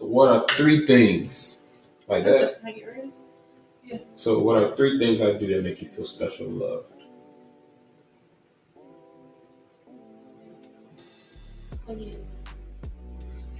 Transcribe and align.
So, 0.00 0.06
what 0.06 0.28
are 0.30 0.46
three 0.48 0.86
things 0.86 1.62
like 2.08 2.24
that? 2.24 2.38
Just 2.38 2.64
make 2.64 2.78
it 2.78 2.86
ready. 2.86 3.12
So, 4.14 4.38
what 4.38 4.56
are 4.56 4.74
three 4.74 4.98
things 4.98 5.20
I 5.20 5.36
do 5.36 5.46
that 5.48 5.62
make 5.62 5.82
you 5.82 5.88
feel 5.88 6.06
special 6.06 6.46
and 6.46 6.58
loved? 6.58 6.94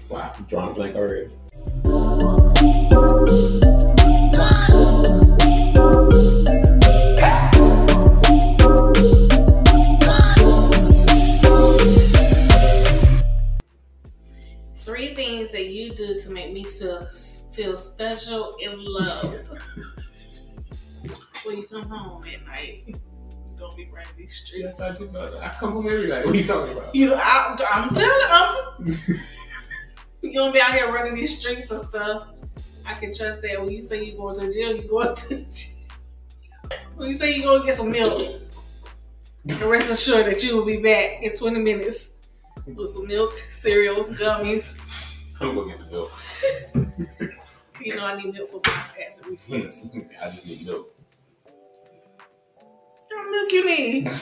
Wow, 0.09 0.33
drawing 0.49 0.71
a 0.71 0.75
blank 0.75 0.97
already. 0.97 1.31
Things 15.41 15.53
that 15.53 15.67
you 15.67 15.91
do 15.91 16.19
to 16.19 16.31
make 16.31 16.53
me 16.53 16.65
feel 16.65 17.07
feel 17.53 17.77
special 17.77 18.55
and 18.63 18.79
loved. 18.79 19.59
when 21.45 21.57
you 21.57 21.67
come 21.67 21.83
home 21.85 22.23
at 22.27 22.45
night, 22.47 22.83
you 22.87 22.95
don't 23.59 23.75
be 23.75 23.89
running 23.91 24.13
these 24.19 24.35
streets. 24.35 24.81
I, 24.81 24.97
do 24.99 25.05
about 25.05 25.33
that. 25.33 25.43
I 25.43 25.49
come 25.59 25.73
home 25.73 25.87
every 25.87 26.09
night. 26.09 26.27
What 26.27 26.35
are 26.35 26.39
you 26.39 26.45
talking 26.45 26.77
about? 26.77 26.95
You 26.95 27.11
know, 27.11 27.17
I, 27.19 27.57
I'm 27.73 27.89
telling 27.89 28.87
you, 28.87 29.15
you 30.31 30.35
don't 30.35 30.53
be 30.53 30.61
out 30.61 30.75
here 30.75 30.93
running 30.93 31.15
these 31.15 31.39
streets 31.39 31.71
and 31.71 31.81
stuff. 31.81 32.29
I 32.85 32.95
can 32.95 33.15
trust 33.15 33.41
that 33.43 33.61
when 33.61 33.71
you 33.71 33.83
say 33.83 34.05
you 34.05 34.19
going 34.19 34.39
to 34.41 34.53
gym, 34.53 34.77
you 34.77 34.89
going 34.89 35.15
to 35.15 35.37
gym. 35.39 36.79
When 36.97 37.09
you 37.09 37.17
say 37.17 37.35
you 37.35 37.45
going 37.45 37.63
to 37.63 37.67
get 37.67 37.77
some 37.77 37.91
milk, 37.91 38.43
and 39.49 39.63
rest 39.63 39.91
assured 39.91 40.27
that 40.27 40.45
you 40.45 40.55
will 40.57 40.67
be 40.67 40.77
back 40.77 41.23
in 41.23 41.35
20 41.35 41.61
minutes 41.61 42.13
with 42.67 42.91
some 42.91 43.07
milk, 43.07 43.33
cereal, 43.51 44.05
gummies. 44.05 45.10
I'm 45.41 45.55
gonna 45.55 45.69
get 45.77 45.79
the 45.79 45.87
milk. 45.91 46.13
You 47.83 47.97
know 47.97 48.05
I 48.05 48.15
need 48.21 48.35
milk 48.35 48.51
for 48.51 48.61
my 48.71 48.85
acid 49.07 49.25
reflux. 49.31 49.89
I 50.23 50.29
just 50.29 50.47
need 50.47 50.67
milk. 50.67 50.95
What 53.09 53.31
milk 53.31 53.51
you 53.53 53.65
need? 53.65 54.07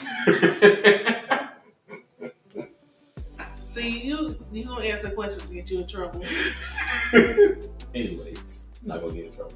See, 3.65 3.99
you 3.99 4.35
you 4.51 4.63
gonna 4.65 4.85
answer 4.85 5.09
questions 5.11 5.49
to 5.49 5.53
get 5.55 5.69
you 5.69 5.79
in 5.79 5.87
trouble. 5.87 6.21
Anyways, 7.93 8.67
I'm 8.81 8.87
not 8.87 9.01
gonna 9.01 9.13
get 9.13 9.25
in 9.25 9.31
trouble. 9.33 9.53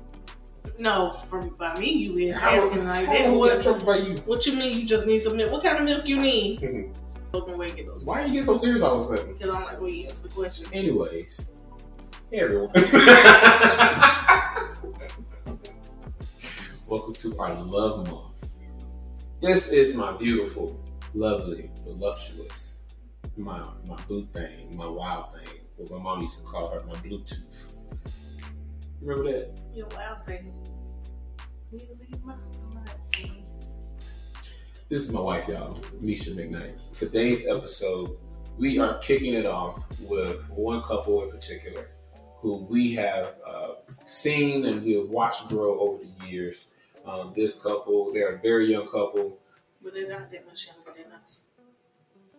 No, 0.78 1.12
from 1.12 1.56
by 1.56 1.80
me 1.80 1.90
you 1.92 2.34
How- 2.34 2.50
asking 2.50 2.86
like 2.86 3.06
that. 3.06 3.16
am 3.16 3.22
get 3.24 3.26
in 3.34 3.36
What, 3.40 3.62
trouble 3.62 3.86
by 3.86 3.98
you? 4.00 4.16
what 4.26 4.46
you 4.46 4.52
mean 4.54 4.78
you 4.78 4.86
just 4.86 5.06
need 5.08 5.22
some 5.24 5.38
milk? 5.38 5.50
What 5.52 5.64
kind 5.64 5.78
of 5.78 5.86
milk 5.86 6.06
you 6.06 6.20
need? 6.22 6.92
Open 7.34 7.58
way 7.58 7.72
get 7.72 7.86
those 7.88 8.04
Why 8.06 8.20
are 8.22 8.26
you 8.28 8.34
getting 8.34 8.44
so 8.44 8.56
serious 8.58 8.82
all 8.82 8.96
of 8.96 9.00
a 9.00 9.04
sudden? 9.06 9.32
because 9.34 9.50
I'm 9.50 9.64
like, 9.64 9.80
well, 9.80 9.90
you 9.90 10.04
answer 10.08 10.24
the 10.28 10.34
question. 10.34 10.68
Anyways, 10.74 11.50
hey 12.34 12.40
everyone. 12.46 12.72
Welcome 16.88 17.14
to 17.14 17.38
our 17.38 17.54
love 17.62 18.10
month. 18.10 18.58
This 19.40 19.72
is 19.72 19.96
my 19.96 20.18
beautiful, 20.18 20.84
lovely, 21.14 21.70
voluptuous, 21.84 22.80
my 23.38 23.64
my 23.88 23.98
boo 24.08 24.26
thing, 24.34 24.76
my 24.76 24.88
wild 24.88 25.32
thing. 25.34 25.60
What 25.76 25.92
my 25.92 26.00
mom 26.00 26.22
used 26.22 26.40
to 26.40 26.46
call 26.46 26.72
her, 26.72 26.80
my 26.88 26.96
Bluetooth. 26.96 27.76
Remember 29.00 29.32
that? 29.32 29.62
Your 29.76 29.88
wild 29.90 30.26
thing. 30.26 30.52
You 31.72 31.82
leave 32.00 32.24
my 32.24 32.34
lights 32.74 33.12
on. 33.26 33.44
This 34.90 35.08
is 35.08 35.14
my 35.14 35.22
wife, 35.22 35.48
y'all, 35.48 35.78
Misha 36.02 36.32
McKnight. 36.32 36.98
Today's 36.98 37.48
episode, 37.48 38.18
we 38.58 38.80
are 38.80 38.98
kicking 38.98 39.34
it 39.36 39.46
off 39.46 39.86
with 40.02 40.50
one 40.50 40.82
couple 40.82 41.24
in 41.24 41.30
particular 41.30 41.90
who 42.44 42.58
we 42.70 42.94
have 42.94 43.36
uh, 43.48 43.76
seen 44.04 44.66
and 44.66 44.84
we 44.84 44.96
have 44.96 45.10
watched 45.10 45.48
grow 45.48 45.80
over 45.80 46.04
the 46.04 46.28
years. 46.28 46.72
Um, 47.06 47.32
this 47.34 47.62
couple, 47.64 48.12
they're 48.12 48.36
a 48.36 48.40
very 48.40 48.70
young 48.70 48.86
couple. 48.86 49.40
But 49.82 49.94
they're 49.94 50.10
not 50.10 50.30
that 50.30 50.46
much 50.46 50.68
younger 50.68 50.92
than 51.02 51.12
us. 51.14 51.44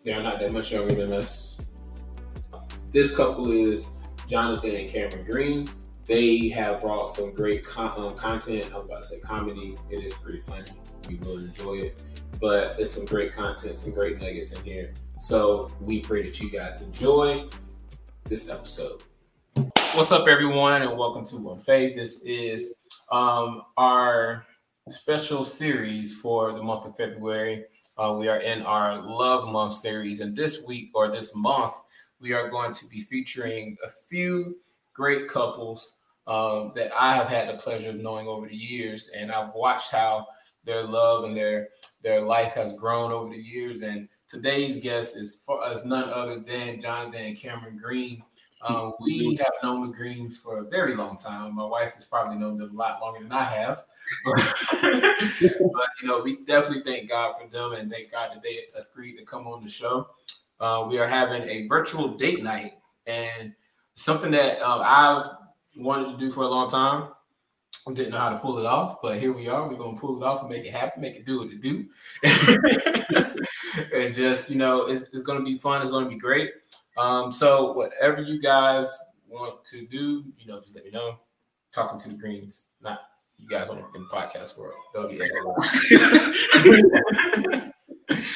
They're 0.04 0.22
not 0.22 0.40
that 0.40 0.52
much 0.52 0.70
younger 0.72 0.94
than 0.94 1.12
us. 1.14 1.58
This 2.92 3.16
couple 3.16 3.50
is 3.50 3.96
Jonathan 4.28 4.76
and 4.76 4.88
Cameron 4.88 5.24
Green. 5.24 5.68
They 6.04 6.48
have 6.50 6.80
brought 6.80 7.08
some 7.08 7.32
great 7.32 7.66
con- 7.66 7.94
um, 7.96 8.14
content. 8.14 8.66
I'm 8.74 8.82
about 8.82 9.02
to 9.02 9.04
say 9.04 9.20
comedy. 9.20 9.74
It 9.88 10.04
is 10.04 10.12
pretty 10.12 10.38
funny. 10.38 10.70
You 11.08 11.16
will 11.22 11.38
enjoy 11.38 11.76
it. 11.76 12.02
But 12.40 12.78
it's 12.78 12.90
some 12.90 13.06
great 13.06 13.32
content, 13.32 13.78
some 13.78 13.94
great 13.94 14.20
nuggets 14.20 14.52
in 14.52 14.62
here. 14.64 14.92
So 15.18 15.70
we 15.80 16.00
pray 16.00 16.22
that 16.24 16.38
you 16.40 16.50
guys 16.50 16.82
enjoy 16.82 17.44
this 18.24 18.50
episode. 18.50 19.02
What's 19.94 20.10
up, 20.10 20.26
everyone, 20.26 20.82
and 20.82 20.98
welcome 20.98 21.24
to 21.26 21.36
One 21.36 21.60
Faith. 21.60 21.94
This 21.94 22.24
is 22.24 22.82
um, 23.12 23.62
our 23.76 24.44
special 24.88 25.44
series 25.44 26.20
for 26.20 26.52
the 26.52 26.60
month 26.60 26.84
of 26.84 26.96
February. 26.96 27.66
Uh, 27.96 28.16
we 28.18 28.26
are 28.26 28.40
in 28.40 28.62
our 28.62 29.00
Love 29.00 29.48
Month 29.48 29.74
series, 29.74 30.18
and 30.18 30.36
this 30.36 30.64
week 30.66 30.90
or 30.94 31.12
this 31.12 31.36
month, 31.36 31.74
we 32.18 32.32
are 32.32 32.50
going 32.50 32.74
to 32.74 32.86
be 32.88 33.02
featuring 33.02 33.76
a 33.86 33.88
few 33.88 34.56
great 34.94 35.28
couples 35.28 35.98
um, 36.26 36.72
that 36.74 36.90
I 36.92 37.14
have 37.14 37.28
had 37.28 37.48
the 37.48 37.62
pleasure 37.62 37.90
of 37.90 37.96
knowing 37.96 38.26
over 38.26 38.48
the 38.48 38.56
years, 38.56 39.12
and 39.16 39.30
I've 39.30 39.54
watched 39.54 39.92
how 39.92 40.26
their 40.64 40.82
love 40.82 41.22
and 41.22 41.36
their 41.36 41.68
their 42.02 42.20
life 42.20 42.52
has 42.54 42.72
grown 42.72 43.12
over 43.12 43.30
the 43.30 43.40
years. 43.40 43.82
And 43.82 44.08
today's 44.28 44.82
guest 44.82 45.16
is 45.16 45.44
for 45.46 45.60
is 45.72 45.84
none 45.84 46.10
other 46.10 46.40
than 46.40 46.80
Jonathan 46.80 47.26
and 47.26 47.38
Cameron 47.38 47.78
Green. 47.80 48.24
Um, 48.64 48.94
we 49.00 49.36
have 49.36 49.52
known 49.62 49.86
the 49.86 49.92
Greens 49.92 50.38
for 50.38 50.58
a 50.58 50.64
very 50.64 50.96
long 50.96 51.16
time. 51.18 51.54
My 51.54 51.66
wife 51.66 51.92
has 51.94 52.06
probably 52.06 52.36
known 52.36 52.56
them 52.56 52.70
a 52.74 52.78
lot 52.78 53.00
longer 53.00 53.22
than 53.22 53.32
I 53.32 53.44
have. 53.44 53.84
but 54.24 55.88
you 56.00 56.08
know, 56.08 56.22
we 56.22 56.38
definitely 56.44 56.82
thank 56.82 57.08
God 57.08 57.34
for 57.40 57.48
them 57.48 57.72
and 57.72 57.90
thank 57.90 58.10
God 58.10 58.30
that 58.32 58.42
they 58.42 58.60
agreed 58.74 59.18
to 59.18 59.24
come 59.24 59.46
on 59.46 59.62
the 59.62 59.68
show. 59.68 60.08
Uh, 60.60 60.86
we 60.88 60.98
are 60.98 61.06
having 61.06 61.42
a 61.42 61.66
virtual 61.66 62.08
date 62.08 62.42
night 62.42 62.74
and 63.06 63.54
something 63.94 64.30
that 64.30 64.60
uh, 64.60 64.78
I've 64.78 65.30
wanted 65.76 66.12
to 66.12 66.18
do 66.18 66.30
for 66.30 66.44
a 66.44 66.48
long 66.48 66.70
time. 66.70 67.08
I 67.86 67.92
didn't 67.92 68.12
know 68.12 68.18
how 68.18 68.30
to 68.30 68.38
pull 68.38 68.58
it 68.58 68.64
off, 68.64 69.02
but 69.02 69.18
here 69.18 69.32
we 69.32 69.46
are. 69.48 69.68
We're 69.68 69.76
gonna 69.76 69.98
pull 69.98 70.16
it 70.16 70.24
off 70.24 70.40
and 70.40 70.48
make 70.48 70.64
it 70.64 70.72
happen, 70.72 71.02
make 71.02 71.16
it 71.16 71.26
do 71.26 71.40
what 71.40 71.50
it 71.50 71.60
do, 71.60 71.86
and 73.94 74.14
just 74.14 74.48
you 74.48 74.56
know, 74.56 74.86
it's, 74.86 75.02
it's 75.12 75.22
gonna 75.22 75.44
be 75.44 75.58
fun. 75.58 75.82
It's 75.82 75.90
gonna 75.90 76.08
be 76.08 76.16
great. 76.16 76.52
Um, 76.96 77.32
so 77.32 77.72
whatever 77.72 78.22
you 78.22 78.40
guys 78.40 78.96
want 79.28 79.64
to 79.66 79.86
do, 79.86 80.24
you 80.38 80.46
know, 80.46 80.60
just 80.60 80.74
let 80.74 80.84
me 80.84 80.90
know. 80.90 81.18
Talking 81.72 81.98
to 82.00 82.08
the 82.08 82.14
Greens, 82.14 82.66
not 82.80 83.00
you 83.36 83.48
guys 83.48 83.68
on 83.68 83.78
in 83.78 84.02
the 84.02 84.08
podcast 84.12 84.56
world. 84.56 84.78
They'll 84.92 85.08
be 85.08 85.18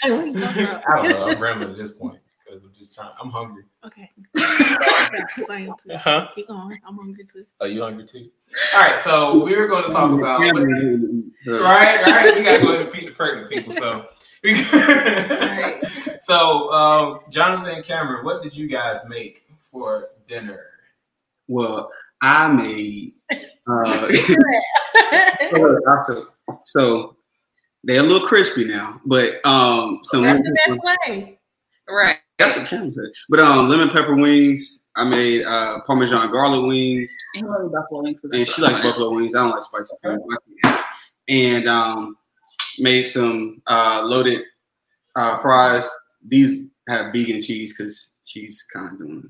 Hey, 0.02 0.10
what 0.10 0.20
are 0.20 0.26
you 0.26 0.40
talking 0.40 0.62
about? 0.64 0.82
I 0.88 1.02
don't 1.02 1.08
know. 1.10 1.28
I'm 1.28 1.40
rambling 1.40 1.70
at 1.70 1.76
this 1.76 1.92
point 1.92 2.18
because 2.44 2.64
I'm 2.64 2.72
just 2.76 2.94
trying. 2.94 3.10
I'm 3.20 3.30
hungry. 3.30 3.64
Okay. 3.84 4.10
Because 4.32 5.50
I 5.50 5.60
am 5.60 5.74
too. 5.82 5.96
Huh? 5.96 6.28
Keep 6.34 6.48
going. 6.48 6.76
I'm 6.86 6.96
hungry 6.96 7.24
too. 7.24 7.44
Are 7.60 7.68
you 7.68 7.82
hungry 7.82 8.06
too? 8.06 8.30
All 8.74 8.80
right. 8.80 9.00
So 9.00 9.44
we're 9.44 9.68
going 9.68 9.84
to 9.84 9.90
talk 9.90 10.10
about. 10.10 10.40
So, 11.40 11.62
Right, 11.62 12.02
right. 12.04 12.34
We 12.34 12.42
gotta 12.42 12.62
go 12.62 12.68
ahead 12.74 12.86
and 12.86 12.90
feed 12.90 13.08
the 13.08 13.12
pregnant 13.12 13.50
people. 13.50 13.72
So, 13.72 14.04
right. 14.44 15.80
So 16.22 16.72
um, 16.72 17.20
Jonathan 17.30 17.74
and 17.76 17.84
Cameron, 17.84 18.24
what 18.24 18.42
did 18.42 18.56
you 18.56 18.66
guys 18.68 19.06
make 19.08 19.44
for 19.62 20.10
dinner? 20.26 20.64
well, 21.48 21.90
I 22.20 22.48
made. 22.48 23.14
Uh, 23.66 24.08
so, 25.50 26.26
so 26.64 27.16
they're 27.84 28.00
a 28.00 28.02
little 28.02 28.26
crispy 28.26 28.64
now, 28.64 29.00
but 29.06 29.44
um, 29.46 30.00
some 30.02 30.22
That's 30.22 30.42
the 30.42 30.56
pepper, 30.66 30.76
best 30.82 30.98
way. 31.08 31.38
Right. 31.88 32.18
that's 32.38 32.56
what 32.56 32.66
Cameron 32.66 32.92
said. 32.92 33.06
But 33.30 33.40
um, 33.40 33.68
lemon 33.68 33.88
pepper 33.90 34.14
wings. 34.14 34.82
I 34.96 35.08
made 35.08 35.46
uh, 35.46 35.78
Parmesan 35.86 36.30
garlic 36.32 36.66
wings, 36.66 37.14
And 37.34 37.46
you 37.46 37.50
love 37.52 37.70
buffalo 37.72 38.02
wings 38.02 38.20
'cause 38.20 38.30
and 38.32 38.46
she 38.46 38.60
likes 38.60 38.76
good. 38.78 38.82
buffalo 38.82 39.14
wings. 39.14 39.34
I 39.34 39.40
don't 39.42 39.50
like 39.52 39.62
spicy 39.62 39.94
food. 40.02 40.20
And 41.28 41.68
um, 41.68 42.16
made 42.80 43.04
some 43.04 43.62
uh, 43.68 44.02
loaded 44.04 44.42
uh, 45.14 45.38
fries. 45.40 45.88
These 46.28 46.66
have 46.88 47.12
vegan 47.12 47.42
cheese 47.42 47.74
because 47.76 48.10
she's 48.24 48.62
kind 48.72 48.92
of 48.92 48.98
doing. 48.98 49.28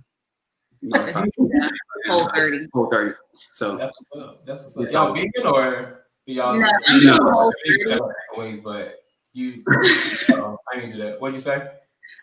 You 0.80 0.90
know, 0.90 1.06
Yes, 1.06 1.16
you 1.36 1.48
do 1.48 1.50
that. 1.60 1.72
Whole 2.08 2.30
30. 2.34 2.68
Whole 2.72 2.88
30. 2.90 3.14
So 3.52 3.76
That's 3.76 3.98
what's 4.10 4.24
up. 4.24 4.46
That's 4.46 4.62
what's 4.64 4.76
up. 4.78 4.90
Y'all 4.92 5.14
vegan 5.14 5.46
or 5.46 6.04
y'all? 6.26 6.58
No, 6.58 6.66
I'm 6.86 7.04
No. 7.04 7.18
whole 7.22 7.52
30. 7.66 8.00
ways, 8.36 8.60
but 8.60 9.00
you. 9.32 9.64
uh, 9.68 10.54
I 10.72 10.76
didn't 10.76 10.92
do 10.92 10.98
that. 10.98 11.20
What'd 11.20 11.34
you 11.34 11.40
say? 11.40 11.66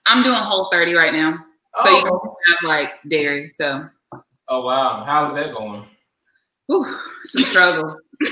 I'm 0.05 0.23
doing 0.23 0.35
whole 0.35 0.69
30 0.71 0.93
right 0.93 1.13
now. 1.13 1.37
So 1.83 1.89
oh, 1.89 1.97
you 1.97 2.03
can 2.03 2.53
have 2.53 2.69
like 2.69 2.89
dairy. 3.09 3.49
So 3.53 3.87
oh 4.47 4.61
wow, 4.61 5.03
how's 5.05 5.33
that 5.35 5.53
going? 5.53 5.85
whew, 6.67 6.85
it's 7.23 7.35
a 7.35 7.39
struggle. 7.39 7.97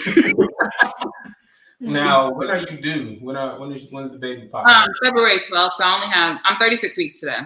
Now, 1.92 2.32
when 2.32 2.50
are 2.50 2.60
you 2.60 2.78
due? 2.78 3.18
When 3.20 3.36
are 3.36 3.60
when 3.60 3.72
is 3.74 3.88
when 3.92 4.06
is 4.06 4.12
the 4.12 4.18
baby 4.18 4.48
pop? 4.48 4.66
Um, 4.66 4.90
February 5.04 5.40
12th. 5.40 5.74
So 5.74 5.84
I 5.84 5.96
only 5.96 6.08
have 6.08 6.40
I'm 6.46 6.58
36 6.58 6.98
weeks 6.98 7.20
today. 7.20 7.40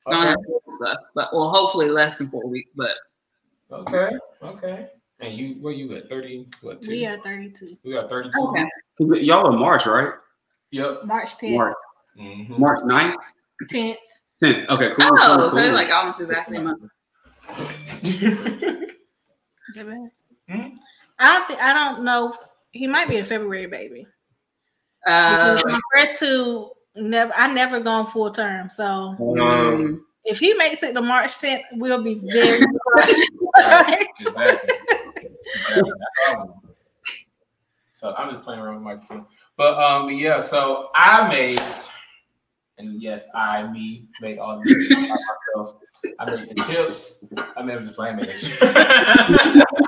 So 0.00 0.12
I 0.12 0.16
only 0.16 0.28
okay. 0.28 0.30
have 0.30 0.38
weeks 0.66 0.80
left, 0.80 1.00
but 1.14 1.28
well, 1.32 1.48
hopefully 1.48 1.88
less 1.88 2.16
than 2.16 2.28
four 2.28 2.46
weeks. 2.46 2.74
But 2.76 2.92
okay, 3.72 4.10
okay. 4.42 4.88
And 5.20 5.34
you, 5.34 5.54
where 5.60 5.72
you 5.72 5.94
at? 5.96 6.08
Thirty? 6.08 6.46
What? 6.62 6.82
Two? 6.82 6.92
We 6.92 7.06
are 7.06 7.18
32. 7.18 7.78
We 7.82 7.92
got 7.92 8.08
thirty-two. 8.08 8.40
okay. 8.40 9.20
y'all 9.20 9.52
are 9.52 9.58
March, 9.58 9.86
right? 9.86 10.12
Yep. 10.70 11.04
March 11.04 11.36
10th, 11.38 11.56
March. 11.56 11.74
Mhm. 12.18 12.58
March 12.58 12.80
9th? 12.80 13.14
10th. 13.70 13.96
10th. 14.42 14.68
Okay, 14.68 14.90
cool. 14.90 15.06
Oh, 15.06 15.36
cool, 15.36 15.50
so 15.50 15.50
cool. 15.50 15.58
it's 15.58 15.72
like 15.72 15.90
almost 15.90 16.20
exactly 16.20 16.58
a 16.58 16.60
month. 16.60 16.82
Is 18.02 18.20
that 19.74 19.86
bad? 19.86 20.10
Hmm? 20.48 20.76
I 21.18 21.34
don't 21.34 21.48
think 21.48 21.60
I 21.60 21.72
don't 21.72 22.04
know. 22.04 22.34
He 22.72 22.86
might 22.86 23.08
be 23.08 23.16
a 23.18 23.24
February 23.24 23.66
baby. 23.66 24.06
Uh, 25.06 25.60
my 25.64 25.80
first 25.94 26.18
two 26.18 26.70
never 26.96 27.32
I 27.34 27.46
never 27.52 27.80
gone 27.80 28.06
full 28.06 28.30
term. 28.30 28.68
So 28.68 29.16
Um, 29.40 30.04
if 30.24 30.38
he 30.38 30.52
makes 30.54 30.82
it 30.82 30.92
to 30.94 31.00
March 31.00 31.30
10th, 31.38 31.62
we'll 31.72 32.02
be 32.02 32.14
very 32.32 32.60
Right, 33.56 34.06
exactly. 34.20 34.74
exactly. 35.54 35.92
So 37.92 38.14
I'm 38.14 38.30
just 38.30 38.44
playing 38.44 38.60
around 38.60 38.76
with 38.76 38.84
my 38.84 38.94
microphone. 38.94 39.26
But 39.56 39.78
um, 39.78 40.06
but 40.06 40.14
yeah, 40.16 40.40
so 40.40 40.90
I 40.94 41.28
made, 41.28 41.60
and 42.78 43.02
yes, 43.02 43.26
I 43.34 43.66
me 43.66 44.06
made 44.20 44.38
all 44.38 44.62
this 44.64 44.88
by 44.88 45.00
myself. 45.00 45.76
I 46.20 46.24
made 46.30 46.50
the 46.56 46.62
chips. 46.64 47.24
I 47.56 47.62
made 47.62 47.80
just 47.82 47.94
playing 47.94 48.16
made 48.16 48.28
it. 48.28 48.40
fancy. 48.40 49.62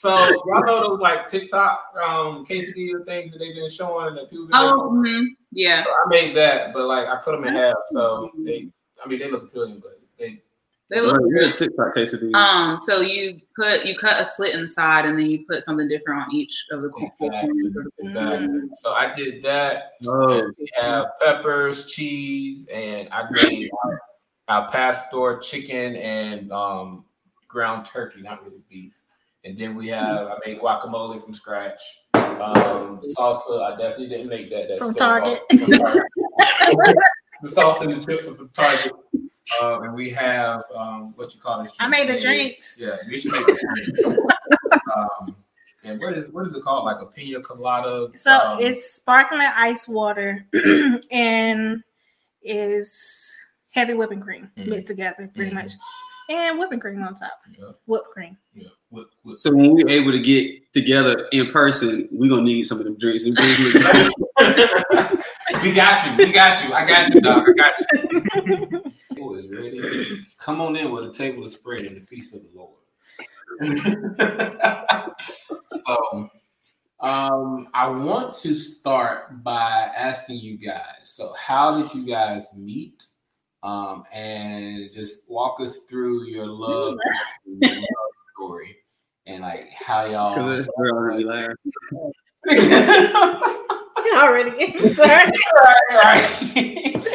So 0.00 0.16
y'all 0.46 0.64
know 0.64 0.80
those 0.88 1.00
like 1.00 1.26
TikTok 1.26 1.92
um 2.02 2.46
quesadilla 2.46 3.04
things 3.04 3.32
that 3.32 3.38
they've 3.38 3.54
been 3.54 3.68
showing 3.68 4.14
that 4.14 4.30
people. 4.30 4.46
Been 4.46 4.56
Oh, 4.56 4.92
mhm, 4.92 5.26
yeah. 5.52 5.82
So 5.84 5.90
I 5.90 6.08
made 6.08 6.34
that, 6.36 6.72
but 6.72 6.86
like 6.86 7.06
I 7.06 7.20
cut 7.20 7.32
them 7.32 7.44
in 7.44 7.52
half. 7.54 7.74
So 7.90 8.30
they, 8.38 8.68
I 9.04 9.08
mean, 9.08 9.18
they 9.18 9.30
look 9.30 9.42
appealing, 9.42 9.80
but 9.80 10.00
they. 10.18 10.40
They 10.88 11.00
look 11.00 11.18
right, 11.18 11.26
you're 11.28 11.38
a 11.42 11.44
good. 11.44 11.54
TikTok 11.54 11.94
case 11.94 12.14
of. 12.14 12.22
Um, 12.34 12.80
so 12.80 13.00
you 13.00 13.40
put 13.54 13.84
you 13.84 13.96
cut 13.96 14.20
a 14.20 14.24
slit 14.24 14.54
in 14.54 14.62
the 14.62 14.68
side, 14.68 15.04
and 15.04 15.16
then 15.18 15.26
you 15.26 15.44
put 15.46 15.62
something 15.62 15.86
different 15.86 16.22
on 16.22 16.34
each 16.34 16.66
of 16.72 16.82
the 16.82 16.88
corners 16.88 17.14
Exactly. 17.20 17.66
of 17.66 17.74
the 17.74 17.90
Exactly. 17.98 18.60
So 18.74 18.92
I 18.94 19.12
did 19.12 19.42
that. 19.44 19.92
oh, 20.08 20.50
we 20.58 20.68
have 20.80 21.06
peppers, 21.22 21.92
cheese, 21.92 22.66
and 22.72 23.08
I 23.12 23.28
made 23.30 23.70
our, 23.84 24.00
al 24.48 24.68
pastor 24.68 25.38
chicken 25.38 25.94
and 25.94 26.50
um, 26.50 27.04
ground 27.46 27.84
turkey, 27.84 28.22
not 28.22 28.42
really 28.42 28.62
beef. 28.68 29.00
And 29.44 29.58
then 29.58 29.74
we 29.74 29.88
have 29.88 30.26
I 30.28 30.36
made 30.44 30.60
guacamole 30.60 31.22
from 31.22 31.34
scratch. 31.34 31.80
Um, 32.14 33.00
salsa, 33.18 33.62
I 33.62 33.70
definitely 33.70 34.08
didn't 34.08 34.28
make 34.28 34.50
that. 34.50 34.68
That's 34.68 34.78
From 34.78 34.94
Target. 34.94 35.40
from 35.58 35.70
Target. 35.72 36.02
the 37.42 37.48
salsa 37.48 37.82
and 37.82 38.02
the 38.02 38.06
chips 38.06 38.28
are 38.28 38.34
from 38.34 38.50
Target. 38.50 38.92
Um, 39.62 39.82
and 39.84 39.94
we 39.94 40.10
have 40.10 40.62
um, 40.76 41.12
what 41.16 41.34
you 41.34 41.40
call 41.40 41.62
this? 41.62 41.72
I 41.80 41.88
made 41.88 42.08
the 42.08 42.20
drinks. 42.20 42.76
Yeah, 42.78 42.96
we 43.08 43.16
should 43.18 43.32
make 43.32 43.46
the 43.46 43.74
drinks. 43.74 44.06
um, 44.96 45.34
and 45.84 45.98
what 46.00 46.12
is 46.12 46.28
what 46.28 46.46
is 46.46 46.54
it 46.54 46.62
called? 46.62 46.84
Like 46.84 47.00
a 47.00 47.06
pina 47.06 47.40
colada. 47.40 48.08
So 48.16 48.32
um, 48.36 48.58
it's 48.60 48.92
sparkling 48.94 49.40
ice 49.56 49.88
water 49.88 50.46
and 51.10 51.82
is 52.42 53.32
heavy 53.70 53.94
whipping 53.94 54.20
cream 54.20 54.50
Mhm. 54.58 54.66
mixed 54.68 54.86
together, 54.86 55.30
pretty 55.34 55.50
Mhm. 55.50 55.54
much, 55.54 55.72
and 56.30 56.58
whipping 56.58 56.80
cream 56.80 57.02
on 57.02 57.14
top. 57.14 57.40
Yeah. 57.58 57.72
Whipped 57.86 58.10
cream. 58.10 58.36
Yeah. 58.54 58.68
With, 58.90 59.08
with, 59.24 59.38
so 59.38 59.54
when 59.54 59.74
we're 59.74 59.88
able 59.88 60.12
to 60.12 60.20
get 60.20 60.72
together 60.72 61.28
in 61.32 61.46
person, 61.46 62.08
we're 62.10 62.30
gonna 62.30 62.42
need 62.42 62.64
some 62.64 62.78
of 62.78 62.84
them 62.84 62.96
drinks. 62.96 63.24
Them 63.24 63.34
drinks 63.34 63.64
we 65.62 65.72
got 65.72 66.06
you. 66.06 66.16
We 66.16 66.32
got 66.32 66.64
you. 66.64 66.72
I 66.74 66.86
got 66.86 67.14
you, 67.14 67.20
dog. 67.20 67.44
I 67.48 67.52
got 67.52 67.74
you. 67.92 68.82
Table 69.14 69.34
is 69.36 69.48
ready. 69.48 70.26
Come 70.38 70.60
on 70.60 70.76
in 70.76 70.90
where 70.90 71.02
the 71.04 71.12
table 71.12 71.44
is 71.44 71.52
spread 71.52 71.84
in 71.84 71.94
the 71.94 72.00
feast 72.00 72.34
of 72.34 72.42
the 72.42 72.48
Lord. 72.54 72.76
so, 75.70 76.30
um, 77.00 77.68
I 77.74 77.88
want 77.88 78.34
to 78.34 78.54
start 78.54 79.42
by 79.42 79.90
asking 79.96 80.38
you 80.38 80.56
guys. 80.56 81.02
So, 81.04 81.34
how 81.38 81.80
did 81.80 81.92
you 81.94 82.06
guys 82.06 82.48
meet? 82.56 83.06
Um, 83.62 84.04
and 84.12 84.90
just 84.94 85.30
walk 85.30 85.60
us 85.60 85.80
through 85.80 86.24
your 86.24 86.46
love, 86.46 86.96
your 87.44 87.74
love 87.74 87.84
story 88.34 88.80
and 89.30 89.42
like 89.42 89.70
how 89.70 90.06
y'all. 90.06 90.34
Cause 90.34 90.56
this 90.56 90.70
girl 90.76 91.16
made 91.16 91.24
laugh. 91.24 91.52
Already 94.16 94.50
getting 94.58 94.94
started. 94.94 95.34
right. 95.90 97.06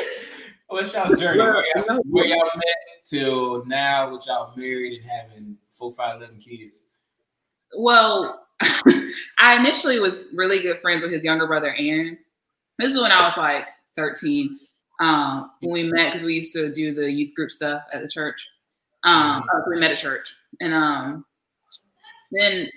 What's 0.68 0.94
y'all 0.94 1.14
journey? 1.16 1.40
Where 1.40 1.66
y'all, 1.76 2.02
where 2.10 2.26
y'all 2.26 2.50
met 2.56 2.76
till 3.06 3.66
now? 3.66 4.14
With 4.14 4.26
y'all 4.28 4.56
married 4.56 5.02
and 5.02 5.10
having 5.10 5.58
four, 5.76 5.92
five, 5.92 6.18
eleven 6.18 6.40
kids. 6.40 6.84
Well, 7.78 8.48
I 9.40 9.58
initially 9.60 10.00
was 10.00 10.20
really 10.34 10.62
good 10.62 10.78
friends 10.82 11.04
with 11.04 11.12
his 11.12 11.24
younger 11.24 11.48
brother, 11.48 11.76
Aaron. 11.78 12.18
This 12.80 12.94
is 12.94 13.02
when 13.02 13.12
I 13.12 13.22
was 13.22 13.38
like 13.38 13.66
13. 13.96 14.60
Um, 15.00 15.52
when 15.62 15.74
we 15.74 15.84
met 15.92 16.14
because 16.14 16.26
we 16.26 16.36
used 16.36 16.54
to 16.54 16.74
do 16.74 16.94
the 16.94 17.12
youth 17.12 17.34
group 17.36 17.52
stuff 17.52 17.84
at 17.92 18.02
the 18.02 18.08
church. 18.08 18.48
Um, 19.04 19.44
uh, 19.54 19.62
we 19.70 19.80
met 19.80 19.92
at 19.92 19.98
church, 19.98 20.34
and 20.62 20.74
um, 20.74 21.26
then 22.32 22.68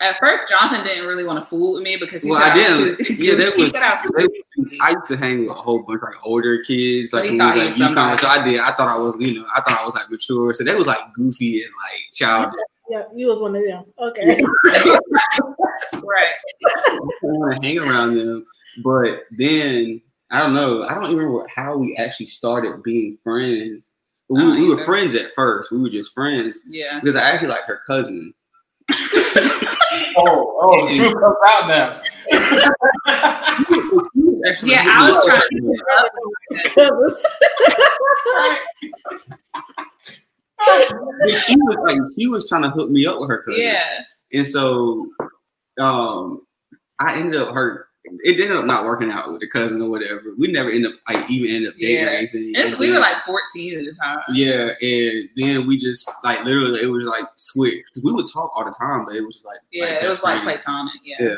at 0.00 0.16
first 0.18 0.48
Jonathan 0.48 0.84
didn't 0.84 1.06
really 1.06 1.24
want 1.24 1.42
to 1.42 1.48
fool 1.48 1.74
with 1.74 1.82
me 1.82 1.96
because 1.98 2.22
he 2.22 2.30
Well, 2.30 2.40
said 2.40 2.52
I 2.52 2.56
was 2.56 2.78
didn't. 2.78 3.04
too- 3.04 3.14
Yeah, 3.14 3.34
that 3.36 3.56
was. 3.58 3.74
I 3.74 3.90
was 3.92 4.02
that- 4.02 4.42
goofy. 4.56 4.78
I 4.80 4.90
used 4.90 5.08
to 5.08 5.16
hang 5.16 5.40
with 5.46 5.50
a 5.50 5.60
whole 5.60 5.80
bunch 5.82 6.00
of 6.02 6.08
like 6.08 6.26
older 6.26 6.62
kids. 6.64 7.10
So 7.10 7.18
Like 7.18 7.24
he 7.26 7.30
when 7.32 7.38
thought 7.38 7.54
we 7.54 7.60
he 7.60 7.64
was 7.66 7.74
was 7.74 7.80
like 7.80 7.90
UConn, 7.90 8.18
so 8.18 8.26
I 8.28 8.44
did. 8.44 8.60
I 8.60 8.72
thought 8.72 8.88
I 8.88 8.98
was, 8.98 9.20
you 9.20 9.34
know, 9.40 9.46
I 9.54 9.60
thought 9.60 9.78
I 9.80 9.84
was 9.84 9.94
like 9.94 10.10
mature. 10.10 10.52
So 10.54 10.64
they 10.64 10.74
was 10.74 10.86
like 10.86 10.98
goofy 11.14 11.62
and 11.62 11.72
like 11.84 12.00
childish. 12.14 12.54
Yeah, 12.90 13.02
you 13.14 13.26
was 13.26 13.40
one 13.40 13.54
of 13.54 13.62
them. 13.64 13.84
Okay. 13.98 14.42
right. 15.92 16.32
I 16.64 16.98
want 17.22 17.62
to 17.62 17.68
hang 17.68 17.78
around 17.78 18.16
them. 18.16 18.46
But 18.82 19.24
then 19.36 20.00
I 20.30 20.40
don't 20.40 20.54
know. 20.54 20.84
I 20.84 20.94
don't 20.94 21.04
even 21.06 21.16
remember 21.16 21.46
how 21.54 21.76
we 21.76 21.96
actually 21.96 22.26
started 22.26 22.82
being 22.82 23.16
friends. 23.24 23.92
But 24.28 24.34
we, 24.34 24.40
don't 24.42 24.58
we 24.58 24.74
were 24.74 24.84
friends 24.84 25.14
at 25.14 25.32
first. 25.34 25.72
We 25.72 25.80
were 25.80 25.88
just 25.88 26.12
friends 26.12 26.60
Yeah. 26.68 27.00
because 27.00 27.16
I 27.16 27.22
actually 27.30 27.48
like 27.48 27.64
her 27.64 27.80
cousin. 27.86 28.34
Oh, 30.16 30.58
oh, 30.62 30.88
the 30.88 30.94
truth 30.94 31.14
comes 31.14 31.36
out 31.48 31.68
now. 31.68 32.00
Actually 34.48 34.70
Yeah, 34.70 34.82
hitting 34.82 34.90
I 34.90 35.08
was 35.08 35.24
trying 35.26 35.40
to 35.40 35.82
that. 35.86 36.10
She 41.28 41.56
was 41.56 41.76
like 41.84 41.98
she 42.18 42.26
was 42.26 42.48
trying 42.48 42.62
to 42.62 42.70
hook 42.70 42.90
me 42.90 43.06
up 43.06 43.20
with 43.20 43.28
her 43.30 43.42
cousin. 43.42 43.60
Yeah. 43.60 44.00
And 44.32 44.46
so 44.46 45.06
um 45.78 46.42
I 46.98 47.16
ended 47.18 47.40
up 47.40 47.54
her 47.54 47.87
it 48.24 48.40
ended 48.40 48.56
up 48.56 48.64
not 48.64 48.84
working 48.84 49.10
out 49.10 49.30
with 49.30 49.40
the 49.40 49.48
cousin 49.48 49.80
or 49.82 49.88
whatever. 49.90 50.22
We 50.36 50.48
never 50.48 50.70
end 50.70 50.86
up 50.86 50.92
like 51.08 51.30
even 51.30 51.54
end 51.56 51.68
up 51.68 51.74
dating 51.80 52.04
or 52.06 52.08
anything. 52.10 52.52
And 52.56 52.78
we 52.78 52.90
were 52.90 52.98
like 52.98 53.16
14 53.26 53.78
at 53.78 53.84
the 53.84 53.92
time. 53.92 54.18
Yeah, 54.34 54.70
and 54.80 55.28
then 55.36 55.66
we 55.66 55.78
just 55.78 56.10
like 56.24 56.44
literally 56.44 56.80
it 56.82 56.86
was 56.86 57.06
like 57.06 57.24
switch 57.36 57.84
we 58.02 58.12
would 58.12 58.26
talk 58.32 58.50
all 58.54 58.64
the 58.64 58.74
time, 58.78 59.04
but 59.04 59.14
it 59.16 59.22
was 59.22 59.34
just 59.36 59.46
like 59.46 59.58
Yeah, 59.72 59.86
like, 59.86 60.02
it 60.02 60.08
was 60.08 60.22
like 60.22 60.42
friends. 60.42 60.64
platonic. 60.64 60.94
Yeah. 61.04 61.16
Yeah. 61.20 61.36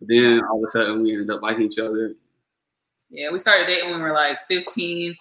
Then 0.00 0.42
all 0.44 0.58
of 0.58 0.64
a 0.68 0.70
sudden 0.70 1.02
we 1.02 1.12
ended 1.12 1.30
up 1.30 1.42
liking 1.42 1.62
each 1.64 1.78
other. 1.78 2.14
Yeah, 3.10 3.30
we 3.30 3.38
started 3.38 3.66
dating 3.66 3.90
when 3.90 3.98
we 4.00 4.04
were 4.04 4.12
like 4.12 4.38
15, 4.48 5.14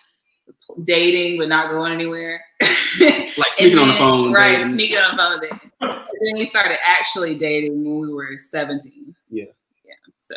dating 0.84 1.38
but 1.40 1.48
not 1.50 1.70
going 1.70 1.92
anywhere. 1.94 2.42
Like 3.00 3.52
sneaking 3.52 3.80
on 3.80 3.88
the 3.88 3.96
phone, 3.96 4.32
Right, 4.32 4.58
dating. 4.58 4.74
sneaking 4.74 4.98
on 4.98 5.16
the 5.16 5.18
phone. 5.18 5.40
Dating. 5.42 5.60
Then 5.80 6.34
we 6.36 6.46
started 6.46 6.78
actually 6.86 7.36
dating 7.40 7.84
when 7.84 8.08
we 8.08 8.14
were 8.14 8.38
17. 8.38 9.16
Yeah. 9.32 9.46
Yeah. 9.84 9.94
So 10.20 10.36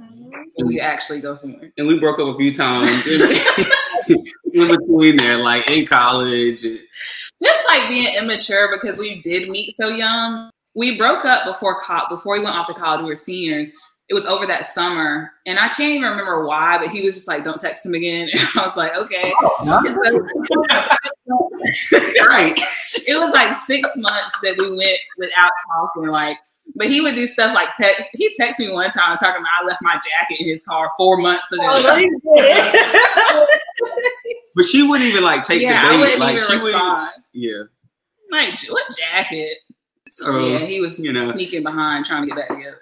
Mm-hmm. 0.00 0.32
and 0.58 0.68
we 0.68 0.78
actually 0.80 1.20
go 1.20 1.34
somewhere. 1.36 1.70
And 1.78 1.86
we 1.86 1.98
broke 1.98 2.18
up 2.20 2.34
a 2.34 2.36
few 2.36 2.52
times 2.52 3.06
in, 3.06 3.22
in 4.52 4.68
between 4.68 5.16
there, 5.16 5.36
like 5.38 5.68
in 5.70 5.86
college. 5.86 6.64
and- 6.64 6.78
Just 7.42 7.64
like 7.66 7.88
being 7.88 8.14
immature 8.16 8.68
because 8.72 8.98
we 8.98 9.22
did 9.22 9.48
meet 9.48 9.74
so 9.76 9.88
young. 9.88 10.50
We 10.74 10.98
broke 10.98 11.24
up 11.24 11.46
before 11.46 11.80
co- 11.80 12.06
before 12.10 12.34
we 12.38 12.44
went 12.44 12.54
off 12.56 12.66
to 12.66 12.74
college. 12.74 13.00
We 13.02 13.08
were 13.08 13.14
seniors. 13.14 13.68
It 14.08 14.14
was 14.14 14.24
over 14.26 14.46
that 14.46 14.66
summer, 14.66 15.32
and 15.46 15.58
I 15.58 15.68
can't 15.68 15.90
even 15.96 16.08
remember 16.10 16.46
why. 16.46 16.78
But 16.78 16.90
he 16.90 17.00
was 17.02 17.14
just 17.14 17.26
like, 17.26 17.42
"Don't 17.44 17.58
text 17.58 17.84
him 17.84 17.94
again." 17.94 18.28
And 18.34 18.48
I 18.56 18.66
was 18.68 18.76
like, 18.76 18.94
"Okay." 18.96 19.32
Oh, 19.40 19.56
right. 22.28 22.54
it 23.06 23.20
was 23.20 23.30
like 23.32 23.56
six 23.66 23.88
months 23.96 24.38
that 24.42 24.56
we 24.58 24.70
went 24.76 24.98
without 25.18 25.50
talking. 25.68 26.08
Like, 26.08 26.38
but 26.74 26.88
he 26.88 27.00
would 27.00 27.14
do 27.14 27.26
stuff 27.26 27.54
like 27.54 27.72
text. 27.74 28.08
He 28.14 28.34
texted 28.38 28.58
me 28.60 28.70
one 28.72 28.90
time 28.90 29.16
talking 29.16 29.40
about 29.40 29.62
I 29.62 29.66
left 29.66 29.80
my 29.82 29.94
jacket 29.94 30.40
in 30.40 30.48
his 30.48 30.62
car 30.62 30.90
four 30.96 31.16
months 31.18 31.50
ago. 31.52 31.62
Oh, 31.64 31.82
no, 31.82 31.96
didn't. 31.96 33.48
But 34.54 34.64
she 34.64 34.88
wouldn't 34.88 35.08
even 35.10 35.22
like 35.22 35.42
take 35.42 35.60
yeah, 35.60 35.82
the 35.82 35.88
I 35.88 35.90
bait. 35.92 36.00
wouldn't 36.00 36.20
Like 36.20 36.34
even 36.36 36.46
she 36.46 36.56
would. 36.56 36.64
respond. 36.72 37.10
Yeah. 37.34 37.62
Like, 38.32 38.58
what 38.70 38.84
jacket? 38.96 39.58
So 40.08 40.46
yeah, 40.46 40.64
he 40.64 40.80
was 40.80 40.98
you 40.98 41.12
know. 41.12 41.30
sneaking 41.32 41.62
behind 41.62 42.06
trying 42.06 42.22
to 42.22 42.28
get 42.28 42.36
back 42.36 42.48
together. 42.56 42.80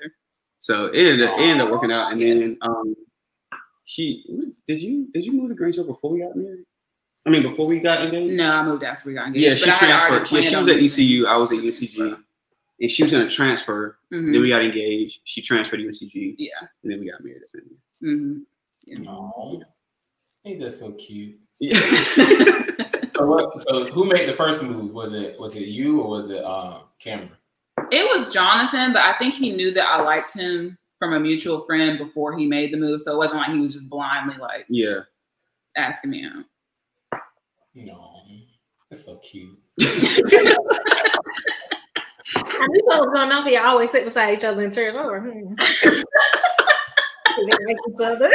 so 0.58 0.86
it 0.86 0.98
ended, 0.98 1.20
it 1.22 1.40
ended 1.40 1.66
up 1.66 1.72
working 1.72 1.90
out, 1.90 2.12
and 2.12 2.20
then 2.20 2.56
um, 2.62 2.94
she 3.84 4.24
did 4.68 4.80
you 4.80 5.08
did 5.12 5.24
you 5.24 5.32
move 5.32 5.48
to 5.48 5.54
Greensboro 5.56 5.86
before 5.86 6.12
we 6.12 6.20
got 6.20 6.36
married? 6.36 6.64
I 7.26 7.30
mean, 7.30 7.42
before 7.42 7.66
we 7.66 7.80
got 7.80 8.04
engaged. 8.04 8.34
No, 8.34 8.52
I 8.52 8.62
moved 8.64 8.84
after 8.84 9.08
we 9.08 9.14
got 9.14 9.26
engaged. 9.26 9.44
Yeah, 9.46 9.54
she 9.56 9.70
I 9.70 9.74
had 9.74 10.00
already 10.10 10.24
transferred. 10.26 10.36
Yeah, 10.36 10.40
she 10.42 10.56
was 10.56 10.68
at 10.68 10.74
moving. 10.76 10.84
ECU. 10.84 11.26
I 11.26 11.36
was 11.38 11.50
at 11.52 11.58
UNCG, 11.58 12.18
and 12.80 12.90
she 12.90 13.02
was 13.02 13.12
gonna 13.12 13.28
transfer. 13.28 13.98
Mhm. 14.12 14.32
Then 14.32 14.42
we 14.42 14.48
got 14.48 14.62
engaged. 14.62 15.20
She 15.24 15.40
transferred 15.40 15.78
to 15.78 15.84
UNCG, 15.84 16.36
Yeah. 16.38 16.50
and 16.82 16.92
then 16.92 17.00
we 17.00 17.10
got 17.10 17.22
married. 17.22 17.42
at 17.42 17.42
the 17.42 17.48
same 17.48 17.68
year. 18.02 18.16
Mm-hmm. 18.18 19.08
Aw. 19.08 19.60
Ain't 20.44 20.60
that 20.60 20.72
so 20.72 20.92
cute? 20.92 21.38
Yeah. 21.58 21.78
So, 23.16 23.26
what, 23.26 23.62
so 23.68 23.86
who 23.92 24.06
made 24.06 24.28
the 24.28 24.32
first 24.32 24.60
move? 24.62 24.92
Was 24.92 25.12
it 25.12 25.38
was 25.38 25.54
it 25.54 25.68
you 25.68 26.00
or 26.00 26.08
was 26.08 26.30
it 26.30 26.42
uh, 26.44 26.80
Cameron? 26.98 27.30
It 27.92 28.04
was 28.12 28.32
Jonathan, 28.32 28.92
but 28.92 29.02
I 29.02 29.16
think 29.18 29.34
he 29.34 29.52
knew 29.54 29.70
that 29.72 29.86
I 29.86 30.02
liked 30.02 30.34
him 30.34 30.76
from 30.98 31.12
a 31.12 31.20
mutual 31.20 31.60
friend 31.60 31.96
before 31.96 32.36
he 32.36 32.46
made 32.46 32.72
the 32.72 32.76
move. 32.76 33.00
So 33.00 33.14
it 33.14 33.18
wasn't 33.18 33.38
like 33.40 33.52
he 33.52 33.60
was 33.60 33.74
just 33.74 33.88
blindly 33.88 34.36
like 34.36 34.66
yeah. 34.68 35.00
asking 35.76 36.10
me 36.10 36.26
out. 36.26 37.20
No, 37.76 38.14
that's 38.90 39.04
so 39.04 39.16
cute. 39.18 39.56
I 42.36 42.66
knew 42.68 42.80
what 42.84 43.00
was 43.00 43.10
going 43.14 43.32
on. 43.32 43.44
They 43.44 43.56
always 43.56 43.90
sit 43.90 44.04
beside 44.04 44.38
each 44.38 44.44
other 44.44 44.64
in 44.64 44.72
church. 44.72 44.94
I 44.94 45.02
was 45.02 45.12
like, 45.12 45.22
hmm. 45.22 45.54
they 47.36 47.64
like 47.64 47.76
each 47.88 48.00
other. 48.00 48.30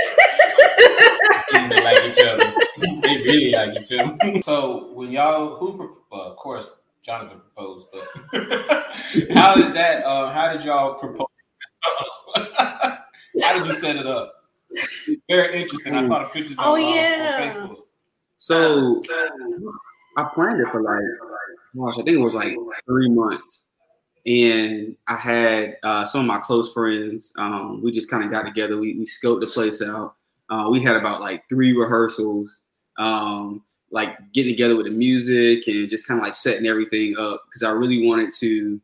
They 1.69 1.83
like 1.83 2.03
each 2.05 2.19
other. 2.19 2.53
They 2.77 3.17
really 3.17 3.51
like 3.51 3.81
each 3.81 3.91
other. 3.99 4.41
So 4.41 4.91
when 4.93 5.11
y'all 5.11 5.57
who 5.57 5.77
pro- 5.77 5.97
well, 6.11 6.21
of 6.21 6.37
course 6.37 6.77
Jonathan 7.03 7.41
proposed, 7.41 7.87
but 7.91 8.03
how 9.33 9.55
did 9.55 9.73
that? 9.73 10.03
Uh, 10.05 10.31
how 10.31 10.51
did 10.51 10.63
y'all 10.63 10.95
propose? 10.95 11.27
how 12.35 13.57
did 13.57 13.67
you 13.67 13.73
set 13.73 13.95
it 13.95 14.05
up? 14.07 14.33
Very 15.29 15.61
interesting. 15.61 15.95
I 15.95 16.07
saw 16.07 16.19
the 16.19 16.25
pictures 16.29 16.57
Oh, 16.59 16.75
on, 16.75 16.81
uh, 16.81 16.95
yeah. 16.95 17.53
on 17.55 17.69
Facebook. 17.69 17.75
So 18.37 19.01
I 20.17 20.23
planned 20.33 20.61
it 20.61 20.67
for 20.69 20.81
like, 20.81 21.03
gosh, 21.75 21.95
I 21.99 22.03
think 22.03 22.17
it 22.17 22.21
was 22.21 22.35
like 22.35 22.55
three 22.85 23.09
months. 23.09 23.65
And 24.25 24.95
I 25.07 25.15
had 25.15 25.77
uh, 25.83 26.05
some 26.05 26.21
of 26.21 26.27
my 26.27 26.39
close 26.39 26.71
friends. 26.73 27.33
Um, 27.37 27.81
we 27.81 27.91
just 27.91 28.09
kind 28.09 28.23
of 28.23 28.31
got 28.31 28.43
together. 28.43 28.77
We, 28.77 28.95
we 28.97 29.05
scoped 29.05 29.41
the 29.41 29.47
place 29.47 29.81
out. 29.81 30.15
Uh, 30.49 30.67
we 30.69 30.81
had 30.81 30.95
about 30.95 31.21
like 31.21 31.47
three 31.47 31.73
rehearsals, 31.73 32.61
um, 32.97 33.63
like 33.91 34.17
getting 34.33 34.53
together 34.53 34.75
with 34.75 34.85
the 34.85 34.91
music 34.91 35.67
and 35.67 35.89
just 35.89 36.07
kind 36.07 36.19
of 36.19 36.25
like 36.25 36.35
setting 36.35 36.65
everything 36.65 37.15
up 37.19 37.43
because 37.47 37.63
I 37.63 37.71
really 37.71 38.05
wanted 38.07 38.31
to. 38.39 38.79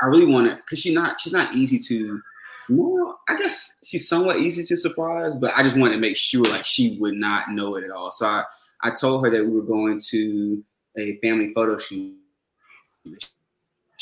I 0.00 0.06
really 0.06 0.26
wanted 0.26 0.56
because 0.56 0.80
she's 0.80 0.94
not 0.94 1.20
she's 1.20 1.32
not 1.32 1.54
easy 1.54 1.78
to. 1.78 2.20
No, 2.68 3.16
I 3.28 3.36
guess 3.36 3.76
she's 3.84 4.08
somewhat 4.08 4.38
easy 4.38 4.62
to 4.64 4.76
surprise, 4.76 5.34
but 5.36 5.52
I 5.56 5.62
just 5.62 5.76
wanted 5.76 5.94
to 5.94 6.00
make 6.00 6.16
sure 6.16 6.44
like 6.44 6.66
she 6.66 6.98
would 7.00 7.14
not 7.14 7.50
know 7.50 7.76
it 7.76 7.84
at 7.84 7.90
all. 7.90 8.10
So 8.10 8.26
I, 8.26 8.42
I 8.82 8.90
told 8.90 9.24
her 9.24 9.30
that 9.30 9.44
we 9.44 9.50
were 9.50 9.62
going 9.62 10.00
to 10.10 10.62
a 10.98 11.16
family 11.18 11.52
photo 11.54 11.78
shoot. 11.78 12.14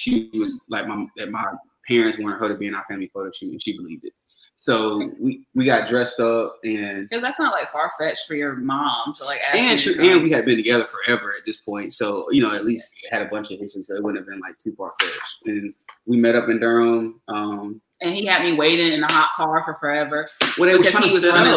She 0.05 0.31
was 0.35 0.61
like 0.69 0.87
my 0.87 1.07
that 1.17 1.31
my 1.31 1.45
parents 1.89 2.19
wanted 2.19 2.39
her 2.39 2.49
to 2.49 2.55
be 2.55 2.67
in 2.67 2.75
our 2.75 2.85
family 2.85 3.11
photo 3.13 3.31
shoot, 3.33 3.53
and 3.53 3.63
she 3.63 3.77
believed 3.77 4.05
it. 4.05 4.13
So 4.57 5.11
we 5.19 5.47
we 5.55 5.65
got 5.65 5.89
dressed 5.89 6.21
up, 6.21 6.59
and 6.63 7.09
Because 7.09 7.23
that's 7.23 7.39
not 7.39 7.53
like 7.53 7.73
far 7.73 7.91
fetched 7.99 8.27
for 8.27 8.35
your 8.35 8.55
mom 8.55 9.13
to 9.15 9.25
like 9.25 9.41
ask 9.47 9.59
and 9.59 9.81
she, 9.81 9.97
and 9.99 10.23
we 10.23 10.31
had 10.31 10.45
been 10.45 10.57
together 10.57 10.87
forever 10.87 11.31
at 11.31 11.45
this 11.47 11.59
point. 11.59 11.93
So 11.93 12.31
you 12.31 12.43
know, 12.43 12.55
at 12.55 12.65
least 12.65 12.95
had 13.11 13.23
a 13.23 13.27
bunch 13.27 13.51
of 13.51 13.59
history, 13.59 13.83
so 13.83 13.97
it 13.97 14.03
wouldn't 14.03 14.23
have 14.23 14.29
been 14.29 14.41
like 14.41 14.59
too 14.59 14.75
far 14.77 14.93
fetched. 15.01 15.47
And 15.47 15.75
we 16.07 16.17
met 16.17 16.35
up 16.35 16.49
in 16.49 16.61
Durham. 16.61 17.21
Um, 17.29 17.81
and 18.01 18.15
he 18.15 18.27
had 18.27 18.43
me 18.43 18.55
waiting 18.55 18.93
in 18.93 19.03
a 19.03 19.11
hot 19.11 19.31
car 19.37 19.63
for 19.65 19.75
forever 19.81 20.29
well, 20.59 20.69
they 20.69 20.77
were 20.79 20.85
trying 20.85 21.09
to 21.09 21.19
set 21.19 21.37
up. 21.37 21.57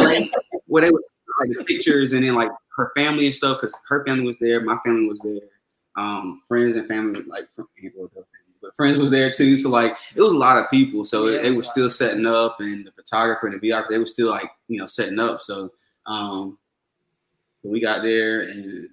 well, 0.68 0.84
they 0.84 0.92
were 0.92 1.04
like 1.40 1.58
the 1.58 1.64
pictures 1.66 2.14
and 2.14 2.24
then 2.24 2.36
like 2.36 2.52
her 2.76 2.92
family 2.96 3.26
and 3.26 3.36
stuff 3.36 3.58
because 3.58 3.78
her 3.90 4.06
family 4.06 4.26
was 4.26 4.38
there, 4.40 4.62
my 4.62 4.78
family 4.86 5.08
was 5.08 5.22
there, 5.22 5.48
um, 5.98 6.42
friends 6.48 6.76
and 6.76 6.88
family 6.88 7.22
like 7.28 7.48
from 7.56 7.68
people, 7.76 8.10
but 8.62 8.76
friends 8.76 8.98
was 8.98 9.12
there 9.12 9.32
too. 9.32 9.58
So 9.58 9.70
like 9.70 9.96
it 10.16 10.22
was 10.22 10.34
a 10.34 10.38
lot 10.38 10.58
of 10.58 10.70
people. 10.70 11.06
So 11.06 11.28
Yeah, 11.28 11.42
they 11.42 11.52
were 11.52 11.64
still 11.64 11.90
setting 11.90 12.26
up, 12.26 12.58
and 12.60 12.86
the 12.86 12.92
photographer 12.92 13.48
and 13.48 13.60
the 13.60 13.68
videographer 13.68 13.90
they 13.90 14.00
were 14.00 14.08
still 14.08 14.30
like 14.30 14.50
you 14.68 14.80
know 14.80 14.88
setting 14.88 15.20
up. 15.20 15.42
So 15.42 15.72
um, 16.06 16.58
we 17.64 17.80
got 17.80 18.02
there 18.02 18.42
and. 18.42 18.90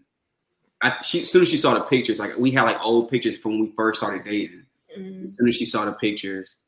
I, 0.83 1.01
she, 1.01 1.21
as 1.23 1.31
soon 1.31 1.41
as 1.41 1.49
she 1.49 1.57
saw 1.57 1.73
the 1.73 1.81
pictures, 1.81 2.19
like 2.19 2.37
we 2.37 2.51
had 2.51 2.65
like 2.65 2.77
old 2.85 3.11
pictures 3.11 3.39
from 3.39 3.53
when 3.53 3.61
we 3.61 3.73
first 3.75 4.01
started 4.01 4.23
dating. 4.23 4.67
Mm. 4.99 5.25
As 5.25 5.35
soon 5.35 5.49
as 5.49 5.57
she 5.57 5.65
saw 5.65 5.87
the 5.87 5.93
pictures, 5.95 6.59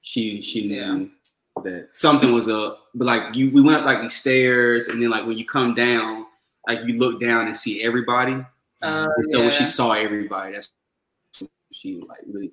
she 0.00 0.40
she 0.42 0.68
knew 0.68 1.10
that 1.62 1.88
something 1.92 2.32
was 2.32 2.48
up. 2.48 2.88
But 2.94 3.06
like 3.06 3.34
you, 3.34 3.50
we 3.50 3.60
went 3.60 3.76
up 3.76 3.84
like 3.84 4.00
these 4.02 4.14
stairs, 4.14 4.88
and 4.88 5.02
then 5.02 5.10
like 5.10 5.26
when 5.26 5.36
you 5.36 5.44
come 5.44 5.74
down, 5.74 6.26
like 6.68 6.86
you 6.86 6.94
look 6.94 7.20
down 7.20 7.46
and 7.46 7.56
see 7.56 7.82
everybody. 7.82 8.44
Uh, 8.82 9.08
so 9.30 9.40
when 9.40 9.50
she 9.50 9.64
saw 9.64 9.92
everybody, 9.92 10.52
that's 10.52 10.70
she 11.74 12.00
like 12.08 12.20
really. 12.26 12.52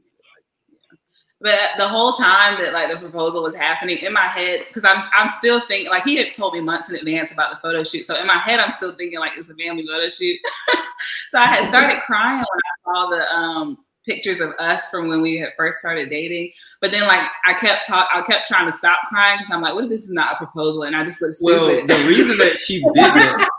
But 1.40 1.58
the 1.78 1.88
whole 1.88 2.13
time 2.13 2.62
that 2.62 2.72
like 2.72 2.92
the 2.92 3.00
proposal 3.00 3.42
was 3.42 3.56
happening 3.56 3.98
in 3.98 4.13
my 4.13 4.28
head, 4.28 4.66
because 4.68 4.84
I'm 4.84 5.01
I'm 5.12 5.30
still 5.30 5.62
thinking 5.68 5.90
like 5.90 6.04
he 6.04 6.16
had 6.18 6.34
told 6.36 6.54
me 6.54 6.62
months 6.62 6.90
in 6.90 6.96
advance 6.96 7.32
about 7.32 7.51
the 7.51 7.58
photo 7.58 7.84
shoot. 7.84 8.06
So 8.06 8.16
in 8.16 8.28
my 8.28 8.38
head, 8.38 8.60
I'm 8.60 8.70
still 8.70 8.96
thinking 8.96 9.20
like 9.20 9.32
it's 9.38 9.50
a 9.50 9.56
family 9.56 9.86
photo 9.86 10.08
shoot. 10.10 10.40
so 11.30 11.40
I 11.40 11.48
had 11.48 11.66
started 11.66 12.01
crying 12.06 12.38
when 12.38 12.46
I 12.46 12.74
saw 12.84 13.10
the 13.10 13.34
um 13.34 13.78
pictures 14.06 14.40
of 14.40 14.51
us 14.60 14.90
from 14.90 15.08
when 15.08 15.22
we 15.22 15.38
had 15.38 15.50
first 15.58 15.80
started 15.80 16.10
dating. 16.10 16.51
But 16.80 16.92
then 16.92 17.04
like 17.04 17.28
I 17.48 17.54
kept 17.56 17.88
talk 17.88 18.08
I 18.13 18.22
kept 18.22 18.48
trying 18.48 18.68
to 18.68 18.72
stop 18.72 19.00
crying 19.10 19.40
because 19.40 19.54
I'm 19.54 19.62
like, 19.62 19.74
what 19.74 19.86
if 19.86 19.90
this 19.90 20.04
is 20.04 20.12
not 20.12 20.34
a 20.34 20.38
proposal? 20.38 20.84
And 20.84 20.96
I 20.96 21.04
just 21.04 21.22
look 21.22 21.34
stupid. 21.34 21.88
Well, 21.88 21.88
the 21.88 22.08
reason 22.08 22.38
that 22.38 22.60
she 22.60 22.82
did 22.82 22.94
that, 22.96 23.50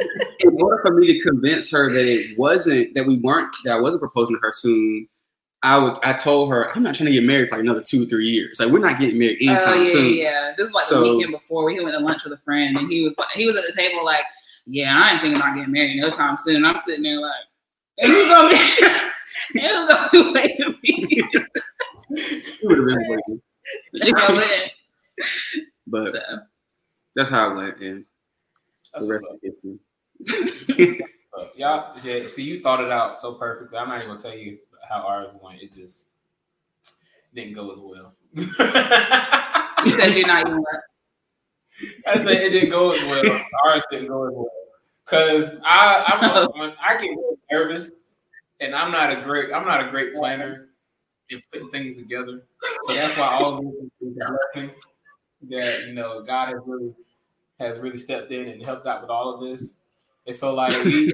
in 0.40 0.60
order 0.62 0.82
for 0.84 0.94
me 0.94 1.06
to 1.12 1.20
convince 1.20 1.70
her 1.70 1.90
that 1.92 2.06
it 2.06 2.38
wasn't 2.38 2.94
that 2.94 3.06
we 3.06 3.18
weren't 3.18 3.54
that 3.64 3.72
I 3.74 3.80
wasn't 3.80 4.00
proposing 4.02 4.36
to 4.36 4.40
her 4.42 4.52
soon, 4.52 5.08
I 5.62 5.78
would 5.78 5.96
I 6.04 6.12
told 6.12 6.50
her 6.50 6.70
I'm 6.76 6.82
not 6.82 6.94
trying 6.94 7.06
to 7.06 7.12
get 7.12 7.24
married 7.24 7.48
for 7.48 7.56
like 7.56 7.64
another 7.64 7.82
two 7.82 8.06
three 8.06 8.26
years. 8.26 8.60
Like 8.60 8.70
we're 8.70 8.78
not 8.78 8.98
getting 9.00 9.18
married 9.18 9.38
Oh 9.42 9.52
anytime 9.52 9.80
yeah, 9.80 9.86
soon. 9.86 10.14
yeah. 10.14 10.54
This 10.56 10.66
was 10.66 10.74
like 10.74 10.84
So- 10.84 11.00
the 11.04 11.16
weekend 11.16 11.32
before. 11.32 11.64
We 11.64 11.80
went 11.82 11.96
to 11.96 12.02
lunch 12.02 12.24
with 12.24 12.32
a 12.32 12.38
friend, 12.42 12.76
and 12.76 12.90
he 12.90 13.02
was 13.04 13.16
like, 13.18 13.28
he 13.34 13.46
was 13.46 13.56
at 13.56 13.64
the 13.66 13.72
table 13.80 14.04
like, 14.04 14.22
"Yeah, 14.66 14.96
I 15.02 15.12
ain't 15.12 15.20
thinking 15.20 15.40
about 15.40 15.54
getting 15.56 15.72
married 15.72 15.96
no 16.00 16.10
time 16.10 16.36
soon." 16.36 16.64
I'm 16.64 16.78
sitting 16.78 17.02
there 17.02 17.20
like, 17.20 17.32
"And 18.02 18.12
who's 18.12 18.28
gonna 18.28 18.48
be? 18.50 19.60
and 19.60 19.70
who's 19.70 19.88
gonna 19.88 20.08
be 20.12 20.32
waiting 20.32 20.78
me?" 20.82 21.22
It 22.10 22.44
would 22.62 22.78
have 22.78 22.86
been 22.86 23.08
waiting. 23.08 23.42
That's 23.92 24.70
but. 25.86 26.12
So, 26.12 26.20
that's 27.16 27.30
how 27.30 27.50
it 27.50 27.56
went, 27.56 27.78
and 27.80 28.04
That's 28.94 29.04
the 29.06 29.10
rest 29.12 29.24
is 29.32 29.40
history. 29.42 29.78
Y'all, 31.56 31.98
yeah, 32.02 32.26
see, 32.26 32.42
you 32.42 32.60
thought 32.60 32.82
it 32.82 32.90
out 32.90 33.18
so 33.18 33.34
perfectly. 33.34 33.78
I'm 33.78 33.88
not 33.88 33.98
even 33.98 34.08
gonna 34.08 34.20
tell 34.20 34.36
you 34.36 34.58
how 34.88 35.02
ours 35.02 35.34
went. 35.42 35.60
It 35.62 35.74
just 35.74 36.08
didn't 37.34 37.54
go 37.54 37.70
as 37.70 37.78
well. 37.78 38.14
you 38.34 39.90
said 39.90 40.16
you're 40.16 40.26
not 40.26 40.48
even. 40.48 40.64
I 42.06 42.16
said 42.16 42.42
it 42.42 42.50
didn't 42.50 42.70
go 42.70 42.92
as 42.92 43.04
well. 43.04 43.40
Ours 43.64 43.82
didn't 43.90 44.08
go 44.08 44.26
as 44.26 44.34
well. 44.34 44.50
Cause 45.04 45.58
I, 45.64 46.04
I'm 46.06 46.72
I 46.82 47.00
get 47.00 47.16
nervous, 47.50 47.90
and 48.60 48.74
I'm 48.74 48.92
not 48.92 49.16
a 49.16 49.22
great, 49.22 49.52
I'm 49.52 49.64
not 49.64 49.86
a 49.86 49.90
great 49.90 50.14
planner 50.14 50.68
in 51.30 51.42
putting 51.52 51.70
things 51.70 51.96
together. 51.96 52.42
So 52.86 52.94
that's 52.94 53.16
why 53.16 53.26
all 53.26 53.58
of 53.58 53.64
this 53.64 53.90
is 54.00 54.16
a 54.16 54.28
blessing 54.28 54.74
that 55.48 55.86
you 55.86 55.94
know 55.94 56.22
God 56.22 56.48
has 56.48 56.58
really 56.66 56.92
has 57.58 57.78
really 57.78 57.98
stepped 57.98 58.32
in 58.32 58.48
and 58.48 58.62
helped 58.62 58.86
out 58.86 59.02
with 59.02 59.10
all 59.10 59.34
of 59.34 59.40
this. 59.40 59.80
And 60.28 60.36
so 60.36 60.54
like 60.54 60.72
we, 60.84 61.10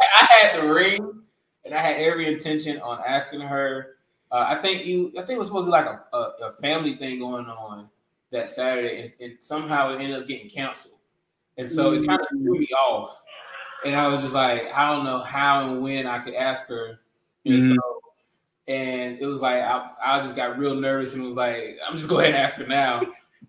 I 0.00 0.28
had 0.42 0.60
the 0.62 0.74
ring, 0.74 1.22
and 1.64 1.72
I 1.72 1.78
had 1.80 1.96
every 1.96 2.26
intention 2.30 2.78
on 2.80 3.00
asking 3.06 3.40
her. 3.40 3.94
Uh, 4.30 4.44
I 4.48 4.56
think 4.60 4.84
you, 4.84 5.12
I 5.16 5.20
think 5.22 5.36
it 5.36 5.38
was 5.38 5.46
supposed 5.48 5.62
to 5.62 5.66
be 5.66 5.70
like 5.70 5.86
a, 5.86 6.02
a, 6.16 6.20
a 6.48 6.52
family 6.54 6.96
thing 6.96 7.20
going 7.20 7.46
on 7.46 7.88
that 8.32 8.50
Saturday, 8.50 9.00
and, 9.00 9.14
and 9.20 9.36
somehow 9.40 9.90
it 9.90 10.00
ended 10.00 10.20
up 10.20 10.26
getting 10.26 10.50
canceled. 10.50 10.98
And 11.56 11.70
so 11.70 11.92
it 11.92 12.04
kind 12.06 12.20
of 12.20 12.26
threw 12.28 12.58
me 12.58 12.66
off. 12.72 13.22
And 13.84 13.94
I 13.94 14.08
was 14.08 14.20
just 14.20 14.34
like, 14.34 14.64
I 14.74 14.92
don't 14.92 15.04
know 15.04 15.20
how 15.20 15.70
and 15.70 15.80
when 15.80 16.06
I 16.06 16.18
could 16.18 16.34
ask 16.34 16.68
her. 16.68 16.98
And 17.44 17.54
Mhm. 17.54 17.76
so, 17.76 18.00
and 18.66 19.18
it 19.20 19.26
was 19.26 19.40
like 19.40 19.62
I, 19.62 19.90
I 20.04 20.20
just 20.20 20.34
got 20.34 20.58
real 20.58 20.74
nervous 20.74 21.14
and 21.14 21.24
was 21.24 21.36
like, 21.36 21.78
I'm 21.86 21.96
just 21.96 22.08
going 22.08 22.24
to 22.26 22.32
go 22.32 22.34
ahead 22.34 22.34
and 22.34 22.44
ask 22.44 22.58
her 22.58 22.66
now. 22.66 23.00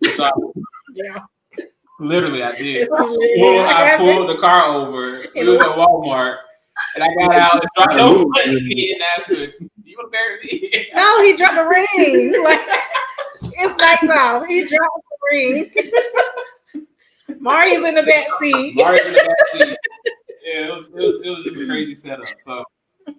So 0.03 0.23
I, 0.23 0.31
Yeah. 0.93 1.17
Literally, 1.99 2.43
I 2.43 2.55
did. 2.55 2.87
Yeah, 2.89 2.97
Pull, 2.97 3.59
I 3.65 3.95
pulled 3.97 4.29
the 4.29 4.37
car 4.39 4.65
over. 4.65 5.23
It 5.35 5.45
was 5.45 5.59
at 5.59 5.67
Walmart, 5.67 6.37
And 6.95 7.03
I 7.03 7.07
got 7.15 7.35
out 7.35 7.53
and 7.53 7.63
dropped 7.75 7.95
no 7.95 8.25
money 8.25 8.91
and 8.93 9.01
asked 9.17 9.29
her, 9.29 9.53
"You 9.83 9.97
want 9.97 10.11
to 10.11 10.17
marry 10.17 10.39
me?" 10.43 10.87
No, 10.93 11.23
he 11.23 11.35
dropped 11.35 11.57
a 11.57 11.67
ring. 11.67 12.33
Like 12.43 12.61
it's 13.59 13.77
nighttime. 13.77 14.47
He 14.47 14.65
dropped 14.65 15.03
the 15.09 15.17
ring. 15.31 15.71
Mari's 17.39 17.85
in 17.85 17.95
the 17.95 18.03
back 18.03 18.27
seat. 18.39 18.75
Mari's 18.75 19.05
in 19.05 19.13
the 19.13 19.19
back 19.19 19.47
seat. 19.67 19.77
Yeah, 20.43 20.65
it 20.65 20.71
was, 20.71 20.85
it 20.85 20.93
was 20.93 21.21
it 21.23 21.29
was 21.29 21.43
just 21.43 21.61
a 21.61 21.65
crazy 21.65 21.95
setup. 21.95 22.27
So 22.39 22.63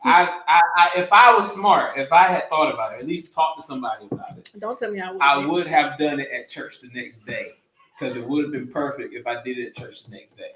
I, 0.04 0.40
I, 0.47 0.61
I 0.76 0.90
if 0.97 1.12
I 1.12 1.35
was 1.35 1.52
smart, 1.52 1.99
if 1.99 2.12
I 2.12 2.23
had 2.23 2.49
thought 2.49 2.73
about 2.73 2.94
it, 2.94 3.00
at 3.00 3.06
least 3.06 3.32
talked 3.32 3.61
to 3.61 3.66
somebody 3.66 4.06
about 4.11 4.38
it, 4.38 4.50
Don't 4.58 4.78
tell 4.78 4.90
me 4.90 4.99
how. 4.99 5.18
I 5.18 5.44
would 5.44 5.66
have 5.66 5.99
done 5.99 6.20
it 6.20 6.30
at 6.30 6.49
church 6.49 6.80
the 6.80 6.88
next 6.94 7.20
day 7.26 7.52
because 7.99 8.17
it 8.17 8.26
would 8.26 8.45
have 8.45 8.52
been 8.52 8.69
perfect 8.69 9.14
if 9.14 9.26
I 9.26 9.43
did 9.43 9.59
it 9.59 9.69
at 9.69 9.75
church 9.76 10.05
the 10.05 10.12
next 10.12 10.37
day. 10.37 10.50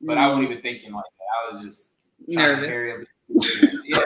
But 0.00 0.16
I 0.18 0.28
wasn't 0.28 0.50
even 0.50 0.62
thinking 0.62 0.92
like 0.92 1.04
that. 1.04 1.58
I 1.58 1.62
was 1.62 1.64
just 1.64 1.92
trying 2.32 2.56
to 2.60 2.68
Nervous. 2.68 2.68
hurry 2.68 2.92
up. 2.94 3.00
Yeah, 3.84 3.98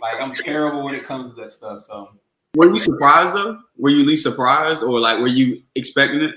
like 0.00 0.20
I'm 0.20 0.32
terrible 0.34 0.82
when 0.84 0.94
it 0.94 1.04
comes 1.04 1.30
to 1.30 1.36
that 1.36 1.52
stuff. 1.52 1.82
So 1.82 2.10
Were 2.56 2.68
you 2.72 2.78
surprised 2.80 3.36
though? 3.36 3.58
Were 3.78 3.90
you 3.90 4.04
least 4.04 4.22
surprised, 4.24 4.82
or 4.82 4.98
like 5.00 5.18
were 5.18 5.28
you 5.28 5.62
expecting 5.74 6.22
it? 6.22 6.34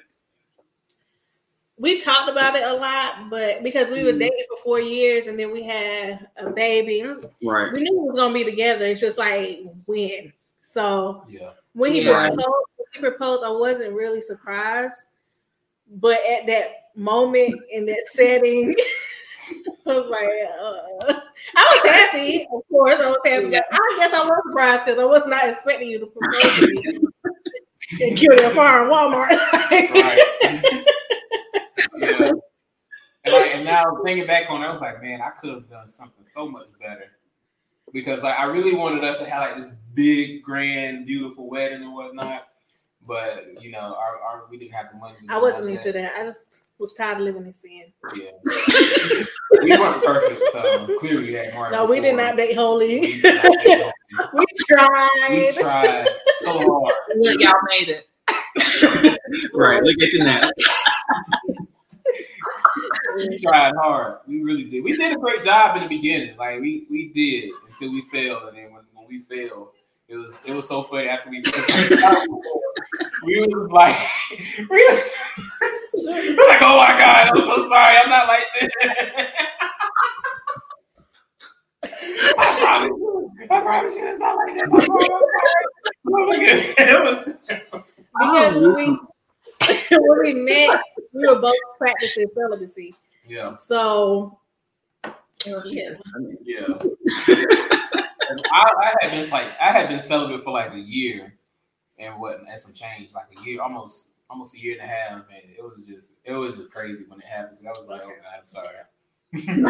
we 1.78 2.00
talked 2.00 2.30
about 2.30 2.56
it 2.56 2.64
a 2.64 2.74
lot, 2.74 3.30
but 3.30 3.62
because 3.62 3.90
we 3.90 4.02
were 4.04 4.12
Mm-hmm. 4.12 4.20
dating 4.20 4.46
for 4.50 4.64
four 4.64 4.80
years 4.80 5.28
and 5.28 5.38
then 5.38 5.52
we 5.52 5.62
had 5.62 6.26
a 6.38 6.50
baby, 6.50 7.04
Right. 7.44 7.74
we 7.74 7.82
knew 7.82 7.92
we 8.02 8.10
was 8.12 8.16
gonna 8.18 8.34
be 8.34 8.46
together. 8.46 8.86
It's 8.86 9.02
just 9.02 9.18
like 9.18 9.60
when. 9.86 10.32
So 10.64 11.26
yeah, 11.28 11.52
when 11.74 11.94
he 11.94 12.02
Yeah. 12.06 12.30
proposed, 12.30 12.38
when 12.38 12.75
he 12.96 13.02
proposed, 13.02 13.44
I 13.44 13.50
wasn't 13.50 13.94
really 13.94 14.22
surprised. 14.22 14.98
But 15.88 16.18
at 16.30 16.48
that 16.48 16.90
moment 16.96 17.62
in 17.70 17.86
that 17.86 18.04
setting, 18.12 18.74
I 19.88 19.96
was 19.96 20.10
like, 20.10 20.28
uh, 20.28 21.20
I 21.56 21.82
was 21.84 21.92
happy, 21.92 22.48
of 22.52 22.62
course. 22.70 23.00
I 23.00 23.06
was 23.06 23.20
happy. 23.24 23.50
But 23.50 23.66
I 23.72 23.96
guess 23.98 24.14
I 24.14 24.24
was 24.24 24.42
surprised 24.48 24.86
because 24.86 25.00
I 25.00 25.06
was 25.06 25.28
not 25.28 25.48
expecting 25.48 25.90
you 25.90 26.00
to 26.00 26.08
propose 26.08 26.60
to 26.60 26.68
me 26.68 27.06
and 28.02 28.18
kill 28.18 28.40
your 28.40 28.50
farm 28.50 28.90
Walmart. 28.90 29.30
right. 29.72 30.20
yeah. 31.98 32.32
And, 33.24 33.34
like, 33.34 33.56
and 33.56 33.66
now 33.66 33.84
thinking 34.04 34.28
back 34.28 34.50
on 34.50 34.62
it, 34.62 34.66
I 34.66 34.72
was 34.72 34.82
like, 34.82 35.02
man, 35.02 35.22
I 35.22 35.30
could 35.30 35.52
have 35.52 35.70
done 35.70 35.88
something 35.88 36.26
so 36.26 36.48
much 36.48 36.68
better. 36.80 37.12
Because 37.92 38.24
like 38.24 38.38
I 38.38 38.46
really 38.46 38.74
wanted 38.74 39.04
us 39.04 39.18
to 39.18 39.30
have 39.30 39.42
like 39.42 39.56
this 39.56 39.72
big, 39.94 40.44
grand, 40.44 41.06
beautiful 41.06 41.50
wedding 41.50 41.84
and 41.84 41.94
whatnot. 41.94 42.48
But 43.08 43.62
you 43.62 43.72
know, 43.72 43.96
our, 44.00 44.20
our 44.20 44.44
we 44.50 44.58
didn't 44.58 44.76
have 44.76 44.92
the 44.92 44.98
money. 44.98 45.16
I 45.30 45.38
wasn't 45.38 45.70
all 45.70 45.76
into 45.76 45.92
that. 45.92 46.14
I 46.18 46.26
just 46.26 46.64
was 46.80 46.94
tired 46.94 47.18
of 47.18 47.24
living 47.24 47.46
in 47.46 47.54
sin. 47.54 47.94
Yeah. 48.16 48.32
we 49.62 49.78
weren't 49.78 50.04
perfect, 50.04 50.42
so 50.52 50.98
clearly 51.00 51.28
we 51.28 51.34
had 51.34 51.54
more. 51.54 51.70
No, 51.72 51.86
we 51.86 52.00
did 52.00 52.16
not 52.16 52.36
date 52.36 52.56
holy. 52.56 53.00
We, 53.00 53.22
did 53.22 53.36
not 53.36 53.44
date 53.64 53.80
holy. 53.80 53.92
we 54.34 54.40
we 54.40 54.46
tried. 54.68 55.54
tried 55.54 56.08
so 56.40 56.52
hard. 56.52 56.96
Look, 57.18 57.40
y'all 57.40 57.54
made 57.70 57.90
it. 57.90 58.08
Right. 59.54 59.84
Look 59.84 60.02
at 60.02 60.14
you 60.14 60.24
now. 60.24 60.50
We 63.16 63.38
tried 63.38 63.74
hard. 63.76 64.18
We 64.28 64.42
really 64.42 64.70
did. 64.70 64.84
We 64.84 64.98
did 64.98 65.16
a 65.16 65.20
great 65.20 65.44
job 65.44 65.78
in 65.78 65.84
the 65.84 65.90
beginning. 65.90 66.38
Like 66.38 66.60
we 66.60 66.88
we 66.90 67.10
did 67.10 67.52
until 67.70 67.92
we 67.92 68.02
failed, 68.04 68.50
and 68.50 68.58
then 68.58 68.74
when, 68.74 68.84
when 68.94 69.08
we 69.08 69.20
failed, 69.20 69.70
it 70.08 70.16
was 70.16 70.40
it 70.46 70.54
was 70.54 70.68
so 70.68 70.84
funny 70.84 71.08
after 71.08 71.30
we 71.30 71.42
we 73.24 73.40
was 73.40 73.72
like 73.72 73.96
we 74.60 74.66
was, 74.68 75.16
we 75.94 76.36
was 76.36 76.48
like 76.50 76.62
oh 76.62 76.78
my 76.78 76.94
god 77.00 77.32
I'm 77.34 77.38
so 77.38 77.70
sorry 77.70 77.98
I'm 77.98 78.10
not 78.10 78.28
like 78.28 78.46
this. 78.60 78.70
I 82.38 82.60
promise, 82.60 82.90
you, 82.90 83.32
I 83.52 83.62
promise 83.62 83.96
you 83.96 84.08
it's 84.08 84.20
not 84.20 84.36
like 84.38 84.56
this. 84.56 84.74
I 84.74 84.86
promise, 84.86 85.10
I'm 85.10 85.20
sorry. 85.20 85.66
Oh 86.08 86.32
it 86.78 87.02
was 87.04 87.38
Because 88.20 88.56
when 88.56 88.74
we 88.74 89.00
when 89.98 90.20
we 90.20 90.34
met, 90.34 90.82
we 91.14 91.28
were 91.28 91.40
both 91.40 91.56
practicing 91.80 92.28
celibacy. 92.36 92.94
yeah. 93.28 93.56
So 93.56 94.38
yeah. 95.66 95.96
Yeah. 96.44 96.78
I, 98.52 98.74
I 98.82 98.94
had 99.02 99.12
been 99.12 99.30
like 99.30 99.48
I 99.60 99.72
had 99.72 99.90
been 99.90 100.00
celibate 100.00 100.44
for 100.44 100.52
like 100.52 100.74
a 100.74 100.80
year 100.80 101.34
and 101.98 102.20
what 102.20 102.40
and 102.40 102.60
some 102.60 102.74
change, 102.74 103.14
like 103.14 103.26
a 103.38 103.44
year, 103.44 103.62
almost 103.62 104.10
almost 104.30 104.56
a 104.56 104.60
year 104.60 104.74
and 104.74 104.82
a 104.82 104.88
half, 104.94 105.12
and 105.12 105.52
It 105.58 105.64
was 105.64 105.84
just 105.86 106.14
it 106.24 106.34
was 106.34 106.56
just 106.56 106.72
crazy 106.72 107.04
when 107.08 107.20
it 107.20 107.26
happened. 107.26 107.60
I 107.66 107.70
was 107.70 107.88
like, 107.88 108.02
oh 108.04 108.08
god, 108.08 108.40
I'm 108.40 108.46
sorry. 108.46 108.76
I'm 109.48 109.62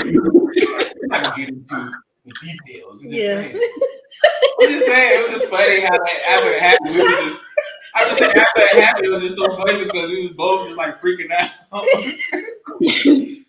not 1.10 1.24
gonna 1.24 1.36
get 1.36 1.50
into 1.50 1.92
the 2.26 2.34
details. 2.42 3.02
I'm 3.02 3.10
just 3.10 3.22
Yeah. 3.24 3.42
saying. 3.42 3.62
I'm 4.62 4.70
just 4.70 4.86
saying, 4.86 5.20
it 5.20 5.24
was 5.24 5.32
just 5.32 5.50
funny 5.50 5.82
how 5.82 5.92
like, 5.92 6.22
after 6.28 6.50
it 6.52 6.62
happened, 6.62 6.90
we 6.96 7.02
were 7.04 7.30
just 7.30 7.42
I 7.96 8.08
was 8.08 8.18
saying 8.18 8.32
after 8.36 8.62
it 8.62 8.84
happened, 8.84 9.06
it 9.06 9.10
was 9.10 9.24
just 9.24 9.36
so 9.36 9.56
funny 9.56 9.84
because 9.86 10.10
we 10.10 10.28
was 10.28 10.36
both 10.36 10.68
just 10.68 10.78
like 10.78 11.02
freaking 11.02 11.32
out. 11.32 11.52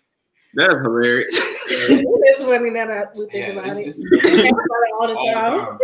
That's 0.57 0.73
hilarious. 0.73 1.35
It's 2.29 2.43
funny 2.43 2.69
that 2.71 3.15
we 3.17 3.25
think 3.27 3.33
Yeah, 3.33 3.61
about 3.61 3.77
it. 3.77 3.87
it's- 3.87 4.01
it's- 4.11 4.41
think 4.41 4.53
about 4.53 4.65
it 4.85 4.93
all 4.99 5.07
the 5.07 5.15
all 5.15 5.25
the 5.25 5.31
time. 5.33 5.65
time. 5.65 5.77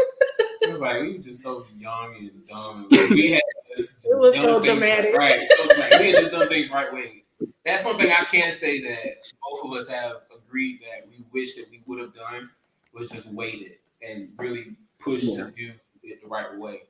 It 0.62 0.72
was 0.72 0.82
like 0.82 1.02
we 1.02 1.14
were 1.14 1.24
just 1.24 1.42
so 1.42 1.66
young 1.78 2.16
and 2.20 2.48
dumb. 2.48 2.88
And 2.92 3.10
we 3.16 3.32
had 3.32 3.42
just 3.78 3.92
It 4.06 4.18
was 4.18 4.36
so 4.36 4.60
things 4.62 4.66
dramatic. 4.66 5.16
right? 5.16 5.48
So 5.58 5.66
like, 5.78 5.92
we 6.00 6.12
had 6.12 6.16
just 6.22 6.32
done 6.32 6.48
things 6.50 6.70
right 6.70 6.94
way. 6.94 7.24
That's 7.66 7.86
one 7.86 7.98
thing 7.98 8.12
I 8.12 8.24
can 8.26 8.52
say 8.52 8.82
that 8.82 9.16
both 9.42 9.66
of 9.72 9.78
us 9.78 9.88
have 9.88 10.18
agreed 10.36 10.80
that 10.82 11.08
we 11.10 11.24
wish 11.34 11.56
that 11.56 11.70
we 11.72 11.82
would 11.86 12.00
have 12.00 12.14
done 12.14 12.50
was 12.94 13.10
just 13.10 13.28
waited 13.32 13.78
and 14.08 14.30
really 14.38 14.76
pushed 15.00 15.26
Yeah. 15.26 15.46
to 15.46 15.52
do 15.52 15.72
it 16.04 16.22
the 16.22 16.28
right 16.28 16.58
way. 16.58 16.84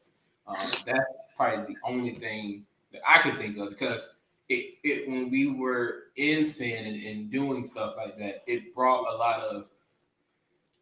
Um, 0.48 0.56
that's 0.86 1.00
probably 1.38 1.74
the 1.74 1.80
only 1.86 2.16
thing 2.16 2.66
that 2.92 3.02
I 3.08 3.20
could 3.20 3.38
think 3.38 3.58
of 3.58 3.70
because 3.70 4.16
it, 4.50 4.76
it 4.84 5.10
when 5.10 5.30
we 5.30 5.48
were 5.48 6.04
in 6.16 6.44
sin 6.44 6.86
and, 6.86 7.04
and 7.04 7.32
doing 7.32 7.64
stuff 7.64 7.96
like 7.98 8.18
that, 8.18 8.44
it 8.48 8.74
brought 8.76 9.12
a 9.12 9.16
lot 9.16 9.42
of 9.42 9.70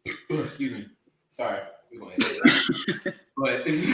excuse 0.30 0.72
me. 0.72 0.86
Sorry, 1.28 1.60
we 1.90 1.98
going 1.98 2.16
to 2.18 3.14
but 3.36 3.62
it's, 3.66 3.88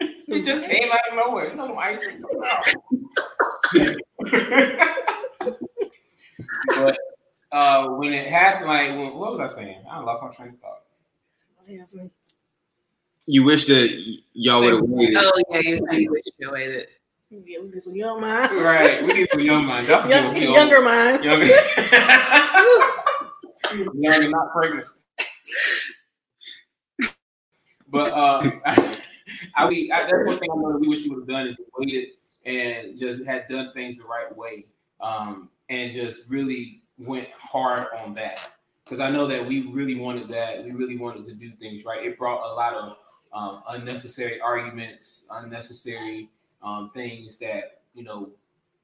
it 0.00 0.44
just 0.44 0.68
came 0.68 0.90
out 0.90 1.00
of 1.10 1.16
nowhere. 1.16 1.50
You 1.50 1.56
know, 1.56 1.68
them 1.68 1.78
ice 1.78 1.98
cream. 1.98 2.22
but 6.68 6.96
uh, 7.52 7.88
when 7.90 8.12
it 8.12 8.28
happened, 8.28 8.66
like, 8.66 8.88
when, 8.90 9.14
what 9.14 9.30
was 9.32 9.40
I 9.40 9.46
saying? 9.46 9.84
I 9.90 10.00
lost 10.00 10.22
my 10.22 10.30
train 10.30 10.50
of 10.50 10.58
thought. 10.58 10.82
Yes, 11.66 11.94
me. 11.94 12.10
You 13.26 13.44
wish 13.44 13.66
that 13.66 14.16
y'all 14.32 14.60
would 14.60 14.72
have 14.72 14.82
waited. 14.82 15.16
Oh 15.18 15.42
yeah, 15.50 15.60
you 15.60 15.78
you 15.92 16.10
wish 16.10 16.24
you 16.38 16.50
waited. 16.50 16.88
Yeah, 17.32 17.58
we 17.62 17.68
need 17.68 17.82
some 17.82 17.94
young 17.94 18.20
minds. 18.20 18.52
Right, 18.54 19.04
we 19.04 19.12
need 19.12 19.28
some 19.28 19.40
young 19.40 19.64
minds. 19.64 19.88
Y'all 19.88 20.08
Young, 20.08 20.26
old. 20.26 20.36
younger 20.36 20.80
minds. 20.80 21.24
Younger. 21.24 21.46
Young 23.94 24.22
and 24.24 24.30
not 24.32 24.52
pregnant. 24.52 24.88
But 27.88 28.12
uh, 28.12 28.50
I, 29.54 29.66
we, 29.68 29.92
I, 29.92 30.02
that's 30.02 30.12
one 30.12 30.40
thing 30.40 30.48
I 30.50 30.56
know 30.56 30.78
we 30.80 30.88
wish 30.88 31.04
you 31.04 31.12
would 31.14 31.20
have 31.20 31.28
done 31.28 31.46
is 31.46 31.56
waited 31.78 32.08
and 32.46 32.98
just 32.98 33.24
had 33.24 33.46
done 33.48 33.72
things 33.74 33.98
the 33.98 34.04
right 34.04 34.36
way, 34.36 34.66
um, 35.00 35.50
and 35.68 35.92
just 35.92 36.28
really 36.28 36.82
went 36.98 37.28
hard 37.38 37.86
on 38.02 38.12
that. 38.14 38.40
Because 38.84 38.98
I 38.98 39.08
know 39.08 39.28
that 39.28 39.46
we 39.46 39.68
really 39.68 39.94
wanted 39.94 40.26
that. 40.30 40.64
We 40.64 40.72
really 40.72 40.96
wanted 40.96 41.22
to 41.26 41.34
do 41.34 41.50
things 41.52 41.84
right. 41.84 42.04
It 42.04 42.18
brought 42.18 42.50
a 42.50 42.54
lot 42.54 42.74
of 42.74 42.96
um, 43.32 43.62
unnecessary 43.68 44.40
arguments, 44.40 45.26
unnecessary 45.30 46.28
um, 46.62 46.90
things 46.94 47.38
that 47.38 47.82
you 47.94 48.04
know 48.04 48.30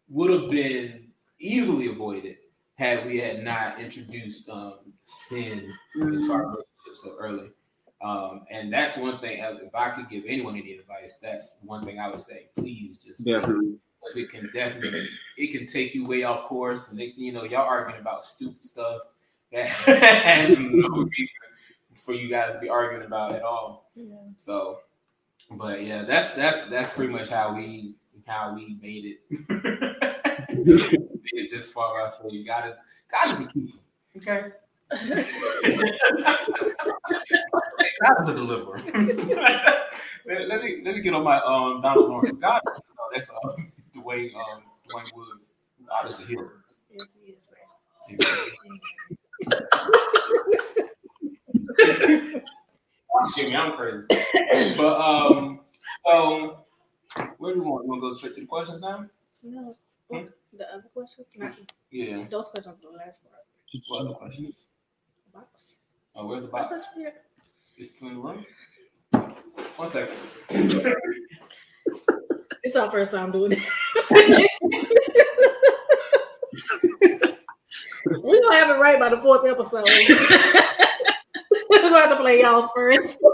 would 0.09 0.31
have 0.31 0.51
been 0.51 1.09
easily 1.39 1.89
avoided 1.89 2.37
had 2.77 3.07
we 3.07 3.19
had 3.19 3.43
not 3.43 3.81
introduced 3.81 4.49
um, 4.49 4.75
sin 5.05 5.73
into 5.95 6.33
our 6.33 6.43
relationship 6.43 6.95
so 6.95 7.15
early. 7.19 7.51
Um, 8.03 8.43
and 8.51 8.71
that's 8.71 8.99
one 8.99 9.19
thing. 9.21 9.43
uh, 9.43 9.55
If 9.63 9.75
I 9.75 9.91
could 9.91 10.11
give 10.11 10.25
anyone 10.27 10.55
any 10.57 10.75
advice, 10.75 11.17
that's 11.21 11.57
one 11.63 11.85
thing 11.85 11.99
I 11.99 12.09
would 12.11 12.21
say. 12.21 12.49
Please 12.55 12.99
just. 12.99 13.25
Definitely. 13.25 13.77
Because 14.01 14.17
it 14.17 14.31
can 14.31 14.51
definitely 14.55 15.09
it 15.39 15.49
can 15.49 15.67
take 15.67 15.95
you 15.95 16.07
way 16.07 16.23
off 16.23 16.45
course. 16.45 16.87
The 16.87 16.95
next 16.97 17.15
thing 17.15 17.25
you 17.25 17.33
know, 17.33 17.45
y'all 17.45 17.67
arguing 17.67 18.01
about 18.01 18.25
stupid 18.25 18.63
stuff 18.63 19.01
that 19.53 19.67
has 19.69 20.59
no 20.61 20.89
reason 20.89 21.37
for 21.95 22.13
you 22.13 22.29
guys 22.29 22.53
to 22.53 22.61
be 22.61 22.69
arguing 22.69 23.05
about 23.05 23.35
at 23.35 23.43
all. 23.43 23.91
Yeah. 23.97 24.15
So, 24.37 24.81
but 25.53 25.85
yeah, 25.85 26.03
that's 26.03 26.33
that's 26.33 26.63
that's 26.65 26.91
pretty 26.91 27.13
much 27.13 27.29
how 27.29 27.55
we 27.55 27.95
how 28.27 28.55
we 28.55 28.77
made 28.81 29.05
it. 29.05 29.21
made 30.67 31.45
it 31.45 31.51
this 31.51 31.73
far 31.73 32.01
out 32.01 32.21
for 32.21 32.31
you. 32.31 32.45
God 32.45 32.69
is 32.69 32.75
God 33.11 33.31
is 33.31 33.47
a 33.47 33.53
keeper. 33.53 33.79
Okay. 34.17 34.51
God 38.03 38.21
is 38.21 38.29
a 38.29 38.35
deliverer. 38.35 38.81
let, 40.27 40.49
let 40.49 40.63
me 40.63 40.83
let 40.85 40.95
me 40.95 41.01
get 41.01 41.15
on 41.15 41.25
my 41.25 41.39
um 41.41 41.81
Donald 41.83 42.09
Lawrence. 42.09 42.37
God, 42.39 42.61
no, 42.67 43.05
that's 43.13 43.31
uh, 43.31 43.57
Dwayne 43.95 44.35
um 44.35 44.63
Dwayne 44.91 45.15
Woods. 45.15 45.55
God 45.89 46.09
is 46.09 46.19
a 46.19 46.23
hero. 46.23 46.51
Yes, 46.91 47.09
he 47.25 47.33
is, 47.33 47.49
man. 52.35 52.43
He- 53.35 53.43
Jimmy, 53.43 53.57
I'm 53.57 53.77
crazy. 53.77 54.05
But 54.77 55.01
um, 55.01 55.61
so 56.07 56.65
where 57.39 57.55
do 57.55 57.61
we 57.63 57.67
want? 57.69 57.85
You 57.85 57.91
want 57.91 58.03
to 58.03 58.09
go 58.09 58.13
straight 58.15 58.35
to 58.35 58.41
the 58.41 58.47
questions 58.47 58.81
now? 58.81 59.07
No. 59.43 59.77
Hmm? 60.11 60.25
The 60.57 60.73
other 60.73 60.89
questions? 60.95 61.29
Not, 61.37 61.53
Yeah. 61.91 62.25
those 62.31 62.49
questions 62.49 62.77
are 62.85 62.91
the 62.93 62.97
last 62.97 63.23
part. 63.25 63.43
What 63.89 64.01
other 64.07 64.15
questions? 64.15 64.69
Box. 65.35 65.77
Oh, 66.15 66.27
where's 66.27 66.43
the 66.43 66.49
Box. 66.49 66.69
box? 66.85 66.95
here. 66.97 67.13
It's 67.77 67.91
still 67.91 68.09
in 68.09 68.15
the 68.15 68.21
room. 68.21 68.45
One 69.77 69.89
second. 69.89 70.17
It's 72.63 72.75
our 72.75 72.91
first 72.91 73.13
time 73.13 73.31
doing 73.31 73.51
this. 73.51 73.65
We're 78.07 78.41
gonna 78.43 78.57
have 78.57 78.71
it 78.71 78.81
right 78.81 78.99
by 78.99 79.09
the 79.11 79.19
fourth 79.19 79.47
episode. 79.47 79.87
We're 81.87 81.93
gonna 81.93 82.09
have 82.09 82.17
to 82.17 82.23
play 82.23 82.41
y'all 82.41 82.69
first. 82.75 83.17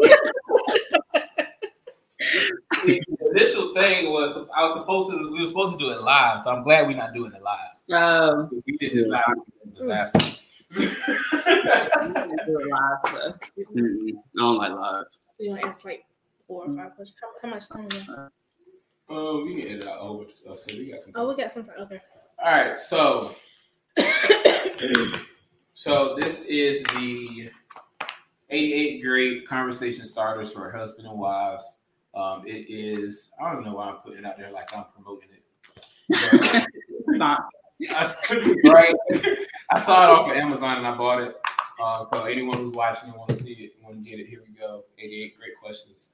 the 2.85 3.03
initial 3.31 3.73
thing 3.73 4.11
was 4.11 4.37
I 4.55 4.63
was 4.63 4.75
supposed 4.75 5.11
to 5.11 5.33
we 5.33 5.41
were 5.41 5.47
supposed 5.47 5.79
to 5.79 5.83
do 5.83 5.91
it 5.91 6.03
live, 6.03 6.39
so 6.39 6.53
I'm 6.55 6.63
glad 6.63 6.87
we're 6.87 6.99
not 6.99 7.15
doing 7.15 7.33
it 7.33 7.41
live. 7.41 7.71
Oh, 7.93 8.51
We 8.67 8.77
did 8.77 8.93
this 8.93 9.09
live. 9.09 9.23
it 9.27 9.79
was 9.79 9.89
a 9.89 9.95
Disaster. 10.11 10.19
I'm 11.95 12.13
gonna 12.13 12.37
do 12.45 12.59
it 12.59 12.69
live, 12.69 12.99
so. 13.07 13.35
Mm-mm. 13.75 14.09
I 14.11 14.21
don't 14.37 14.57
like 14.59 14.73
live. 14.73 15.05
We're 15.41 15.57
gonna 15.57 15.69
ask 15.69 15.87
like 15.87 16.05
four 16.47 16.67
or 16.67 16.77
five 16.77 16.95
questions. 16.95 17.17
How, 17.23 17.29
how 17.49 17.49
much 17.55 17.69
time 17.71 17.89
we 17.91 18.01
got? 18.05 18.33
um, 19.09 19.45
we 19.47 19.63
can 19.63 19.71
edit 19.73 19.87
out 19.89 19.97
a 19.97 20.01
whole 20.01 20.21
of 20.21 20.31
stuff, 20.31 20.59
so 20.59 20.75
we 20.75 20.91
got 20.93 21.03
some. 21.03 21.13
Oh, 21.15 21.27
we 21.31 21.37
got 21.37 21.51
some 21.53 21.65
time. 21.65 21.77
Okay. 21.79 22.03
All 22.45 22.53
right, 22.53 22.83
so 22.83 23.35
so 25.73 26.15
this 26.17 26.45
is 26.45 26.83
the 26.95 27.51
88 28.53 29.03
great 29.03 29.49
conversation 29.49 30.05
starters 30.05 30.53
for 30.53 30.71
husband 30.71 31.09
and 31.09 31.19
wives. 31.19 31.79
Um, 32.15 32.45
it 32.47 32.67
is 32.69 33.33
I 33.43 33.53
don't 33.53 33.65
know 33.65 33.75
why 33.75 33.89
I'm 33.89 33.97
putting 33.97 34.19
it 34.21 34.27
out 34.27 34.37
there 34.37 34.51
like 34.53 34.75
I'm 34.77 34.85
promoting 34.95 35.31
it. 35.33 35.43
I, 37.91 38.15
right, 38.65 38.95
I 39.71 39.79
saw 39.79 40.05
it 40.05 40.11
off 40.11 40.31
of 40.31 40.37
Amazon 40.37 40.79
and 40.79 40.87
I 40.87 40.95
bought 40.95 41.23
it. 41.23 41.35
Uh, 41.83 42.05
so 42.13 42.25
anyone 42.25 42.59
who's 42.59 42.73
watching 42.73 43.09
and 43.09 43.19
want 43.19 43.31
to 43.31 43.37
see 43.37 43.53
it, 43.53 43.73
want 43.83 44.05
to 44.05 44.09
get 44.09 44.21
it, 44.21 44.29
here 44.29 44.43
we 44.47 44.55
go. 44.55 44.85
88 44.99 45.39
great 45.39 45.59
questions. 45.61 46.11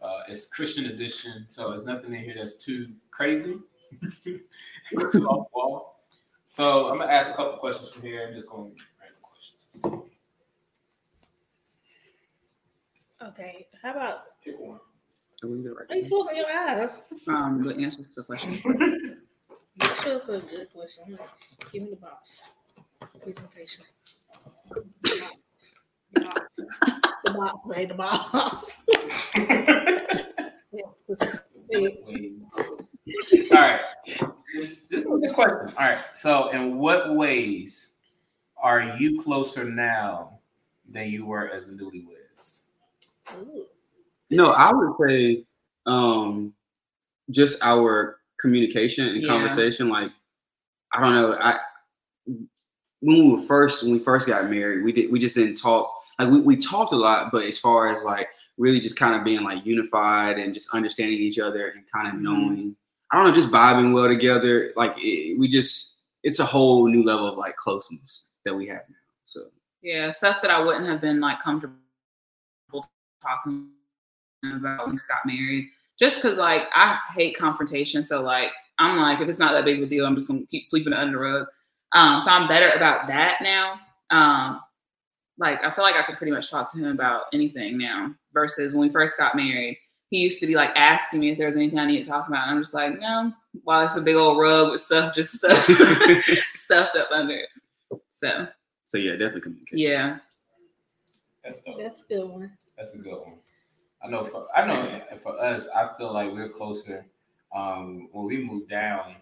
Uh, 0.00 0.22
it's 0.28 0.46
Christian 0.46 0.86
edition, 0.86 1.44
so 1.46 1.70
there's 1.70 1.84
nothing 1.84 2.14
in 2.14 2.24
here 2.24 2.34
that's 2.36 2.56
too 2.56 2.88
crazy, 3.10 3.58
too 4.24 4.40
off 4.88 5.12
the 5.12 5.20
wall. 5.54 6.00
So 6.48 6.88
I'm 6.88 6.98
gonna 6.98 7.12
ask 7.12 7.30
a 7.30 7.34
couple 7.34 7.56
questions 7.58 7.90
from 7.90 8.02
here. 8.02 8.26
I'm 8.26 8.34
just 8.34 8.48
going 8.48 8.74
to 8.74 8.82
random 9.00 9.20
questions. 9.22 10.11
Okay. 13.28 13.66
How 13.82 13.92
about 13.92 14.22
Pick 14.44 14.58
one. 14.58 14.80
So 15.40 15.48
we 15.48 15.54
can 15.56 15.64
do 15.64 15.76
are 15.90 15.96
you 15.96 16.04
closing 16.08 16.36
your 16.36 16.46
eyes? 16.50 17.04
Um, 17.28 17.62
the 17.64 17.74
answers 17.82 18.14
to 18.14 18.20
the 18.20 18.24
question. 18.24 19.20
Make 19.76 19.94
sure 19.96 20.14
it's 20.14 20.28
a 20.28 20.38
good 20.40 20.72
question. 20.72 21.18
Give 21.72 21.82
me 21.84 21.90
the 21.90 21.96
box. 21.96 22.42
Presentation. 23.22 23.84
The 24.70 25.22
box. 26.20 26.60
The 27.24 27.32
box. 27.32 27.66
The 27.66 27.94
box. 27.94 28.84
The 28.86 28.94
box. 29.04 29.76
Yeah, 30.72 30.84
it's- 31.08 31.38
Wait. 31.68 32.00
All 33.52 33.58
right. 33.58 33.80
This, 34.54 34.82
this 34.82 35.00
is 35.00 35.06
a 35.06 35.08
good 35.08 35.32
question. 35.34 35.74
All 35.78 35.86
right. 35.86 36.00
So, 36.14 36.50
in 36.50 36.78
what 36.78 37.14
ways 37.14 37.94
are 38.56 38.94
you 38.98 39.20
closer 39.22 39.64
now 39.64 40.38
than 40.88 41.08
you 41.08 41.24
were 41.26 41.48
as 41.48 41.68
a 41.68 41.72
newlyweds? 41.72 42.21
No, 44.30 44.50
I 44.52 44.72
would 44.72 45.08
say 45.08 45.44
um 45.86 46.54
just 47.30 47.58
our 47.62 48.18
communication 48.40 49.08
and 49.08 49.22
Yeah. 49.22 49.28
conversation. 49.28 49.88
Like, 49.88 50.10
I 50.94 51.00
don't 51.00 51.14
know. 51.14 51.36
I 51.40 51.58
when 52.26 53.16
we 53.16 53.34
were 53.34 53.42
first 53.46 53.82
when 53.82 53.92
we 53.92 53.98
first 53.98 54.26
got 54.26 54.48
married, 54.50 54.84
we 54.84 54.92
did 54.92 55.10
we 55.10 55.18
just 55.18 55.34
didn't 55.34 55.54
talk. 55.54 55.92
Like 56.18 56.30
we, 56.30 56.40
we 56.40 56.56
talked 56.56 56.92
a 56.92 56.96
lot, 56.96 57.32
but 57.32 57.44
as 57.46 57.58
far 57.58 57.94
as 57.94 58.02
like 58.04 58.28
really 58.58 58.80
just 58.80 58.98
kind 58.98 59.14
of 59.16 59.24
being 59.24 59.42
like 59.42 59.64
unified 59.64 60.38
and 60.38 60.54
just 60.54 60.68
understanding 60.72 61.18
each 61.18 61.38
other 61.38 61.68
and 61.68 61.84
kind 61.92 62.06
of 62.06 62.14
Mhm. 62.14 62.20
knowing, 62.22 62.76
I 63.10 63.16
don't 63.16 63.26
know, 63.26 63.34
just 63.34 63.50
vibing 63.50 63.92
well 63.92 64.08
together. 64.08 64.72
Like 64.76 64.94
it, 64.98 65.38
we 65.38 65.48
just, 65.48 66.00
it's 66.22 66.38
a 66.38 66.44
whole 66.44 66.86
new 66.86 67.02
level 67.02 67.26
of 67.26 67.38
like 67.38 67.56
closeness 67.56 68.24
that 68.44 68.54
we 68.54 68.68
have 68.68 68.82
now. 68.88 68.96
So 69.24 69.46
Yeah, 69.80 70.10
stuff 70.10 70.42
that 70.42 70.50
I 70.50 70.60
wouldn't 70.60 70.86
have 70.86 71.00
been 71.00 71.18
like 71.18 71.40
comfortable 71.42 71.76
talking 73.22 73.68
about 74.44 74.86
when 74.86 74.94
we 74.94 74.98
got 75.08 75.26
married. 75.26 75.68
Just 75.98 76.16
because 76.16 76.38
like 76.38 76.68
I 76.74 76.98
hate 77.14 77.36
confrontation, 77.36 78.02
so 78.02 78.22
like 78.22 78.50
I'm 78.78 78.98
like 78.98 79.20
if 79.20 79.28
it's 79.28 79.38
not 79.38 79.52
that 79.52 79.64
big 79.64 79.78
of 79.78 79.86
a 79.86 79.90
deal, 79.90 80.06
I'm 80.06 80.14
just 80.14 80.28
gonna 80.28 80.46
keep 80.50 80.64
sweeping 80.64 80.92
it 80.92 80.98
under 80.98 81.18
the 81.18 81.22
rug. 81.22 81.46
Um, 81.92 82.20
so 82.20 82.30
I'm 82.30 82.48
better 82.48 82.70
about 82.74 83.06
that 83.08 83.38
now. 83.42 83.78
Um, 84.10 84.60
like 85.38 85.62
I 85.62 85.70
feel 85.70 85.84
like 85.84 85.96
I 85.96 86.02
can 86.02 86.16
pretty 86.16 86.32
much 86.32 86.50
talk 86.50 86.72
to 86.72 86.78
him 86.78 86.90
about 86.90 87.24
anything 87.32 87.78
now. 87.78 88.14
Versus 88.32 88.72
when 88.72 88.82
we 88.82 88.92
first 88.92 89.18
got 89.18 89.36
married, 89.36 89.78
he 90.08 90.18
used 90.18 90.40
to 90.40 90.46
be 90.46 90.54
like 90.54 90.70
asking 90.74 91.20
me 91.20 91.30
if 91.30 91.38
there 91.38 91.46
was 91.46 91.56
anything 91.56 91.78
I 91.78 91.86
need 91.86 92.02
to 92.02 92.10
talk 92.10 92.28
about, 92.28 92.48
and 92.48 92.56
I'm 92.56 92.62
just 92.62 92.74
like, 92.74 92.98
no. 92.98 93.32
While 93.64 93.84
it's 93.84 93.96
a 93.96 94.00
big 94.00 94.16
old 94.16 94.38
rug 94.38 94.72
with 94.72 94.80
stuff 94.80 95.14
just 95.14 95.34
stuff 95.34 95.66
stuffed 96.52 96.96
up 96.96 97.10
under 97.12 97.34
it. 97.34 98.00
So 98.10 98.48
so 98.86 98.98
yeah, 98.98 99.12
definitely 99.12 99.42
communication. 99.42 99.78
yeah. 99.78 100.18
That's 101.44 101.60
dope. 101.62 101.78
That's 101.78 102.02
a 102.02 102.08
good 102.08 102.28
one. 102.28 102.52
That's 102.76 102.94
a 102.94 102.98
good 102.98 103.18
one. 103.18 103.38
I 104.02 104.08
know 104.08 104.24
for 104.24 104.46
I 104.54 104.66
know 104.66 105.00
for 105.18 105.40
us, 105.40 105.68
I 105.68 105.88
feel 105.96 106.12
like 106.12 106.32
we're 106.32 106.48
closer. 106.48 107.06
Um, 107.54 108.08
when 108.12 108.24
we 108.24 108.44
moved 108.44 108.70
down, 108.70 109.16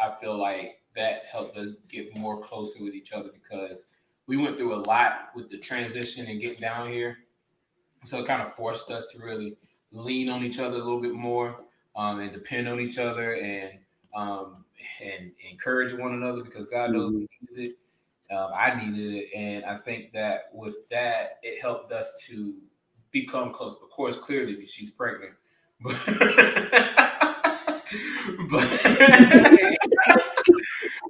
I 0.00 0.12
feel 0.12 0.36
like 0.36 0.80
that 0.94 1.22
helped 1.30 1.56
us 1.56 1.70
get 1.88 2.16
more 2.16 2.40
closer 2.40 2.82
with 2.82 2.94
each 2.94 3.12
other 3.12 3.30
because 3.32 3.86
we 4.26 4.36
went 4.36 4.56
through 4.56 4.74
a 4.74 4.82
lot 4.86 5.30
with 5.34 5.50
the 5.50 5.58
transition 5.58 6.26
and 6.26 6.40
getting 6.40 6.60
down 6.60 6.90
here. 6.90 7.18
So 8.04 8.18
it 8.20 8.26
kind 8.26 8.42
of 8.42 8.52
forced 8.54 8.90
us 8.90 9.06
to 9.12 9.18
really 9.18 9.56
lean 9.90 10.28
on 10.28 10.44
each 10.44 10.58
other 10.58 10.76
a 10.76 10.78
little 10.78 11.00
bit 11.00 11.14
more 11.14 11.64
um, 11.96 12.20
and 12.20 12.32
depend 12.32 12.68
on 12.68 12.80
each 12.80 12.98
other 12.98 13.34
and 13.34 13.78
um, 14.14 14.64
and 15.02 15.32
encourage 15.50 15.92
one 15.94 16.12
another 16.14 16.42
because 16.42 16.66
God 16.66 16.90
knows 16.90 17.12
we 17.12 17.28
needed 17.40 17.70
it. 17.70 18.34
Um, 18.34 18.50
I 18.54 18.74
needed 18.74 19.14
it, 19.14 19.28
and 19.36 19.64
I 19.64 19.76
think 19.78 20.12
that 20.12 20.50
with 20.52 20.86
that, 20.88 21.38
it 21.42 21.60
helped 21.60 21.92
us 21.92 22.22
to 22.26 22.54
become 23.12 23.52
close. 23.52 23.74
Of 23.82 23.90
course, 23.90 24.16
clearly 24.16 24.64
she's 24.66 24.90
pregnant, 24.90 25.34
but 25.80 25.94
but, 28.50 28.66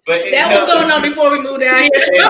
but 0.07 0.21
it 0.21 0.33
That 0.33 0.49
was 0.49 0.57
helped- 0.57 0.73
going 0.73 0.91
on 0.91 1.03
before 1.03 1.31
we 1.31 1.41
moved 1.41 1.61
down 1.61 1.89
here. 1.95 2.29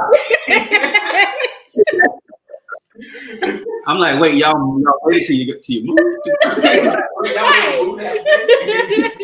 I'm 3.86 3.98
like, 3.98 4.20
wait, 4.20 4.34
y'all, 4.34 4.78
y'all 4.80 4.98
wait 5.04 5.26
till 5.26 5.34
you 5.36 5.46
get 5.46 5.62
to 5.64 5.72
your 5.72 5.84
move. 5.84 5.98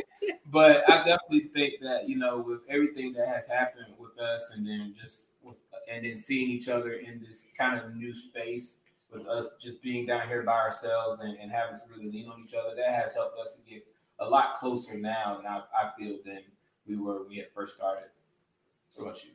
but 0.51 0.83
I 0.91 1.05
definitely 1.05 1.51
think 1.55 1.75
that 1.83 2.09
you 2.09 2.17
know, 2.17 2.39
with 2.39 2.63
everything 2.69 3.13
that 3.13 3.29
has 3.29 3.47
happened 3.47 3.95
with 3.99 4.19
us, 4.19 4.53
and 4.57 4.67
then 4.67 4.95
just 5.01 5.35
with, 5.43 5.61
and 5.91 6.05
then 6.05 6.17
seeing 6.17 6.51
each 6.51 6.69
other 6.69 6.95
in 6.95 7.21
this 7.21 7.51
kind 7.57 7.79
of 7.79 7.95
new 7.95 8.13
space, 8.15 8.79
with 9.13 9.27
us 9.27 9.49
just 9.61 9.83
being 9.83 10.07
down 10.07 10.29
here 10.29 10.43
by 10.43 10.53
ourselves 10.53 11.21
and, 11.21 11.37
and 11.39 11.51
having 11.51 11.77
to 11.77 11.83
really 11.91 12.11
lean 12.11 12.29
on 12.29 12.43
each 12.45 12.55
other, 12.55 12.75
that 12.77 12.95
has 12.95 13.15
helped 13.15 13.39
us 13.39 13.55
to 13.55 13.61
get 13.71 13.87
a 14.21 14.29
lot 14.29 14.55
closer 14.55 14.97
now 14.99 15.37
than 15.37 15.47
I, 15.47 15.61
I 15.75 15.91
feel 15.99 16.17
than 16.25 16.41
we 16.87 16.97
were 16.97 17.21
when 17.21 17.29
we 17.29 17.37
had 17.39 17.47
first 17.55 17.77
started. 17.77 18.09
What 18.95 19.05
about 19.05 19.25
you? 19.25 19.31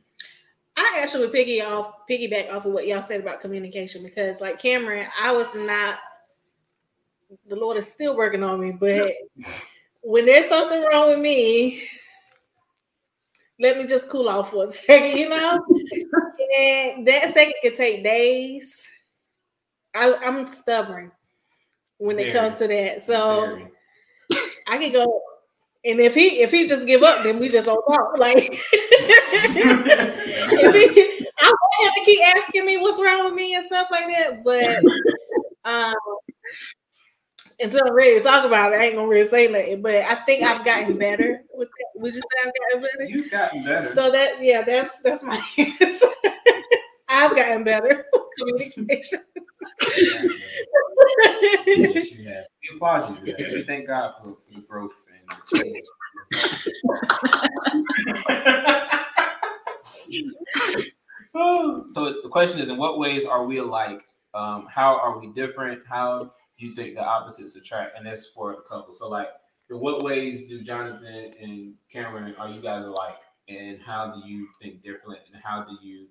I 0.76 0.98
actually 1.00 1.28
piggy 1.28 1.62
off 1.62 1.94
piggyback 2.10 2.52
off 2.52 2.66
of 2.66 2.72
what 2.72 2.86
y'all 2.86 3.02
said 3.02 3.20
about 3.20 3.40
communication 3.40 4.02
because 4.02 4.40
like 4.40 4.60
Cameron, 4.60 5.06
I 5.20 5.30
was 5.32 5.54
not 5.54 5.98
the 7.48 7.56
Lord 7.56 7.76
is 7.76 7.90
still 7.90 8.16
working 8.16 8.42
on 8.42 8.60
me, 8.60 8.72
but 8.72 9.12
when 10.02 10.26
there's 10.26 10.48
something 10.48 10.82
wrong 10.82 11.08
with 11.08 11.20
me, 11.20 11.88
let 13.60 13.78
me 13.78 13.86
just 13.86 14.10
cool 14.10 14.28
off 14.28 14.50
for 14.50 14.64
a 14.64 14.68
second, 14.68 15.18
you 15.18 15.28
know? 15.28 15.64
and 16.58 17.06
that 17.06 17.32
second 17.32 17.54
could 17.62 17.76
take 17.76 18.02
days. 18.02 18.88
I, 19.94 20.14
I'm 20.14 20.46
stubborn 20.46 21.12
when 21.98 22.18
it 22.18 22.32
comes 22.32 22.56
to 22.56 22.68
that. 22.68 23.02
So 23.02 23.46
Very. 23.46 23.68
I 24.68 24.78
could 24.78 24.92
go, 24.92 25.20
and 25.84 26.00
if 26.00 26.14
he 26.14 26.40
if 26.40 26.50
he 26.50 26.66
just 26.66 26.86
give 26.86 27.02
up, 27.02 27.22
then 27.22 27.38
we 27.38 27.48
just 27.48 27.66
don't 27.66 27.84
talk. 27.86 28.18
Like 28.18 28.58
if 28.72 30.74
he, 30.74 31.26
I 31.38 31.46
want 31.46 31.86
him 31.86 31.92
to 31.96 32.04
keep 32.04 32.20
asking 32.36 32.66
me 32.66 32.78
what's 32.78 33.00
wrong 33.00 33.26
with 33.26 33.34
me 33.34 33.54
and 33.54 33.64
stuff 33.64 33.88
like 33.90 34.06
that, 34.06 34.42
but 34.44 34.82
um, 35.70 35.94
until 37.60 37.82
I'm 37.86 37.94
ready 37.94 38.14
to 38.14 38.20
talk 38.20 38.44
about 38.44 38.72
it, 38.72 38.80
I 38.80 38.86
ain't 38.86 38.96
gonna 38.96 39.08
really 39.08 39.28
say 39.28 39.46
nothing. 39.46 39.82
But 39.82 39.96
I 39.96 40.14
think 40.16 40.42
I've 40.42 40.64
gotten 40.64 40.98
better 40.98 41.42
with 41.54 41.68
that. 41.68 42.00
Would 42.00 42.14
you 42.14 42.20
say 42.20 42.46
I've 42.46 42.52
gotten 42.54 42.80
better? 42.80 43.10
You've 43.10 43.30
gotten 43.30 43.64
better. 43.64 43.86
So 43.86 44.10
that 44.10 44.42
yeah, 44.42 44.62
that's 44.62 44.98
that's 45.00 45.22
my 45.22 45.34
answer. 45.58 46.06
I've 47.08 47.36
gotten 47.36 47.64
better 47.64 48.06
communication. 48.38 49.20
Yes, 51.66 52.12
you 52.12 52.28
have. 52.28 52.44
We 52.62 52.76
applaud 52.76 53.08
you 53.10 53.16
for 53.16 53.26
that. 53.26 53.52
We 53.52 53.62
thank 53.62 53.86
God 53.86 54.14
for, 54.18 54.36
for 54.36 54.54
the 54.54 54.60
growth 54.60 54.92
and 55.08 55.38
the 55.50 55.58
change. 55.58 55.82
so 61.92 62.20
the 62.22 62.28
question 62.30 62.60
is, 62.60 62.68
in 62.68 62.76
what 62.76 62.98
ways 62.98 63.24
are 63.24 63.44
we 63.44 63.58
alike? 63.58 64.04
Um, 64.34 64.66
how 64.70 64.98
are 64.98 65.18
we 65.18 65.28
different? 65.28 65.82
How 65.88 66.32
do 66.58 66.66
you 66.66 66.74
think 66.74 66.94
the 66.94 67.04
opposites 67.04 67.56
attract? 67.56 67.96
And 67.96 68.06
that's 68.06 68.28
for 68.28 68.52
a 68.52 68.62
couple. 68.62 68.92
So, 68.92 69.08
like, 69.08 69.28
in 69.70 69.78
what 69.78 70.02
ways 70.02 70.46
do 70.46 70.60
Jonathan 70.62 71.32
and 71.40 71.74
Cameron 71.90 72.34
are 72.38 72.48
you 72.48 72.60
guys 72.60 72.84
alike? 72.84 73.20
And 73.48 73.80
how 73.80 74.14
do 74.14 74.28
you 74.28 74.48
think 74.60 74.82
differently? 74.82 75.18
And 75.32 75.42
how 75.42 75.64
do 75.64 75.76
you 75.82 76.06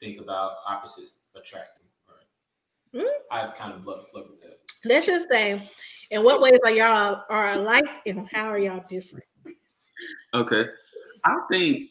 think 0.00 0.20
about 0.20 0.52
opposites 0.68 1.16
attracting? 1.34 1.86
Right. 2.92 3.06
I 3.30 3.50
kind 3.52 3.72
of 3.72 3.86
love 3.86 4.08
flip 4.10 4.26
with 4.30 4.40
that. 4.42 4.58
Let's 4.84 5.06
just 5.06 5.28
say, 5.28 5.68
in 6.10 6.22
what 6.22 6.40
ways 6.40 6.58
are 6.64 6.70
y'all 6.70 7.22
are 7.28 7.52
alike, 7.52 7.84
and 8.06 8.28
how 8.32 8.46
are 8.48 8.58
y'all 8.58 8.84
different? 8.88 9.24
Okay. 10.34 10.66
I 11.24 11.36
think 11.50 11.90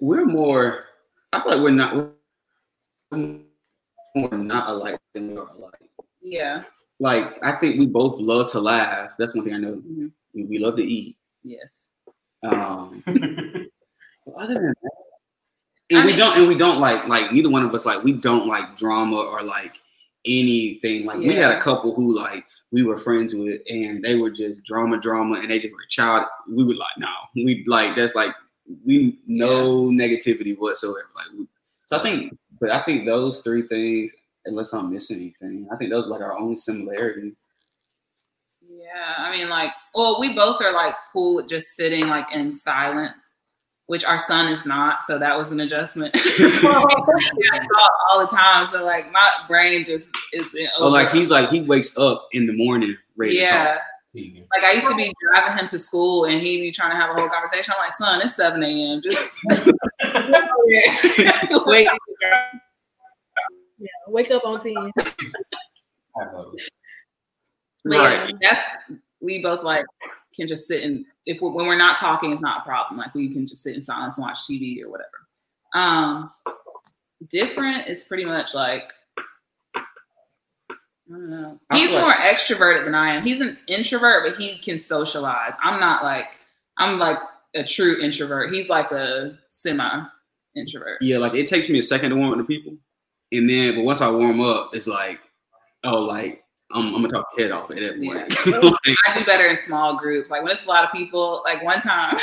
we're 0.00 0.24
more. 0.24 0.84
I 1.32 1.40
feel 1.40 1.52
like 1.52 1.62
we're 1.62 1.70
not. 1.70 2.12
We're 3.10 3.38
more 4.16 4.38
not 4.38 4.68
alike 4.68 4.98
than 5.14 5.30
we 5.30 5.36
are 5.36 5.48
alike. 5.48 5.90
Yeah. 6.22 6.64
Like 7.00 7.38
I 7.42 7.52
think 7.52 7.78
we 7.78 7.86
both 7.86 8.20
love 8.20 8.50
to 8.52 8.60
laugh. 8.60 9.10
That's 9.18 9.34
one 9.34 9.44
thing 9.44 9.54
I 9.54 9.58
know. 9.58 9.74
Mhm. 9.74 10.12
We, 10.32 10.44
we 10.44 10.58
love 10.58 10.76
to 10.76 10.82
eat. 10.84 11.16
Yes. 11.42 11.86
Um, 12.42 13.02
other 13.06 14.54
than 14.54 14.74
that, 14.82 15.03
and 15.90 16.00
I 16.00 16.04
we 16.04 16.10
mean- 16.12 16.18
don't, 16.18 16.38
and 16.38 16.48
we 16.48 16.56
don't 16.56 16.80
like 16.80 17.06
like 17.08 17.32
neither 17.32 17.50
one 17.50 17.64
of 17.64 17.74
us 17.74 17.84
like 17.86 18.02
we 18.02 18.12
don't 18.12 18.46
like 18.46 18.76
drama 18.76 19.16
or 19.16 19.42
like 19.42 19.74
anything. 20.26 21.04
Like 21.06 21.18
we 21.18 21.32
had 21.34 21.50
a 21.52 21.60
couple 21.60 21.94
who 21.94 22.16
like 22.16 22.44
we 22.72 22.82
were 22.82 22.98
friends 22.98 23.34
with, 23.34 23.60
and 23.68 24.02
they 24.02 24.16
were 24.16 24.30
just 24.30 24.64
drama, 24.64 24.98
drama, 24.98 25.36
and 25.36 25.50
they 25.50 25.58
just 25.58 25.72
were 25.72 25.84
child. 25.88 26.26
We 26.48 26.64
would 26.64 26.76
like 26.76 26.96
no, 26.98 27.08
we 27.34 27.64
like 27.66 27.96
that's 27.96 28.14
like 28.14 28.34
we 28.84 29.18
no 29.26 29.86
negativity 29.86 30.56
whatsoever. 30.56 31.08
Like 31.14 31.26
we, 31.38 31.46
so, 31.86 31.98
I 31.98 32.02
think, 32.02 32.36
but 32.60 32.70
I 32.70 32.82
think 32.84 33.04
those 33.04 33.40
three 33.40 33.62
things, 33.62 34.14
unless 34.46 34.72
I'm 34.72 34.90
missing 34.90 35.18
anything, 35.18 35.68
I 35.70 35.76
think 35.76 35.90
those 35.90 36.06
are 36.06 36.10
like 36.10 36.22
our 36.22 36.38
only 36.38 36.56
similarities. 36.56 37.34
Yeah. 38.66 39.14
I 39.18 39.30
mean, 39.30 39.48
like, 39.48 39.70
well, 39.94 40.18
we 40.18 40.34
both 40.34 40.62
are 40.62 40.72
like 40.72 40.94
cool 41.12 41.36
with 41.36 41.48
just 41.48 41.76
sitting 41.76 42.06
like 42.06 42.26
in 42.32 42.54
silence, 42.54 43.33
which 43.86 44.04
our 44.04 44.18
son 44.18 44.50
is 44.50 44.64
not. 44.64 45.02
So 45.02 45.18
that 45.18 45.36
was 45.36 45.52
an 45.52 45.60
adjustment. 45.60 46.14
I 46.18 47.58
talk 47.60 47.90
all 48.12 48.20
the 48.20 48.26
time. 48.26 48.64
So 48.66 48.84
like 48.84 49.10
my 49.12 49.28
brain 49.48 49.84
just 49.84 50.08
is 50.32 50.46
in 50.54 50.68
Oh, 50.78 50.88
like 50.88 51.10
he's 51.10 51.30
like 51.30 51.50
he 51.50 51.60
wakes 51.62 51.96
up 51.98 52.28
in 52.32 52.46
the 52.46 52.52
morning 52.54 52.96
ready 53.16 53.38
to 53.40 53.46
talk. 53.46 53.78
yeah. 54.14 54.40
Like 54.54 54.64
I 54.64 54.72
used 54.72 54.86
to 54.88 54.94
be 54.94 55.12
driving 55.30 55.58
him 55.58 55.66
to 55.68 55.78
school 55.78 56.24
and 56.26 56.40
he'd 56.40 56.60
be 56.60 56.70
trying 56.72 56.90
to 56.92 56.96
have 56.96 57.10
a 57.10 57.14
whole 57.14 57.28
conversation. 57.28 57.74
I'm 57.76 57.82
like, 57.82 57.92
son, 57.92 58.20
it's 58.22 58.36
7 58.36 58.62
a.m. 58.62 59.02
Just 59.02 59.32
wait. 61.66 61.88
Yeah, 63.78 63.88
wake 64.08 64.30
up 64.30 64.44
on 64.44 64.60
ten. 64.60 64.76
I 64.76 66.32
love 66.32 66.54
it. 66.54 66.62
But 67.84 67.90
Right. 67.98 68.28
yeah, 68.30 68.36
that's 68.40 68.60
we 69.20 69.42
both 69.42 69.62
like 69.62 69.84
can 70.34 70.46
just 70.46 70.66
sit 70.66 70.82
and 70.82 71.04
if 71.26 71.40
we're, 71.40 71.50
when 71.50 71.66
we're 71.66 71.76
not 71.76 71.96
talking, 71.96 72.32
it's 72.32 72.42
not 72.42 72.62
a 72.62 72.64
problem. 72.64 72.98
Like 72.98 73.14
we 73.14 73.32
can 73.32 73.46
just 73.46 73.62
sit 73.62 73.74
in 73.74 73.82
silence 73.82 74.18
and 74.18 74.26
watch 74.26 74.40
TV 74.40 74.82
or 74.82 74.90
whatever. 74.90 75.10
Um, 75.74 76.30
different 77.30 77.88
is 77.88 78.04
pretty 78.04 78.24
much 78.24 78.54
like 78.54 78.84
I 79.76 81.16
don't 81.16 81.30
know. 81.30 81.60
He's 81.72 81.92
more 81.92 82.14
extroverted 82.14 82.84
than 82.86 82.94
I 82.94 83.14
am. 83.14 83.24
He's 83.24 83.40
an 83.40 83.58
introvert, 83.68 84.24
but 84.26 84.40
he 84.40 84.58
can 84.58 84.78
socialize. 84.78 85.54
I'm 85.62 85.78
not 85.78 86.02
like 86.02 86.26
I'm 86.78 86.98
like 86.98 87.18
a 87.54 87.64
true 87.64 88.00
introvert. 88.00 88.52
He's 88.52 88.68
like 88.68 88.90
a 88.90 89.38
semi 89.48 90.06
introvert. 90.56 91.02
Yeah, 91.02 91.18
like 91.18 91.34
it 91.34 91.46
takes 91.46 91.68
me 91.68 91.78
a 91.78 91.82
second 91.82 92.10
to 92.10 92.16
warm 92.16 92.32
up 92.32 92.38
to 92.38 92.44
people, 92.44 92.76
and 93.32 93.48
then 93.48 93.74
but 93.74 93.84
once 93.84 94.00
I 94.00 94.10
warm 94.10 94.40
up, 94.40 94.70
it's 94.74 94.86
like, 94.86 95.20
oh, 95.84 96.00
like 96.00 96.43
I'm, 96.72 96.86
I'm 96.86 97.02
gonna 97.02 97.08
talk 97.08 97.26
your 97.36 97.48
head 97.48 97.56
off 97.56 97.70
at 97.70 97.76
that 97.78 98.02
point. 98.02 98.72
Like, 98.86 98.96
I 99.06 99.18
do 99.18 99.24
better 99.24 99.46
in 99.46 99.56
small 99.56 99.96
groups. 99.96 100.30
Like 100.30 100.42
when 100.42 100.52
it's 100.52 100.64
a 100.64 100.68
lot 100.68 100.84
of 100.84 100.92
people. 100.92 101.42
Like 101.44 101.62
one 101.62 101.80
time, 101.80 102.18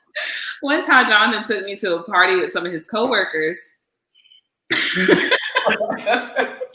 one 0.60 0.82
time 0.82 1.06
Jonathan 1.06 1.44
took 1.44 1.64
me 1.64 1.76
to 1.76 1.96
a 1.96 2.02
party 2.02 2.36
with 2.36 2.52
some 2.52 2.66
of 2.66 2.72
his 2.72 2.86
coworkers, 2.86 3.58
and 4.70 5.32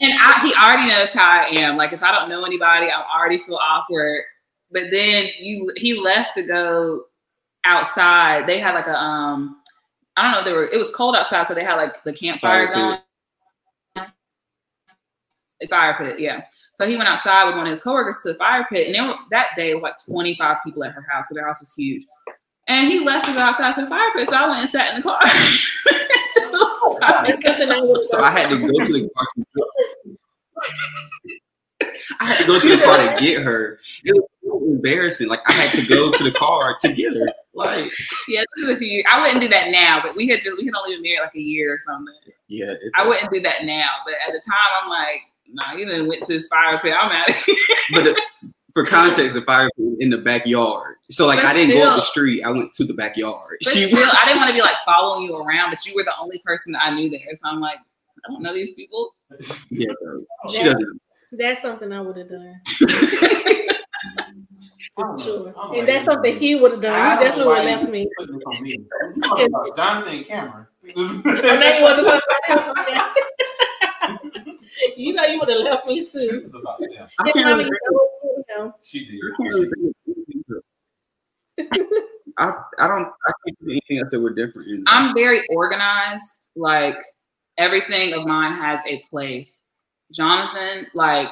I, 0.00 0.40
he 0.42 0.54
already 0.54 0.88
knows 0.88 1.12
how 1.12 1.28
I 1.28 1.46
am. 1.52 1.76
Like 1.76 1.92
if 1.92 2.02
I 2.02 2.12
don't 2.12 2.28
know 2.28 2.44
anybody, 2.44 2.86
I 2.86 3.04
already 3.16 3.38
feel 3.38 3.58
awkward. 3.62 4.22
But 4.70 4.84
then 4.90 5.28
you, 5.38 5.72
he 5.76 5.98
left 5.98 6.34
to 6.34 6.42
go 6.42 7.02
outside. 7.64 8.46
They 8.46 8.60
had 8.60 8.74
like 8.74 8.86
a 8.86 8.98
um, 8.98 9.62
I 10.16 10.22
don't 10.22 10.32
know. 10.32 10.44
They 10.44 10.52
were. 10.52 10.66
It 10.66 10.78
was 10.78 10.90
cold 10.94 11.16
outside, 11.16 11.46
so 11.46 11.54
they 11.54 11.64
had 11.64 11.76
like 11.76 12.02
the 12.04 12.12
campfire 12.12 12.72
Fire 12.72 12.74
going. 12.74 12.98
A 15.60 15.68
fire 15.68 15.94
pit, 15.98 16.20
yeah. 16.20 16.42
So 16.78 16.86
he 16.86 16.96
went 16.96 17.08
outside 17.08 17.46
with 17.46 17.56
one 17.56 17.66
of 17.66 17.70
his 17.70 17.80
coworkers 17.80 18.22
to 18.22 18.28
the 18.32 18.38
fire 18.38 18.64
pit, 18.70 18.86
and 18.86 18.94
there 18.94 19.04
were, 19.04 19.16
that 19.32 19.48
day 19.56 19.74
was 19.74 19.82
like 19.82 19.96
25 20.08 20.58
people 20.64 20.84
at 20.84 20.92
her 20.92 21.04
house 21.10 21.26
because 21.26 21.34
their 21.34 21.46
house 21.46 21.58
was 21.60 21.74
huge. 21.76 22.04
And 22.68 22.86
he 22.86 23.00
left 23.00 23.26
to 23.26 23.32
go 23.32 23.40
outside 23.40 23.74
to 23.74 23.80
the 23.80 23.88
fire 23.88 24.08
pit, 24.14 24.28
so 24.28 24.36
I 24.36 24.46
went 24.46 24.60
and 24.60 24.68
sat 24.68 24.94
in 24.94 25.00
the 25.00 25.02
car. 25.02 25.18
That's 25.24 26.34
something 27.44 27.70
I 27.72 27.80
would 27.80 28.04
so 28.04 28.22
I 28.22 28.30
had 28.30 28.48
to 28.50 28.56
go 28.56 28.68
to 28.68 28.92
the 28.92 29.10
car. 29.12 29.26
To 29.34 29.44
I 32.20 32.26
had 32.26 32.38
to 32.38 32.46
go 32.46 32.60
to 32.60 32.68
the 32.68 32.84
car 32.84 32.98
to 32.98 33.24
get 33.24 33.42
her. 33.42 33.80
It 34.04 34.12
was 34.14 34.28
so 34.44 34.64
embarrassing. 34.64 35.26
Like 35.26 35.40
I 35.48 35.52
had 35.52 35.72
to 35.80 35.86
go 35.86 36.12
to 36.12 36.22
the 36.22 36.30
car 36.30 36.76
to 36.80 36.92
get 36.92 37.16
her. 37.16 37.26
Like 37.54 37.90
yeah, 38.28 38.44
this 38.54 38.68
is 38.68 38.76
a 38.76 38.76
few. 38.76 39.02
I 39.10 39.20
wouldn't 39.20 39.40
do 39.40 39.48
that 39.48 39.70
now, 39.70 40.00
but 40.00 40.14
we 40.14 40.28
had 40.28 40.42
just 40.42 40.56
we 40.56 40.66
had 40.66 40.74
only 40.74 40.94
been 40.94 41.02
married 41.02 41.22
like 41.22 41.34
a 41.34 41.40
year 41.40 41.74
or 41.74 41.78
something. 41.80 42.14
yeah, 42.46 42.74
I 42.94 43.04
wouldn't 43.04 43.32
do 43.32 43.40
that 43.40 43.64
now, 43.64 43.88
but 44.04 44.14
at 44.28 44.32
the 44.32 44.40
time 44.40 44.84
I'm 44.84 44.88
like, 44.88 45.22
nah, 45.52 45.72
you 45.74 45.86
didn't 45.86 46.08
went 46.08 46.22
to 46.24 46.32
this 46.34 46.46
fire 46.48 46.78
pit. 46.78 46.94
I'm 46.98 47.10
out 47.10 47.28
of 47.30 47.36
here. 47.36 47.54
But 47.92 48.04
the, 48.04 48.22
for 48.74 48.84
context, 48.84 49.34
the 49.34 49.42
fire 49.42 49.68
pit 49.76 49.84
was 49.86 49.96
in 50.00 50.10
the 50.10 50.18
backyard. 50.18 50.96
So 51.02 51.26
like 51.26 51.38
But 51.40 51.46
I 51.46 51.54
didn't 51.54 51.74
go 51.76 51.88
up 51.88 51.96
the 51.96 52.02
street. 52.02 52.42
I 52.44 52.50
went 52.50 52.72
to 52.74 52.84
the 52.84 52.94
backyard. 52.94 53.56
But 53.62 53.70
still, 53.70 53.98
I 54.12 54.24
didn't 54.26 54.38
want 54.40 54.48
to 54.50 54.54
be 54.54 54.60
like 54.60 54.76
following 54.84 55.24
you 55.24 55.36
around, 55.36 55.70
but 55.70 55.84
you 55.86 55.94
were 55.94 56.04
the 56.04 56.14
only 56.20 56.40
person 56.44 56.72
that 56.72 56.82
I 56.84 56.94
knew 56.94 57.08
there. 57.10 57.20
So 57.34 57.40
I'm 57.44 57.60
like, 57.60 57.78
I 57.78 58.32
don't 58.32 58.42
know 58.42 58.52
these 58.54 58.72
people. 58.74 59.14
yeah, 59.70 59.90
bro. 60.02 60.16
she 60.50 60.58
Yeah. 60.58 60.64
doesn't. 60.72 61.00
That's 61.32 61.60
something 61.62 61.92
I 61.92 62.00
would 62.00 62.16
have 62.16 62.28
done. 62.30 62.60
I. 64.96 65.22
Sure. 65.22 65.52
I 65.56 65.74
And 65.76 65.88
that's 65.88 66.04
something 66.06 66.38
he 66.38 66.54
would 66.54 66.72
have 66.72 66.80
done. 66.80 66.94
I 66.94 67.16
He 67.18 67.24
definitely 67.24 67.46
would 67.48 67.58
have 67.64 67.80
left 67.80 67.90
me. 67.90 68.08
putting 68.18 68.34
this 68.36 68.44
on 68.46 68.62
me. 68.62 68.70
You 68.70 69.20
talking 69.22 69.46
about 69.46 69.76
Jonathan 69.76 70.14
and 70.14 70.26
Cameron. 70.26 70.66
Now 74.80 74.94
you 74.94 74.94
want 74.94 74.94
to 74.94 75.02
talk 75.02 75.02
about 75.02 75.02
him? 75.02 75.02
Okay. 75.02 75.02
you 75.02 75.12
know 75.14 75.24
you 75.24 75.38
would 75.40 75.48
have 75.48 75.58
left 75.58 75.86
me 75.86 76.00
this 76.00 76.12
too. 76.12 76.18
is 76.20 76.54
about 76.54 76.78
them. 76.78 76.90
I 77.18 77.32
can't 77.32 77.46
mommy, 77.46 77.64
you 77.64 78.44
know, 78.56 78.74
She 78.82 79.06
did. 79.06 79.20
I 79.20 79.42
can't 79.42 79.54
really 79.54 79.68
think. 79.68 79.94
I 82.38 82.52
I 82.78 82.86
don't 82.86 83.06
I 83.06 83.32
can't 83.46 83.58
think 83.58 83.58
of 83.60 83.68
anything 83.68 83.98
else 83.98 84.10
that 84.10 84.20
we're 84.20 84.34
different 84.34 84.68
in. 84.68 84.84
I'm 84.86 85.14
very 85.14 85.40
organized. 85.54 86.48
Like 86.54 86.96
everything 87.56 88.14
of 88.14 88.26
mine 88.26 88.52
has 88.52 88.80
a 88.86 89.02
place. 89.10 89.62
Jonathan, 90.12 90.86
like 90.94 91.28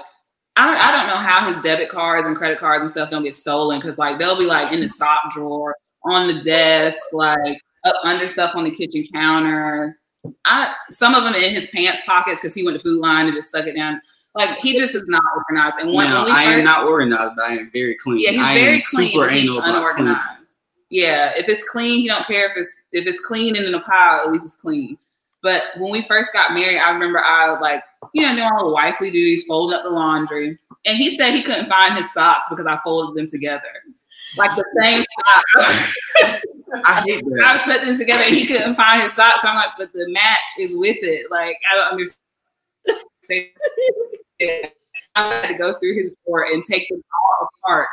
I 0.56 0.66
don't, 0.66 0.76
I 0.76 0.90
don't 0.90 1.06
know 1.06 1.16
how 1.16 1.48
his 1.48 1.60
debit 1.60 1.90
cards 1.90 2.26
and 2.26 2.36
credit 2.36 2.58
cards 2.58 2.80
and 2.82 2.90
stuff 2.90 3.10
don't 3.10 3.24
get 3.24 3.34
stolen 3.34 3.78
because 3.78 3.98
like 3.98 4.18
they'll 4.18 4.38
be 4.38 4.46
like 4.46 4.72
in 4.72 4.80
the 4.80 4.88
sock 4.88 5.30
drawer, 5.32 5.74
on 6.04 6.28
the 6.28 6.42
desk, 6.42 6.98
like 7.12 7.58
up 7.84 7.96
under 8.04 8.26
stuff 8.28 8.54
on 8.54 8.64
the 8.64 8.74
kitchen 8.74 9.06
counter. 9.12 9.98
I 10.44 10.72
some 10.90 11.14
of 11.14 11.24
them 11.24 11.34
in 11.34 11.54
his 11.54 11.68
pants 11.68 12.02
pockets 12.06 12.40
because 12.40 12.54
he 12.54 12.64
went 12.64 12.76
to 12.76 12.82
Food 12.82 13.00
Lion 13.00 13.26
and 13.26 13.34
just 13.34 13.48
stuck 13.48 13.66
it 13.66 13.74
down. 13.76 14.00
Like 14.34 14.58
he 14.58 14.76
just 14.76 14.94
is 14.94 15.08
not 15.08 15.22
organized. 15.34 15.78
And 15.78 15.94
when 15.94 16.08
we 16.10 16.30
I 16.30 16.44
am 16.44 16.64
not 16.64 16.86
organized, 16.86 17.32
but 17.36 17.46
I 17.46 17.56
am 17.56 17.70
very 17.72 17.94
clean. 17.96 18.20
yeah, 18.20 18.32
he's 18.32 18.44
I 18.44 18.54
very 18.54 18.74
am 18.74 18.80
clean. 18.90 19.12
super 19.12 19.30
anal 19.30 19.58
about 19.58 19.92
clean. 19.92 20.16
Yeah, 20.90 21.32
if 21.36 21.48
it's 21.48 21.64
clean, 21.64 22.00
he 22.00 22.08
don't 22.08 22.24
care 22.26 22.50
if 22.50 22.56
it's 22.56 22.72
if 22.92 23.06
it's 23.06 23.20
clean 23.20 23.56
and 23.56 23.64
in 23.64 23.74
a 23.74 23.80
pile. 23.80 24.20
At 24.26 24.30
least 24.32 24.44
it's 24.44 24.56
clean. 24.56 24.98
But 25.42 25.62
when 25.78 25.90
we 25.90 26.02
first 26.02 26.32
got 26.32 26.52
married, 26.52 26.78
I 26.78 26.90
remember 26.90 27.22
I 27.24 27.58
like 27.60 27.82
you 28.12 28.22
know 28.22 28.34
doing 28.34 28.48
all 28.52 28.68
the 28.68 28.74
wifely 28.74 29.10
duties, 29.10 29.44
folding 29.46 29.76
up 29.76 29.84
the 29.84 29.90
laundry, 29.90 30.58
and 30.84 30.98
he 30.98 31.16
said 31.16 31.32
he 31.32 31.42
couldn't 31.42 31.68
find 31.68 31.96
his 31.96 32.12
socks 32.12 32.46
because 32.50 32.66
I 32.66 32.78
folded 32.84 33.18
them 33.18 33.26
together, 33.26 33.62
like 34.36 34.54
the 34.56 34.64
same 34.82 35.02
socks. 35.02 35.92
I 36.84 37.02
hate 37.06 37.24
that. 37.24 37.44
I 37.44 37.64
put 37.64 37.84
them 37.84 37.96
together, 37.96 38.24
and 38.24 38.34
he 38.34 38.46
couldn't 38.46 38.74
find 38.74 39.02
his 39.02 39.12
socks. 39.14 39.44
I'm 39.44 39.54
like, 39.56 39.70
but 39.78 39.92
the 39.92 40.08
match 40.10 40.58
is 40.58 40.76
with 40.76 40.98
it. 41.02 41.30
Like 41.30 41.56
I 41.72 41.76
don't 41.76 41.92
understand. 41.92 43.50
I 45.14 45.34
had 45.34 45.48
to 45.48 45.54
go 45.54 45.78
through 45.78 45.94
his 45.94 46.12
drawer 46.24 46.44
and 46.44 46.62
take 46.64 46.88
them 46.88 47.02
all 47.12 47.48
apart 47.64 47.88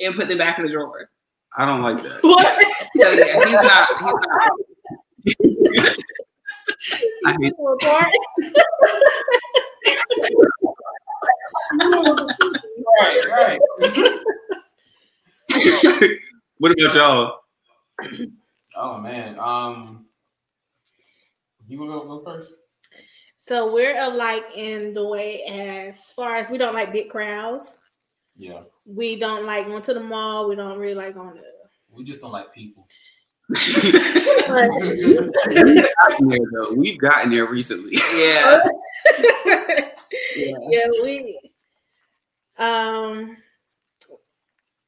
and 0.00 0.14
put 0.14 0.28
them 0.28 0.38
back 0.38 0.58
in 0.58 0.66
the 0.66 0.70
drawer. 0.70 1.10
I 1.56 1.66
don't 1.66 1.82
like 1.82 2.02
that. 2.02 2.22
What? 2.22 2.64
So 2.96 3.10
yeah, 3.10 3.44
he's 3.44 3.60
not. 3.62 3.88
He's 5.24 5.56
not. 5.72 5.96
I 7.26 7.36
hate 7.40 7.52
Apart. 7.58 8.12
What 16.58 16.72
about 16.72 16.94
y'all? 16.94 17.40
Oh 18.76 18.98
man. 18.98 19.38
Um, 19.38 20.06
you 21.68 21.78
wanna 21.78 21.92
go, 21.92 22.18
go 22.18 22.24
first? 22.24 22.56
So 23.36 23.72
we're 23.72 23.98
alike 23.98 24.44
in 24.54 24.92
the 24.92 25.04
way 25.04 25.44
as 25.44 26.10
far 26.10 26.36
as 26.36 26.50
we 26.50 26.58
don't 26.58 26.74
like 26.74 26.92
big 26.92 27.08
crowds. 27.08 27.78
Yeah. 28.36 28.62
We 28.84 29.16
don't 29.16 29.46
like 29.46 29.66
going 29.66 29.82
to 29.82 29.94
the 29.94 30.00
mall. 30.00 30.48
We 30.48 30.56
don't 30.56 30.78
really 30.78 30.94
like 30.94 31.14
going 31.14 31.36
to. 31.36 31.42
We 31.90 32.04
just 32.04 32.20
don't 32.20 32.32
like 32.32 32.52
people. 32.52 32.86
We've 33.48 33.92
gotten 33.92 36.28
there 36.28 36.38
though. 36.52 36.72
We've 36.76 36.98
gotten 36.98 37.30
there 37.30 37.46
recently. 37.46 37.96
Yeah. 38.16 38.60
yeah, 40.36 40.86
we 41.02 41.40
um 42.58 43.36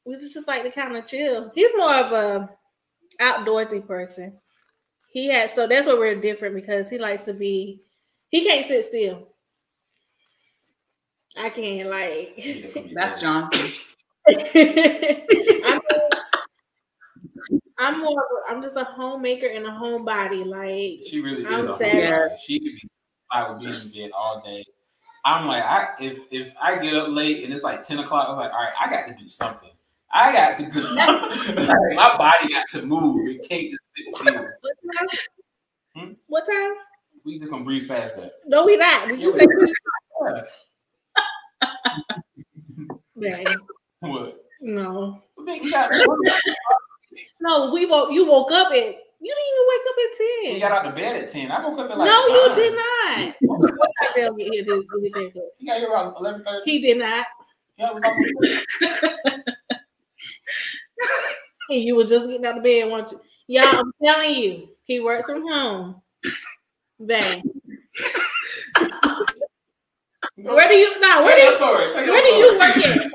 we 0.04 0.16
just 0.28 0.48
like 0.48 0.62
to 0.64 0.70
kind 0.70 0.96
of 0.96 1.06
chill. 1.06 1.50
He's 1.54 1.70
more 1.76 1.94
of 1.94 2.12
a 2.12 2.50
outdoorsy 3.20 3.86
person. 3.86 4.38
He 5.12 5.28
has 5.28 5.52
so 5.52 5.66
that's 5.66 5.86
where 5.86 5.98
we're 5.98 6.20
different 6.20 6.54
because 6.54 6.88
he 6.88 6.98
likes 6.98 7.24
to 7.26 7.34
be 7.34 7.82
he 8.30 8.44
can't 8.44 8.66
sit 8.66 8.84
still. 8.84 9.28
I 11.36 11.50
can't 11.50 11.88
like 11.88 12.90
That's 12.94 13.20
John. 13.20 13.50
I'm, 14.28 15.80
I'm 17.78 18.00
more 18.00 18.20
of 18.20 18.26
a, 18.48 18.52
I'm 18.52 18.62
just 18.62 18.76
a 18.76 18.84
homemaker 18.84 19.46
and 19.46 19.66
a 19.66 19.70
homebody. 19.70 20.46
Like 20.46 21.06
She 21.08 21.20
really 21.20 21.46
I'm 21.46 21.60
is 21.60 21.66
a 21.66 21.76
sad. 21.76 21.92
homebody. 21.94 22.38
She 22.38 22.58
could 22.58 22.74
be 22.80 22.88
I 23.30 23.48
would 23.50 23.60
be 23.60 23.66
in 23.66 23.92
bed 23.92 24.10
all 24.14 24.42
day. 24.44 24.64
I'm 25.24 25.46
like, 25.46 25.62
I 25.62 25.88
if 26.00 26.18
if 26.30 26.54
I 26.60 26.78
get 26.78 26.94
up 26.94 27.08
late 27.08 27.44
and 27.44 27.52
it's 27.52 27.62
like 27.62 27.82
10 27.82 28.00
o'clock, 28.00 28.28
I'm 28.28 28.36
like, 28.36 28.52
all 28.52 28.58
right, 28.58 28.72
I 28.80 28.90
got 28.90 29.06
to 29.06 29.14
do 29.14 29.28
something. 29.28 29.70
I 30.14 30.32
got 30.32 30.56
to 30.56 30.64
go. 30.64 30.80
like, 30.94 31.94
my 31.94 32.16
body 32.18 32.48
got 32.52 32.68
to 32.70 32.82
move. 32.82 33.28
It 33.28 33.48
can't 33.48 33.70
just 33.70 33.82
sit 33.96 34.08
still. 34.08 34.24
what 34.60 34.74
time? 34.96 35.08
Hmm? 35.96 36.12
What 36.26 36.46
time? 36.46 36.72
We 37.24 37.38
just 37.38 37.50
gonna 37.50 37.64
breeze 37.64 37.86
past 37.86 38.16
that. 38.16 38.32
No, 38.46 38.64
we 38.64 38.76
not. 38.76 39.08
Did 39.08 39.22
you 39.22 39.32
say 39.38 39.46
we- 39.46 39.72
Yeah. 43.16 43.36
Dang. 43.44 43.46
What? 44.00 44.44
No. 44.60 45.22
You 45.38 45.44
think 45.46 45.62
we 45.62 45.70
got, 45.70 45.88
No, 47.40 47.70
we 47.72 47.86
woke 47.86 48.10
you 48.12 48.24
woke 48.26 48.50
up 48.50 48.72
at 48.72 48.74
you 49.24 49.32
didn't 49.32 49.50
even 49.52 49.66
wake 49.68 49.86
up 49.88 49.96
at 50.02 50.16
ten. 50.18 50.54
You 50.56 50.60
got 50.60 50.72
out 50.72 50.86
of 50.86 50.96
bed 50.96 51.22
at 51.22 51.28
10. 51.28 51.52
I 51.52 51.64
woke 51.64 51.78
up 51.78 51.88
at 51.92 51.96
like 51.98 52.08
no, 52.08 52.26
you 52.26 52.54
did 52.56 52.74
not. 52.74 53.34
What 53.42 53.68
time 53.70 54.12
did 54.16 54.20
Dale 54.22 54.34
get 54.34 54.52
here 54.52 54.64
to 54.64 54.82
get 54.82 55.02
his 55.04 55.14
haircut? 55.14 55.42
You 55.58 55.66
got 55.68 55.78
here 55.78 55.90
around 55.90 56.14
11 56.18 56.42
30. 56.42 56.58
He 56.68 56.80
did 56.80 56.98
not. 56.98 57.26
Yeah, 57.78 57.90
it 57.90 57.94
was 57.94 58.04
almost- 58.04 58.28
And 59.24 59.44
you 61.70 61.96
were 61.96 62.04
just 62.04 62.28
getting 62.28 62.46
out 62.46 62.58
of 62.58 62.64
bed, 62.64 62.90
weren't 62.90 63.12
you? 63.12 63.20
Y'all, 63.48 63.78
I'm 63.78 63.92
telling 64.02 64.34
you, 64.34 64.68
he 64.84 65.00
works 65.00 65.26
from 65.26 65.42
home. 65.42 66.00
Bang. 67.00 67.42
Where 70.36 70.66
do 70.66 70.74
you 70.74 71.00
now? 71.00 71.22
Where 71.22 71.36
do 71.36 71.42
you, 71.44 71.56
story. 71.56 71.92
Tell 71.92 72.06
where 72.06 72.22
do 72.22 72.28
you 72.28 72.52
work 72.54 72.62
at? 72.62 73.12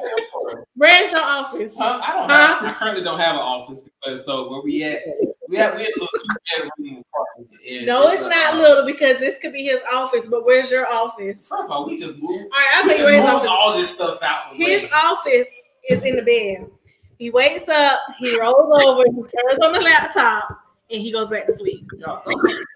Where's 0.75 1.11
your 1.11 1.23
office? 1.23 1.75
Huh? 1.77 1.99
I 2.03 2.13
don't. 2.13 2.29
Huh? 2.29 2.59
Have, 2.59 2.63
I 2.63 2.73
currently 2.77 3.03
don't 3.03 3.19
have 3.19 3.35
an 3.35 3.41
office 3.41 3.81
because 3.81 4.23
so 4.23 4.49
where 4.51 4.61
we 4.61 4.83
at? 4.83 5.01
We 5.49 5.57
have 5.57 5.75
we 5.75 5.83
had 5.83 5.91
a 5.97 5.99
little 5.99 6.07
two 6.07 6.69
bedroom 6.77 7.03
apartment. 7.13 7.85
No, 7.85 8.07
it's 8.09 8.21
a, 8.21 8.29
not 8.29 8.53
um, 8.53 8.59
little 8.59 8.85
because 8.85 9.19
this 9.19 9.39
could 9.39 9.51
be 9.51 9.63
his 9.63 9.81
office, 9.91 10.27
but 10.27 10.45
where's 10.45 10.69
your 10.69 10.87
office? 10.87 11.47
First 11.47 11.65
of 11.65 11.71
all, 11.71 11.87
we 11.87 11.97
just 11.97 12.17
moved. 12.17 12.43
All 12.43 12.49
right, 12.49 12.69
I'll 12.75 12.83
tell 12.83 12.97
you 12.97 13.03
where 13.03 13.15
his 13.15 13.25
office 13.25 13.49
all 13.49 13.75
this 13.75 13.89
stuff 13.89 14.21
out. 14.21 14.55
His 14.55 14.83
way. 14.83 14.89
office 14.93 15.49
is 15.89 16.03
in 16.03 16.17
the 16.17 16.21
bed. 16.21 16.69
He 17.17 17.31
wakes 17.31 17.67
up, 17.67 17.99
he 18.19 18.37
rolls 18.39 18.83
over, 18.83 19.03
he 19.05 19.11
turns 19.21 19.59
on 19.63 19.73
the 19.73 19.79
laptop, 19.81 20.49
and 20.91 21.01
he 21.01 21.11
goes 21.11 21.29
back 21.29 21.45
to 21.47 21.53
sleep. 21.53 21.85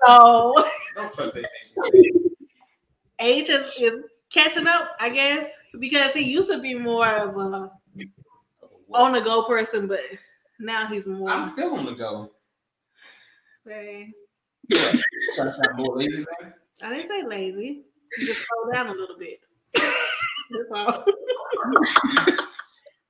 So 0.07 0.55
don't 0.95 1.13
trust 1.13 1.35
that 1.35 1.47
age 3.19 3.49
is, 3.49 3.67
is 3.79 4.03
catching 4.33 4.65
up, 4.65 4.95
I 4.99 5.09
guess, 5.09 5.59
because 5.79 6.11
he 6.15 6.21
used 6.21 6.49
to 6.49 6.59
be 6.59 6.73
more 6.73 7.07
of 7.07 7.37
a 7.37 7.71
on 8.93 9.13
the 9.13 9.21
go 9.21 9.43
person, 9.43 9.87
but 9.87 9.99
now 10.59 10.87
he's 10.87 11.05
more. 11.05 11.29
I'm 11.29 11.45
still 11.45 11.75
on 11.75 11.85
the 11.85 11.93
go. 11.93 12.31
Hey, 13.65 14.09
What? 14.69 14.91
To 15.35 15.51
find 15.51 15.77
more 15.77 15.97
lazy? 15.97 16.25
I 16.81 16.89
didn't 16.89 17.07
say 17.07 17.23
lazy. 17.23 17.83
You 18.17 18.25
just 18.27 18.47
slow 18.47 18.73
down 18.73 18.87
a 18.87 18.93
little 18.93 19.17
bit. 19.17 19.39
That's 19.75 20.71
all. 20.73 21.05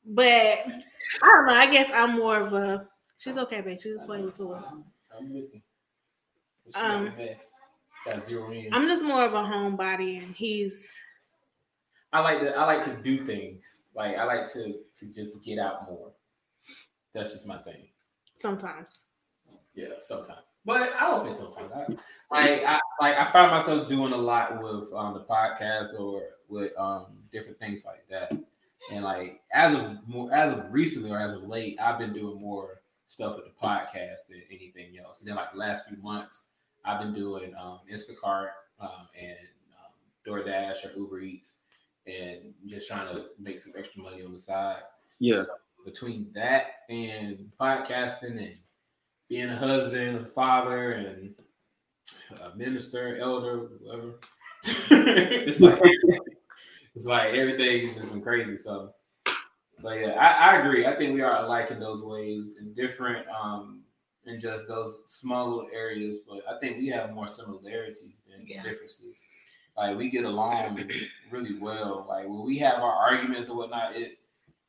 but 0.06 0.84
I 1.22 1.28
don't 1.28 1.48
know. 1.48 1.54
I 1.54 1.72
guess 1.72 1.92
I'm 1.94 2.16
more 2.16 2.40
of 2.40 2.54
a. 2.54 2.88
She's 3.18 3.38
okay, 3.38 3.62
babe. 3.62 3.80
She's 3.80 3.94
just 3.96 4.08
playing 4.08 4.26
with 4.26 4.36
toys. 4.36 4.72
I'm 5.18 5.34
with 5.34 5.54
you. 5.54 5.62
What 6.64 6.76
you 6.76 6.90
Um? 6.90 7.14
Got 8.06 8.24
zero 8.24 8.52
in. 8.52 8.74
I'm 8.74 8.88
just 8.88 9.04
more 9.04 9.24
of 9.24 9.34
a 9.34 9.44
homebody, 9.44 10.24
and 10.24 10.36
he's 10.36 11.00
I 12.14 12.20
like 12.20 12.40
to 12.40 12.56
I 12.56 12.66
like 12.66 12.84
to 12.86 12.94
do 13.04 13.24
things. 13.26 13.82
Like 13.96 14.18
I 14.18 14.24
like 14.24 14.52
to 14.54 14.76
to 15.00 15.14
just 15.14 15.44
get 15.44 15.60
out 15.60 15.90
more. 15.90 16.12
That's 17.14 17.32
just 17.32 17.48
my 17.48 17.58
thing. 17.60 17.90
sometimes. 18.38 19.06
Yeah, 19.76 19.88
sometimes. 20.00 20.42
But 20.66 20.94
I 21.00 21.10
don't 21.10 21.20
say 21.20 21.36
sometimes. 21.36 22.00
I, 22.32 22.40
like 22.40 22.64
I 22.64 22.80
like 23.00 23.18
I 23.18 23.26
find 23.32 23.52
myself 23.52 23.88
doing 23.88 24.14
a 24.14 24.18
lot 24.18 24.62
with 24.62 24.92
um, 24.94 25.14
the 25.14 25.26
podcast 25.30 26.00
or 26.00 26.24
with 26.48 26.78
um, 26.78 27.18
different 27.32 27.60
things 27.60 27.86
like 27.86 28.06
that. 28.10 28.32
And 28.92 29.06
like 29.06 29.42
as 29.54 29.74
of 29.74 30.08
more 30.08 30.32
as 30.34 30.52
of 30.52 30.66
recently 30.70 31.12
or 31.12 31.20
as 31.20 31.34
of 31.34 31.44
late, 31.44 31.80
I've 31.82 31.98
been 31.98 32.14
doing 32.14 32.40
more 32.40 32.82
stuff 33.08 33.38
with 33.38 33.46
the 33.46 33.66
podcast 33.66 34.28
than 34.30 34.42
anything 34.50 34.98
else. 35.04 35.22
And 35.22 35.30
then 35.30 35.38
like 35.38 35.54
the 35.54 35.60
last 35.60 35.88
few 35.88 35.98
months, 36.02 36.48
I've 36.84 37.00
been 37.00 37.14
doing 37.14 37.54
um, 37.60 37.80
Instacart 37.92 38.50
um, 38.80 39.08
and 39.20 39.38
um, 39.78 39.94
DoorDash 40.28 40.86
or 40.86 40.98
Uber 40.98 41.22
Eats, 41.22 41.58
and 42.06 42.54
just 42.68 42.88
trying 42.88 43.14
to 43.14 43.26
make 43.40 43.60
some 43.60 43.74
extra 43.78 44.02
money 44.02 44.24
on 44.24 44.34
the 44.34 44.40
side. 44.40 44.82
Yeah. 45.20 45.44
So 45.44 45.54
between 45.86 46.28
that 46.34 46.66
and 46.90 47.50
podcasting 47.60 48.38
and 48.38 48.58
being 49.30 49.50
a 49.50 49.58
husband, 49.58 50.26
a 50.26 50.26
father, 50.26 50.92
and 50.92 51.34
a 52.42 52.56
minister, 52.58 53.18
elder, 53.18 53.70
whatever, 53.80 54.16
it's 54.64 55.60
like 55.60 55.82
it's 56.96 57.06
like 57.06 57.34
everything's 57.34 57.96
just 57.96 58.10
been 58.12 58.22
crazy. 58.22 58.58
So, 58.58 58.94
but 59.82 60.00
yeah, 60.00 60.12
I, 60.20 60.52
I 60.56 60.60
agree. 60.60 60.86
I 60.86 60.96
think 60.96 61.14
we 61.14 61.22
are 61.22 61.44
alike 61.44 61.72
in 61.72 61.80
those 61.80 62.04
ways 62.04 62.54
and 62.60 62.76
different 62.76 63.26
um 63.30 63.82
in 64.26 64.40
just 64.40 64.68
those 64.68 65.00
small 65.08 65.50
little 65.50 65.70
areas. 65.74 66.20
But 66.28 66.42
I 66.50 66.60
think 66.60 66.78
we 66.78 66.88
have 66.90 67.14
more 67.14 67.28
similarities 67.28 68.24
than 68.30 68.46
Yeah. 68.46 68.62
differences. 68.62 69.24
Like 69.78 69.98
we 69.98 70.10
get 70.10 70.26
along 70.26 70.84
really 71.32 71.58
well. 71.58 72.06
Like 72.08 72.28
when 72.28 72.44
we 72.44 72.58
have 72.60 72.82
our 72.82 72.92
arguments 72.94 73.48
and 73.50 73.58
whatnot, 73.58 73.96
it 73.96 74.20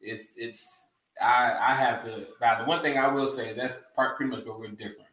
it's 0.00 0.32
it's 0.37 0.87
I 1.20 1.56
I 1.61 1.74
have 1.74 2.02
to. 2.04 2.26
Now 2.40 2.58
the 2.61 2.64
one 2.64 2.82
thing 2.82 2.98
I 2.98 3.08
will 3.08 3.28
say 3.28 3.52
that's 3.52 3.76
part 3.94 4.16
pretty 4.16 4.30
much 4.35 4.44
where 4.46 4.56
we're 4.56 4.68
different 4.68 5.11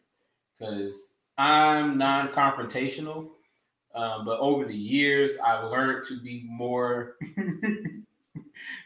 because 0.58 1.13
I'm 1.38 1.98
non-confrontational, 1.98 3.30
um, 3.95 4.25
but 4.25 4.39
over 4.39 4.65
the 4.65 4.75
years 4.75 5.34
I've 5.43 5.65
learned 5.71 6.06
to 6.08 6.19
be 6.19 6.45
more 6.47 7.15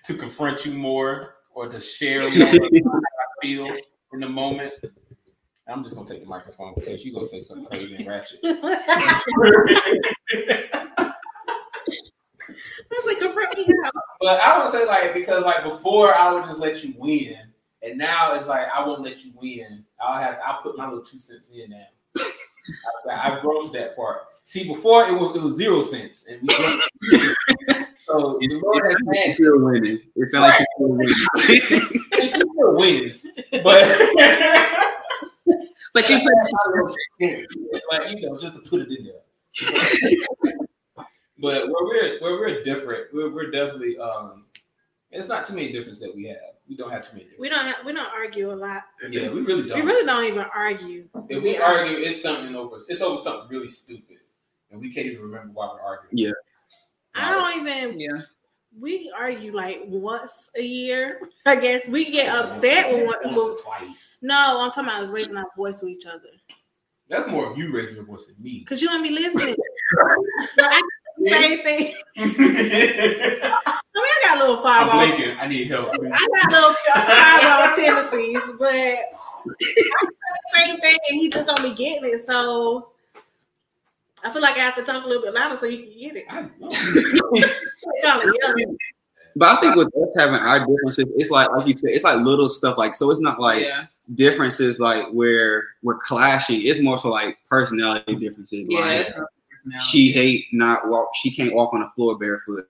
to 0.05 0.13
confront 0.13 0.65
you 0.65 0.73
more 0.73 1.35
or 1.53 1.67
to 1.67 1.79
share 1.79 2.21
more 2.37 2.47
how 2.47 2.91
I 2.91 3.41
feel 3.41 3.67
in 4.13 4.19
the 4.19 4.29
moment. 4.29 4.73
I'm 5.67 5.83
just 5.83 5.95
gonna 5.95 6.07
take 6.07 6.21
the 6.21 6.27
microphone 6.27 6.73
because 6.75 7.05
you're 7.05 7.13
gonna 7.13 7.25
say 7.25 7.39
something 7.39 7.65
crazy 7.65 7.95
and 7.95 8.07
ratchet. 8.07 8.39
That's 12.89 13.07
like 13.07 13.17
confront 13.19 13.57
me 13.57 13.65
how. 13.83 13.91
But 14.19 14.41
I 14.41 14.61
would 14.61 14.69
say 14.71 14.85
like 14.85 15.13
because 15.13 15.45
like 15.45 15.63
before 15.63 16.13
I 16.13 16.31
would 16.31 16.43
just 16.43 16.59
let 16.59 16.83
you 16.83 16.93
win, 16.97 17.37
and 17.81 17.97
now 17.97 18.33
it's 18.35 18.47
like 18.47 18.67
I 18.73 18.85
won't 18.85 19.01
let 19.03 19.23
you 19.23 19.31
win. 19.35 19.85
I'll 20.01 20.21
have 20.21 20.37
I'll 20.45 20.61
put 20.61 20.77
my 20.77 20.87
little 20.87 21.03
two 21.03 21.19
cents 21.19 21.49
in 21.51 21.69
now. 21.69 21.87
I- 23.09 23.31
I've 23.31 23.41
grown 23.41 23.63
to 23.63 23.69
that 23.73 23.95
part. 23.95 24.21
See, 24.45 24.67
before 24.67 25.05
it 25.07 25.13
was 25.13 25.37
it 25.37 25.41
was 25.41 25.55
zero 25.55 25.81
cents, 25.81 26.27
and 26.27 26.41
we 26.41 26.53
so 27.95 28.37
the 28.41 28.61
Lord 28.63 28.83
has 28.85 28.95
She's 29.15 29.25
had 29.25 29.33
still 29.35 29.59
winning. 29.59 29.99
It 30.15 30.29
sounds 30.29 30.47
like 30.47 30.57
she's 30.57 30.67
still 30.75 30.89
winning. 30.89 31.89
she 32.19 32.25
still 32.27 32.75
wins, 32.75 33.27
but 33.63 33.83
But 35.93 36.09
you 36.09 36.19
put 36.19 37.81
like 37.91 38.11
you 38.11 38.21
know 38.21 38.37
just 38.37 38.55
to 38.55 38.69
put 38.69 38.81
it 38.81 38.91
in 38.97 39.05
there. 39.05 39.21
but 41.39 41.67
where 41.67 41.85
we're 41.85 42.19
where 42.21 42.39
we're 42.39 42.63
different, 42.63 43.07
we're, 43.13 43.29
we're 43.33 43.51
definitely 43.51 43.97
um. 43.97 44.45
It's 45.11 45.27
not 45.29 45.45
too 45.45 45.53
many 45.53 45.71
differences 45.71 46.01
that 46.01 46.15
we 46.15 46.25
have. 46.25 46.52
We 46.67 46.75
don't 46.75 46.91
have 46.91 47.01
too 47.01 47.17
many. 47.17 47.25
Differences. 47.25 47.39
We 47.39 47.49
don't 47.49 47.65
have, 47.65 47.85
we 47.85 47.93
don't 47.93 48.13
argue 48.13 48.51
a 48.51 48.55
lot. 48.55 48.83
Yeah, 49.09 49.29
we 49.31 49.41
really 49.41 49.67
don't. 49.67 49.79
We 49.79 49.85
really 49.85 50.05
don't 50.05 50.25
even 50.25 50.45
argue. 50.55 51.07
If 51.29 51.43
we 51.43 51.57
argue, 51.57 51.97
it's 51.97 52.21
something 52.21 52.55
over. 52.55 52.77
It's 52.87 53.01
over 53.01 53.17
something 53.17 53.49
really 53.49 53.67
stupid, 53.67 54.17
and 54.71 54.79
we 54.79 54.91
can't 54.91 55.07
even 55.07 55.21
remember 55.21 55.51
why 55.53 55.67
we're 55.73 55.81
arguing. 55.81 56.17
Yeah. 56.17 56.31
I 57.15 57.31
don't 57.31 57.67
even 57.67 57.99
yeah. 57.99 58.21
we 58.79 59.11
argue 59.17 59.53
like 59.53 59.81
once 59.85 60.49
a 60.57 60.63
year. 60.63 61.19
I 61.45 61.55
guess 61.57 61.87
we 61.87 62.11
get 62.11 62.33
upset 62.33 62.91
when 62.91 63.05
one. 63.05 63.17
once 63.23 63.39
or 63.39 63.57
twice. 63.57 64.17
No, 64.21 64.61
I'm 64.61 64.71
talking 64.71 64.85
about 64.85 65.03
is 65.03 65.11
raising 65.11 65.37
our 65.37 65.45
voice 65.55 65.81
to 65.81 65.87
each 65.87 66.05
other. 66.05 66.29
That's 67.09 67.27
more 67.27 67.51
of 67.51 67.57
you 67.57 67.75
raising 67.75 67.95
your 67.95 68.05
voice 68.05 68.25
than 68.25 68.41
me. 68.41 68.63
Cause 68.63 68.81
you 68.81 68.87
don't 68.87 69.03
be 69.03 69.09
listening. 69.09 69.55
No, 70.57 70.65
I 70.67 70.81
do 70.81 71.23
the 71.23 71.29
same 71.29 71.63
thing. 71.63 71.93
Little 74.43 74.63
fireball. 74.63 75.05
blinking. 75.05 75.37
I 75.39 75.47
need 75.47 75.67
help. 75.69 75.89
I 75.93 75.97
got 75.97 76.51
little 76.51 76.73
fireball 76.93 77.75
tendencies, 77.75 78.53
but 78.57 78.73
I 78.73 78.95
do 79.45 80.09
the 80.09 80.55
same 80.55 80.79
thing, 80.79 80.97
and 81.09 81.19
he 81.19 81.29
just 81.29 81.47
don't 81.47 81.61
be 81.63 81.73
getting 81.73 82.09
it. 82.09 82.23
So 82.25 82.89
I 84.23 84.31
feel 84.31 84.41
like 84.41 84.55
I 84.55 84.59
have 84.59 84.75
to 84.75 84.83
talk 84.83 85.03
a 85.03 85.07
little 85.07 85.23
bit 85.23 85.33
louder 85.33 85.59
so 85.59 85.65
you 85.65 85.83
can 85.83 85.99
get 85.99 86.15
it. 86.17 86.25
I 86.29 86.41
know. 86.41 86.69
Kind 88.01 88.29
of 88.29 88.35
yelling. 88.41 88.77
But 89.35 89.57
I 89.57 89.61
think 89.61 89.75
with 89.75 89.87
us 89.87 90.09
having 90.15 90.35
our 90.35 90.59
differences, 90.59 91.05
it's 91.15 91.29
like 91.29 91.51
like 91.51 91.67
you 91.67 91.75
said, 91.75 91.89
it's 91.91 92.03
like 92.03 92.21
little 92.23 92.49
stuff. 92.49 92.77
Like 92.77 92.95
so, 92.95 93.09
it's 93.09 93.19
not 93.19 93.39
like 93.39 93.63
yeah, 93.63 93.85
differences 94.13 94.79
like 94.79 95.07
where 95.09 95.65
we're 95.81 95.97
clashing. 95.97 96.61
It's 96.61 96.79
more 96.79 96.99
so 96.99 97.09
like 97.09 97.37
personality 97.49 98.15
differences. 98.15 98.67
yeah. 98.69 98.79
like 98.79 99.05
personality. 99.07 99.85
she 99.85 100.11
hate 100.11 100.45
not 100.51 100.87
walk. 100.87 101.09
She 101.15 101.35
can't 101.35 101.53
walk 101.53 101.73
on 101.73 101.79
the 101.79 101.89
floor 101.95 102.17
barefoot, 102.17 102.65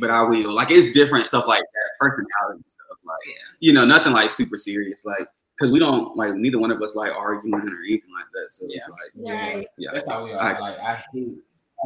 but 0.00 0.10
I 0.10 0.22
will. 0.22 0.52
Like 0.54 0.70
it's 0.70 0.92
different 0.92 1.26
stuff 1.26 1.46
like 1.46 1.60
that. 1.60 1.90
Personality 2.00 2.62
stuff. 2.66 2.98
Like 3.04 3.16
Yeah. 3.26 3.32
you 3.60 3.72
know, 3.72 3.84
nothing 3.84 4.12
like 4.12 4.30
super 4.30 4.56
serious. 4.56 5.04
Like 5.04 5.28
because 5.56 5.70
we 5.70 5.78
don't 5.78 6.16
like 6.16 6.34
neither 6.34 6.58
one 6.58 6.70
of 6.70 6.80
us 6.82 6.94
like 6.94 7.12
arguing 7.12 7.54
or 7.54 7.82
anything 7.86 8.10
like 8.14 8.26
that. 8.32 8.46
So 8.50 8.66
it's 8.68 8.86
Yeah. 9.16 9.30
like 9.30 9.38
Right. 9.56 9.66
yeah. 9.78 9.90
That's 9.92 10.08
how 10.08 10.24
we 10.24 10.32
are. 10.32 10.40
I- 10.40 10.58
like 10.58 10.78
I 10.78 11.02
hate, 11.12 11.38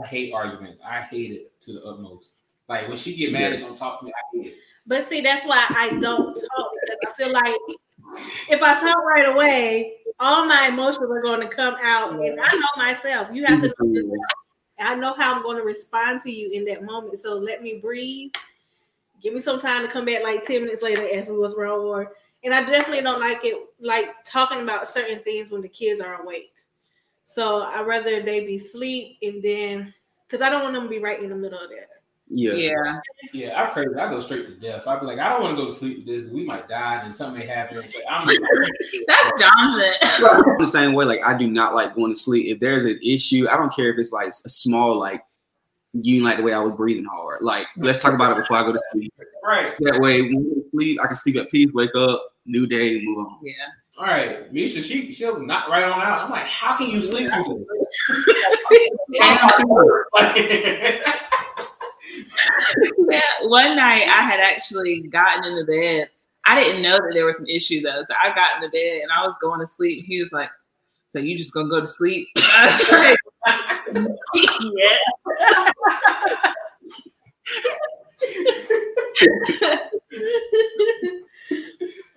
I 0.03 0.07
hate 0.07 0.33
arguments. 0.33 0.81
I 0.85 1.01
hate 1.03 1.33
it 1.33 1.61
to 1.63 1.73
the 1.73 1.83
utmost. 1.85 2.33
Like 2.69 2.89
when 2.89 2.97
she 2.97 3.15
get 3.15 3.33
mad 3.33 3.53
and 3.53 3.63
don't 3.63 3.77
talk 3.77 4.01
to 4.01 4.07
me, 4.07 4.13
I 4.13 4.37
hate 4.37 4.47
it. 4.53 4.55
But 4.87 5.05
see, 5.05 5.21
that's 5.21 5.47
why 5.47 5.65
I 5.71 5.91
don't 6.01 6.35
talk 6.35 6.71
because 6.81 6.99
I 7.07 7.13
feel 7.17 7.33
like 7.33 7.57
if 8.49 8.63
I 8.63 8.79
talk 8.81 8.99
right 9.05 9.29
away, 9.29 9.95
all 10.21 10.47
my 10.47 10.69
emotions 10.69 11.11
are 11.11 11.21
going 11.21 11.41
to 11.41 11.49
come 11.49 11.75
out, 11.83 12.13
and 12.13 12.41
I 12.41 12.55
know 12.55 12.67
myself. 12.77 13.29
You 13.33 13.45
have 13.47 13.63
to 13.63 13.75
know 13.81 13.93
yourself. 13.93 14.17
I 14.79 14.95
know 14.95 15.15
how 15.15 15.35
I'm 15.35 15.43
going 15.43 15.57
to 15.57 15.63
respond 15.63 16.21
to 16.23 16.31
you 16.31 16.51
in 16.51 16.65
that 16.67 16.85
moment. 16.85 17.19
So 17.19 17.37
let 17.37 17.63
me 17.63 17.79
breathe. 17.79 18.33
Give 19.23 19.33
me 19.33 19.41
some 19.41 19.59
time 19.59 19.83
to 19.83 19.89
come 19.89 20.05
back 20.05 20.23
like 20.23 20.45
10 20.45 20.63
minutes 20.63 20.83
later 20.83 21.03
and 21.03 21.19
ask 21.19 21.31
me 21.31 21.39
what's 21.39 21.57
wrong. 21.57 21.81
Or 21.81 22.13
and 22.45 22.55
I 22.55 22.61
definitely 22.61 23.03
don't 23.03 23.21
like 23.21 23.41
it 23.45 23.57
like 23.81 24.25
talking 24.25 24.61
about 24.61 24.89
certain 24.89 25.21
things 25.21 25.51
when 25.51 25.63
the 25.63 25.69
kids 25.69 26.01
are 26.01 26.23
awake. 26.23 26.53
So 27.25 27.63
I 27.63 27.83
rather 27.83 28.23
they 28.23 28.47
be 28.47 28.57
asleep 28.57 29.19
and 29.23 29.43
then 29.43 29.95
because 30.27 30.43
I 30.43 30.51
don't 30.51 30.63
want 30.63 30.75
them 30.75 30.85
to 30.85 30.89
be 30.91 30.99
right 30.99 31.23
in 31.23 31.31
the 31.31 31.37
middle 31.37 31.59
of 31.59 31.71
that. 31.71 31.89
Yeah. 32.29 32.55
Yeah, 32.55 33.01
Yeah, 33.33 33.63
I'm 33.63 33.71
crazy. 33.73 33.95
I 33.95 34.11
go 34.11 34.19
straight 34.19 34.47
to 34.47 34.53
death. 34.53 34.87
I'd 34.87 35.01
be 35.01 35.07
like, 35.07 35.19
I 35.19 35.29
don't 35.29 35.43
want 35.43 35.57
to 35.57 35.63
go 35.63 35.67
to 35.67 35.73
sleep 35.73 35.99
with 35.99 36.07
this. 36.07 36.29
We 36.29 36.45
might 36.45 36.69
die 36.69 37.03
and 37.05 37.15
something 37.15 37.39
may 37.39 37.47
happen. 37.47 37.79
It's 37.79 37.95
like, 37.95 38.05
I'm 38.11 38.27
that's 39.07 39.41
Jonathan. 39.41 40.55
The 40.59 40.67
same 40.67 40.93
way. 40.95 41.05
Like 41.05 41.25
I 41.25 41.37
do 41.37 41.47
not 41.47 41.75
like 41.75 41.95
going 41.95 42.13
to 42.13 42.19
sleep. 42.19 42.47
If 42.47 42.59
there's 42.61 42.85
an 42.85 42.99
issue, 43.03 43.47
I 43.49 43.57
don't 43.57 43.73
care 43.75 43.93
if 43.93 43.99
it's 43.99 44.13
like 44.13 44.29
a 44.29 44.49
small 44.49 44.99
like 44.99 45.23
you 45.93 46.23
like 46.25 46.39
the 46.39 46.43
way 46.43 46.53
I 46.53 46.59
was 46.59 46.73
breathing 46.77 47.05
hard. 47.05 47.43
Like 47.43 47.67
let's 47.77 48.03
talk 48.03 48.13
about 48.13 48.37
it 48.37 48.41
before 48.41 48.57
I 48.57 48.63
go 48.63 48.73
to 48.73 48.83
sleep. 48.93 49.13
right. 49.45 49.75
That 49.81 50.01
way, 50.01 50.23
when 50.23 50.53
I 50.57 50.71
sleep, 50.73 51.01
I 51.03 51.07
can 51.07 51.17
sleep 51.17 51.37
at 51.37 51.51
peace, 51.51 51.69
wake 51.75 51.95
up, 51.95 52.35
new 52.45 52.67
day, 52.67 52.97
and 52.97 53.05
move 53.07 53.19
on. 53.27 53.39
Yeah. 53.43 53.53
All 53.99 54.05
right, 54.05 54.53
Misha, 54.53 54.83
she 54.83 55.11
she'll 55.11 55.41
knock 55.41 55.69
right 55.69 55.85
on 55.85 56.03
out. 56.03 56.25
I'm 56.25 56.31
like, 56.31 56.43
how 56.43 56.77
can 56.77 56.91
you 56.91 57.01
sleep 57.01 57.33
through 57.33 57.65
this? 57.67 57.87
Yeah, 63.11 63.21
one 63.45 63.77
night 63.77 64.03
I 64.03 64.23
had 64.23 64.41
actually 64.41 65.03
gotten 65.03 65.45
in 65.45 65.57
the 65.57 65.65
bed. 65.65 66.09
I 66.45 66.55
didn't 66.55 66.83
know 66.83 66.97
that 66.97 67.11
there 67.15 67.25
was 67.25 67.39
an 67.41 67.49
issue 67.49 67.81
though. 67.81 68.03
So 68.03 68.15
I 68.23 68.35
got 68.35 68.57
in 68.57 68.63
the 68.63 68.69
bed 68.69 69.03
and 69.03 69.11
I 69.17 69.25
was 69.25 69.35
going 69.41 69.61
to 69.61 69.67
sleep. 69.67 70.05
He 70.07 70.21
was 70.21 70.33
like, 70.33 70.51
So 71.07 71.19
you 71.19 71.37
just 71.37 71.53
gonna 71.53 71.69
go 71.69 71.81
to 71.81 71.87
sleep? 71.87 72.29
I 72.37 72.67
was 72.67 72.93
like, 72.93 73.19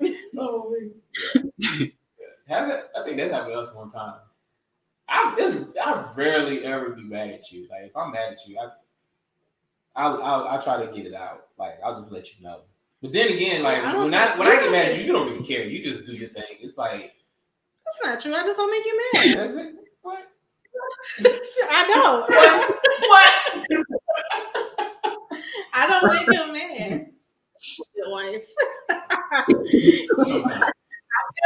oh, 0.37 0.75
Has 2.47 2.69
it? 2.69 2.89
I 2.95 3.03
think 3.03 3.17
that 3.17 3.31
happened 3.31 3.53
to 3.53 3.59
us 3.59 3.73
one 3.73 3.89
time. 3.89 4.15
I 5.07 5.65
I 5.83 6.13
rarely 6.15 6.65
ever 6.65 6.91
be 6.91 7.03
mad 7.03 7.29
at 7.29 7.51
you. 7.51 7.67
Like 7.69 7.83
if 7.85 7.97
I'm 7.97 8.11
mad 8.11 8.33
at 8.33 8.47
you, 8.47 8.57
I 8.59 8.69
I'll, 9.99 10.23
I'll 10.23 10.47
I'll 10.47 10.61
try 10.61 10.83
to 10.85 10.91
get 10.91 11.05
it 11.05 11.13
out. 11.13 11.47
Like 11.57 11.75
I'll 11.83 11.95
just 11.95 12.11
let 12.11 12.33
you 12.35 12.43
know. 12.43 12.61
But 13.01 13.13
then 13.13 13.29
again, 13.29 13.63
like 13.63 13.83
I 13.83 13.95
when 13.97 14.13
I 14.13 14.37
when 14.37 14.47
I 14.47 14.55
get 14.55 14.71
mad 14.71 14.85
at 14.91 14.97
you, 14.97 15.05
you 15.05 15.13
don't 15.13 15.29
really 15.29 15.45
care. 15.45 15.63
You 15.65 15.83
just 15.83 16.05
do 16.05 16.13
your 16.13 16.29
thing. 16.29 16.57
It's 16.61 16.77
like 16.77 17.13
That's 17.85 18.01
not 18.03 18.21
true. 18.21 18.33
I 18.35 18.45
just 18.45 18.57
don't 18.57 18.71
make 18.71 18.85
you 18.85 18.99
mad. 19.13 19.35
that's 19.37 19.55
it. 19.55 19.75
What? 20.01 20.27
I 21.71 21.87
don't. 21.93 22.29
What? 23.09 23.33
I 25.73 25.87
don't 25.87 26.13
make 26.13 26.39
him 26.39 26.53
mad. 26.53 27.11
Your 27.95 28.11
wife. 28.11 28.41
Sometimes. 30.17 30.73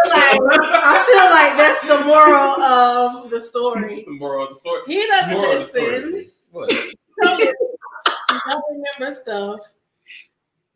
like, 0.05 0.39
I 0.41 0.97
feel 1.07 1.27
like 1.31 1.57
that's 1.57 1.81
the 1.87 2.05
moral 2.05 2.61
of 2.61 3.29
the 3.29 3.39
story. 3.41 4.03
The 4.05 4.11
moral 4.13 4.43
of 4.45 4.49
the 4.49 4.55
story. 4.55 4.81
He 4.87 5.07
doesn't 5.07 5.33
Moral 5.33 5.51
of 5.51 5.59
the 5.59 5.65
story 5.65 6.11
listen. 6.11 6.39
what? 6.51 6.71
He 8.45 8.51
don't 8.51 8.63
remember 8.69 9.15
stuff. 9.15 9.59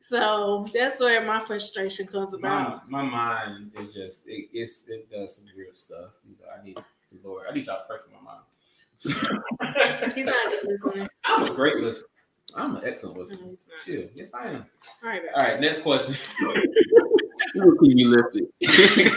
So 0.01 0.65
that's 0.73 0.99
where 1.01 1.25
my 1.25 1.39
frustration 1.41 2.07
comes 2.07 2.33
about. 2.33 2.89
My, 2.89 3.03
my 3.03 3.09
mind 3.09 3.71
is 3.77 3.93
just 3.93 4.27
it, 4.27 4.47
it's 4.53 4.87
it 4.87 5.09
does 5.11 5.35
some 5.35 5.45
weird 5.55 5.75
stuff. 5.77 6.11
You 6.25 6.35
know, 6.39 6.47
I 6.57 6.63
need 6.65 6.77
the 6.77 7.27
Lord. 7.27 7.45
I 7.49 7.53
need 7.53 7.65
y'all 7.67 7.79
to 7.79 7.83
pray 7.87 7.97
for 8.03 8.11
my 8.11 8.21
mind. 8.21 8.43
He's 10.15 10.25
not 10.25 10.47
a 10.47 10.49
good 10.49 10.65
listener. 10.69 11.07
I'm 11.25 11.43
a 11.43 11.53
great 11.53 11.77
listener. 11.77 12.07
I'm 12.55 12.77
an 12.77 12.83
excellent 12.85 13.17
listener. 13.17 13.49
he's. 13.49 13.67
Chill. 13.85 14.07
Yes, 14.15 14.33
I 14.33 14.47
am. 14.47 14.65
All 15.03 15.09
right, 15.09 15.21
All 15.35 15.43
right, 15.43 15.59
next 15.59 15.81
question. 15.81 16.15
We'll 17.55 17.77
keep 17.83 17.97
you 17.97 18.09
lifted. 18.09 18.47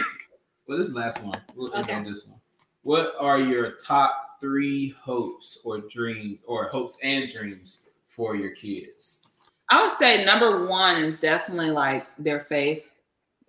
well, 0.67 0.77
this 0.77 0.87
is 0.87 0.93
the 0.93 0.99
last 0.99 1.23
one. 1.23 1.41
We'll 1.55 1.73
end 1.73 1.85
Okay. 1.85 1.93
on 1.93 2.03
this 2.03 2.27
one. 2.27 2.39
What 2.83 3.15
are 3.19 3.39
your 3.39 3.71
top 3.77 4.37
three 4.41 4.93
hopes 5.01 5.59
or 5.63 5.79
dreams, 5.79 6.39
or 6.45 6.67
hopes 6.67 6.97
and 7.01 7.31
dreams 7.31 7.87
for 8.11 8.35
your 8.35 8.51
kids? 8.51 9.21
I 9.69 9.81
would 9.81 9.91
say 9.91 10.25
number 10.25 10.67
one 10.67 11.03
is 11.03 11.17
definitely 11.17 11.71
like 11.71 12.05
their 12.19 12.41
faith, 12.41 12.91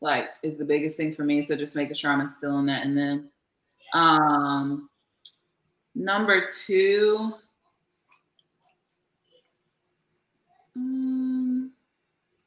like 0.01 0.27
is 0.43 0.57
the 0.57 0.65
biggest 0.65 0.97
thing 0.97 1.13
for 1.13 1.25
me. 1.25 1.43
So 1.43 1.57
just 1.57 1.75
making 1.75 1.97
sure 1.97 2.13
I'm 2.13 2.21
instilling 2.21 2.67
that 2.67 2.85
in 2.85 2.95
them. 2.95 3.29
Um, 3.93 4.89
number 5.97 6.49
two, 6.49 7.33
mm, 10.79 11.69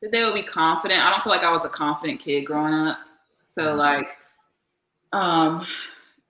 that 0.02 0.12
they 0.12 0.24
will 0.24 0.34
be 0.34 0.44
confident. 0.44 1.02
I 1.02 1.10
don't 1.10 1.22
feel 1.22 1.34
like 1.34 1.44
I 1.44 1.52
was 1.52 1.66
a 1.66 1.70
confident 1.70 2.22
kid 2.22 2.46
growing 2.46 2.74
up, 2.74 3.00
so 3.48 3.74
like, 3.74 4.08
um, 5.12 5.66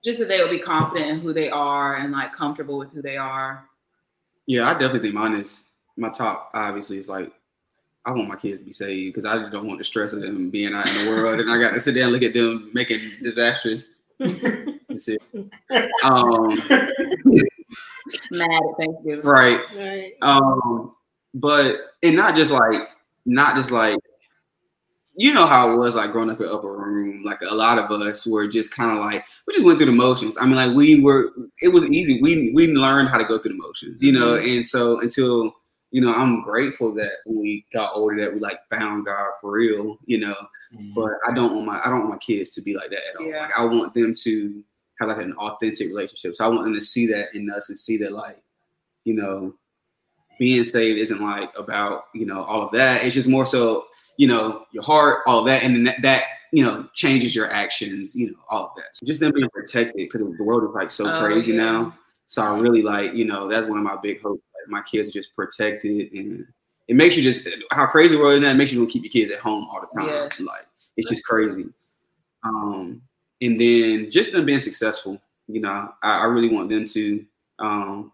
just 0.04 0.18
that 0.18 0.26
they 0.26 0.40
will 0.40 0.50
be 0.50 0.60
confident 0.60 1.10
in 1.10 1.20
who 1.20 1.32
they 1.32 1.48
are 1.48 1.96
and 1.96 2.12
like 2.12 2.32
comfortable 2.32 2.76
with 2.76 2.92
who 2.92 3.02
they 3.02 3.16
are. 3.16 3.64
Yeah, 4.46 4.68
I 4.68 4.72
definitely 4.72 5.00
think 5.00 5.14
mine 5.14 5.34
is 5.34 5.66
my 5.96 6.10
top. 6.10 6.50
Obviously, 6.54 6.98
is 6.98 7.08
like 7.08 7.32
I 8.04 8.12
want 8.12 8.28
my 8.28 8.36
kids 8.36 8.60
to 8.60 8.66
be 8.66 8.72
saved 8.72 9.14
because 9.14 9.24
I 9.24 9.38
just 9.38 9.50
don't 9.50 9.66
want 9.66 9.78
the 9.78 9.84
stress 9.84 10.12
of 10.12 10.20
them 10.20 10.50
being 10.50 10.74
out 10.74 10.86
in 10.88 11.04
the 11.04 11.10
world, 11.10 11.40
and 11.40 11.50
I 11.50 11.58
got 11.58 11.74
to 11.74 11.80
sit 11.80 11.94
down 11.94 12.04
and 12.04 12.12
look 12.12 12.22
at 12.22 12.32
them 12.32 12.70
making 12.72 13.00
disastrous 13.22 13.96
decisions. 14.88 15.22
Um, 16.04 16.56
Mad 18.30 18.50
at 18.50 18.76
Thanksgiving. 18.78 19.22
right. 19.24 19.60
Right. 19.74 20.12
Um, 20.22 20.94
but 21.34 21.76
and 22.02 22.16
not 22.16 22.36
just 22.36 22.52
like 22.52 22.88
not 23.24 23.56
just 23.56 23.72
like 23.72 23.98
you 25.16 25.32
know 25.32 25.46
how 25.46 25.72
it 25.72 25.78
was 25.78 25.94
like 25.94 26.12
growing 26.12 26.30
up 26.30 26.40
in 26.40 26.46
upper 26.48 26.72
room. 26.72 27.24
Like 27.24 27.40
a 27.42 27.54
lot 27.54 27.78
of 27.78 27.90
us 27.90 28.26
were 28.26 28.46
just 28.46 28.70
kind 28.70 28.92
of 28.92 28.98
like 28.98 29.24
we 29.46 29.54
just 29.54 29.64
went 29.64 29.78
through 29.78 29.86
the 29.86 29.92
motions. 29.92 30.36
I 30.40 30.44
mean, 30.44 30.54
like 30.54 30.76
we 30.76 31.00
were. 31.00 31.32
It 31.62 31.72
was 31.72 31.90
easy. 31.90 32.20
We 32.22 32.52
we 32.54 32.68
learned 32.68 33.08
how 33.08 33.18
to 33.18 33.24
go 33.24 33.38
through 33.38 33.52
the 33.52 33.58
motions, 33.58 34.02
you 34.02 34.12
know. 34.12 34.36
And 34.36 34.64
so 34.64 35.00
until 35.00 35.54
you 35.90 36.00
know, 36.00 36.12
I'm 36.12 36.42
grateful 36.42 36.92
that 36.94 37.12
when 37.24 37.40
we 37.40 37.64
got 37.72 37.92
older 37.94 38.20
that 38.20 38.34
we 38.34 38.40
like 38.40 38.58
found 38.70 39.06
God 39.06 39.30
for 39.40 39.52
real, 39.52 39.98
you 40.06 40.18
know. 40.18 40.34
Mm-hmm. 40.74 40.94
But 40.94 41.12
I 41.26 41.32
don't 41.32 41.54
want 41.54 41.66
my 41.66 41.80
I 41.84 41.90
don't 41.90 42.00
want 42.00 42.10
my 42.10 42.18
kids 42.18 42.50
to 42.50 42.62
be 42.62 42.74
like 42.74 42.90
that 42.90 42.98
at 42.98 43.20
all. 43.20 43.26
Yeah. 43.26 43.40
Like 43.40 43.58
I 43.58 43.64
want 43.64 43.94
them 43.94 44.12
to 44.22 44.64
have 45.00 45.08
like 45.08 45.18
an 45.18 45.34
authentic 45.34 45.88
relationship. 45.88 46.34
So 46.34 46.44
I 46.44 46.48
want 46.48 46.64
them 46.64 46.74
to 46.74 46.80
see 46.80 47.06
that 47.08 47.34
in 47.34 47.50
us 47.50 47.68
and 47.68 47.78
see 47.78 47.96
that 47.98 48.12
like, 48.12 48.42
you 49.04 49.14
know, 49.14 49.54
being 50.38 50.64
saved 50.64 50.98
isn't 50.98 51.20
like 51.20 51.50
about 51.56 52.04
you 52.14 52.26
know 52.26 52.42
all 52.42 52.62
of 52.62 52.72
that. 52.72 53.04
It's 53.04 53.14
just 53.14 53.28
more 53.28 53.46
so 53.46 53.86
you 54.16 54.28
know 54.28 54.64
your 54.72 54.82
heart, 54.82 55.20
all 55.26 55.40
of 55.40 55.46
that, 55.46 55.62
and 55.62 55.74
then 55.74 55.84
that, 55.84 56.02
that 56.02 56.24
you 56.52 56.64
know 56.64 56.88
changes 56.94 57.34
your 57.34 57.50
actions. 57.50 58.14
You 58.14 58.32
know 58.32 58.38
all 58.50 58.66
of 58.66 58.70
that. 58.76 58.88
So 58.94 59.06
just 59.06 59.20
them 59.20 59.32
being 59.32 59.48
protected 59.50 59.96
because 59.96 60.20
the 60.20 60.44
world 60.44 60.64
is 60.64 60.74
like 60.74 60.90
so 60.90 61.08
Oh, 61.10 61.24
crazy 61.24 61.52
yeah. 61.52 61.62
now. 61.62 61.98
So 62.26 62.42
I 62.42 62.58
really 62.58 62.82
like 62.82 63.14
you 63.14 63.24
know 63.24 63.48
that's 63.48 63.68
one 63.68 63.78
of 63.78 63.84
my 63.84 63.96
big 63.96 64.20
hopes. 64.20 64.42
My 64.68 64.82
kids 64.82 65.08
are 65.08 65.12
just 65.12 65.34
protected, 65.34 66.12
and 66.12 66.46
it 66.88 66.96
makes 66.96 67.16
you 67.16 67.22
just 67.22 67.48
how 67.72 67.86
crazy 67.86 68.14
the 68.16 68.20
world 68.20 68.34
is 68.34 68.40
now. 68.40 68.50
It 68.50 68.54
makes 68.54 68.72
you 68.72 68.78
want 68.78 68.90
to 68.90 68.98
keep 68.98 69.04
your 69.04 69.10
kids 69.24 69.30
at 69.34 69.40
home 69.42 69.66
all 69.70 69.80
the 69.80 69.98
time. 69.98 70.08
Yes. 70.08 70.40
Like 70.40 70.66
it's 70.96 71.10
just 71.10 71.24
crazy. 71.24 71.66
Um, 72.44 73.02
and 73.42 73.60
then 73.60 74.10
just 74.10 74.32
them 74.32 74.46
being 74.46 74.60
successful. 74.60 75.20
You 75.48 75.60
know, 75.60 75.92
I, 76.02 76.20
I 76.20 76.24
really 76.24 76.48
want 76.48 76.68
them 76.70 76.84
to 76.86 77.24
um, 77.58 78.12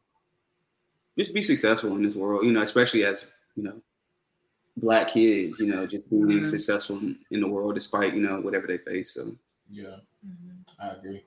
just 1.19 1.35
be 1.35 1.43
successful 1.43 1.95
in 1.97 2.03
this 2.03 2.15
world. 2.15 2.45
You 2.45 2.53
know, 2.53 2.63
especially 2.63 3.05
as 3.05 3.27
you 3.57 3.63
know, 3.65 3.81
black 4.79 5.09
kids. 5.09 5.59
You 5.59 5.67
know, 5.67 5.87
just 5.87 6.09
being 6.11 6.27
Mhm. 6.29 6.47
successful 6.47 6.99
in, 6.99 7.19
in 7.31 7.41
the 7.41 7.49
world 7.49 7.75
despite 7.75 8.15
you 8.15 8.23
know 8.23 8.41
whatever 8.41 8.67
they 8.67 8.79
face. 8.79 9.15
So 9.15 9.35
Yeah, 9.71 9.97
I 10.81 10.89
agree. 10.91 11.23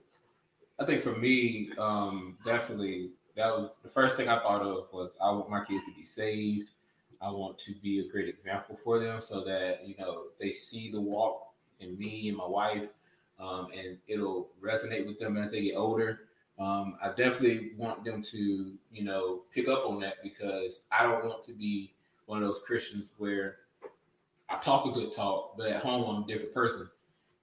I 0.80 0.86
think 0.86 1.02
for 1.02 1.16
me, 1.16 1.70
um, 1.78 2.38
definitely 2.44 3.12
that 3.36 3.48
was 3.58 3.78
the 3.84 3.90
first 3.90 4.16
thing 4.16 4.30
I 4.30 4.42
thought 4.42 4.62
of 4.62 4.88
was 4.94 5.18
I 5.22 5.30
want 5.32 5.50
my 5.50 5.64
kids 5.64 5.86
to 5.86 5.94
be 5.94 6.04
saved. 6.04 6.70
I 7.22 7.30
want 7.30 7.58
to 7.60 7.74
be 7.76 8.00
a 8.00 8.08
great 8.08 8.28
example 8.28 8.76
for 8.76 9.00
them 9.00 9.22
so 9.22 9.42
that 9.42 9.88
you 9.88 9.96
know 9.98 10.26
they 10.40 10.52
see 10.52 10.90
the 10.90 11.02
walk 11.02 11.54
in 11.80 11.98
me 11.98 12.30
and 12.30 12.38
my 12.38 12.48
wife, 12.48 12.90
um, 13.40 13.68
and 13.76 13.98
it'll 14.08 14.50
resonate 14.62 15.06
with 15.06 15.20
them 15.20 15.38
as 15.38 15.52
they 15.52 15.64
get 15.64 15.76
older. 15.76 16.22
Um, 16.58 16.98
I 17.02 17.10
definitely 17.10 17.72
want 17.78 18.06
them 18.06 18.22
to 18.22 18.78
you 18.92 19.04
know 19.04 19.44
pick 19.54 19.68
up 19.68 19.86
on 19.86 20.00
that 20.02 20.24
because 20.24 20.86
I 20.92 21.04
don't 21.04 21.26
want 21.26 21.44
to 21.44 21.54
be 21.54 21.94
one 22.26 22.42
of 22.42 22.48
those 22.48 22.60
Christians 22.60 23.12
where 23.18 23.58
I 24.50 24.58
talk 24.58 24.86
a 24.86 24.92
good 24.92 25.12
talk, 25.14 25.58
but 25.58 25.68
at 25.68 25.84
home 25.84 26.10
I'm 26.10 26.24
a 26.24 26.28
different 26.28 26.54
person 26.54 26.90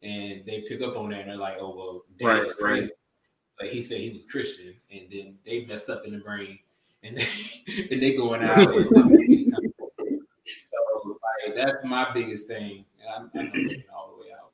and 0.03 0.45
they 0.47 0.64
pick 0.68 0.82
up 0.82 0.97
on 0.97 1.11
that 1.11 1.20
and 1.20 1.30
they're 1.30 1.36
like, 1.36 1.57
"Oh 1.61 1.74
well, 1.76 2.05
dad 2.18 2.43
Right, 2.43 2.51
crazy." 2.59 2.90
Like 3.63 3.71
he 3.71 3.81
said 3.81 4.01
he 4.01 4.11
was 4.11 4.23
Christian, 4.31 4.75
and 4.91 5.03
then 5.11 5.39
they 5.47 5.65
messed 5.67 5.89
up 5.89 6.05
in 6.05 6.13
the 6.13 6.19
brain, 6.19 6.59
and 7.05 7.17
they, 7.17 7.27
and 7.91 8.03
they 8.03 8.17
going 8.17 8.43
out 8.43 8.59
and 8.69 8.91
living 8.91 9.23
any 9.23 9.51
kind 9.51 9.67
of- 9.67 9.73
So 10.71 11.19
like 11.47 11.55
that's 11.55 11.85
my 11.85 12.13
biggest 12.13 12.47
thing, 12.49 12.85
and 13.01 13.09
I'm, 13.09 13.31
I'm 13.39 13.53
taking 13.53 13.81
it 13.81 13.87
all 13.95 14.15
the 14.17 14.23
way 14.23 14.29
out, 14.33 14.53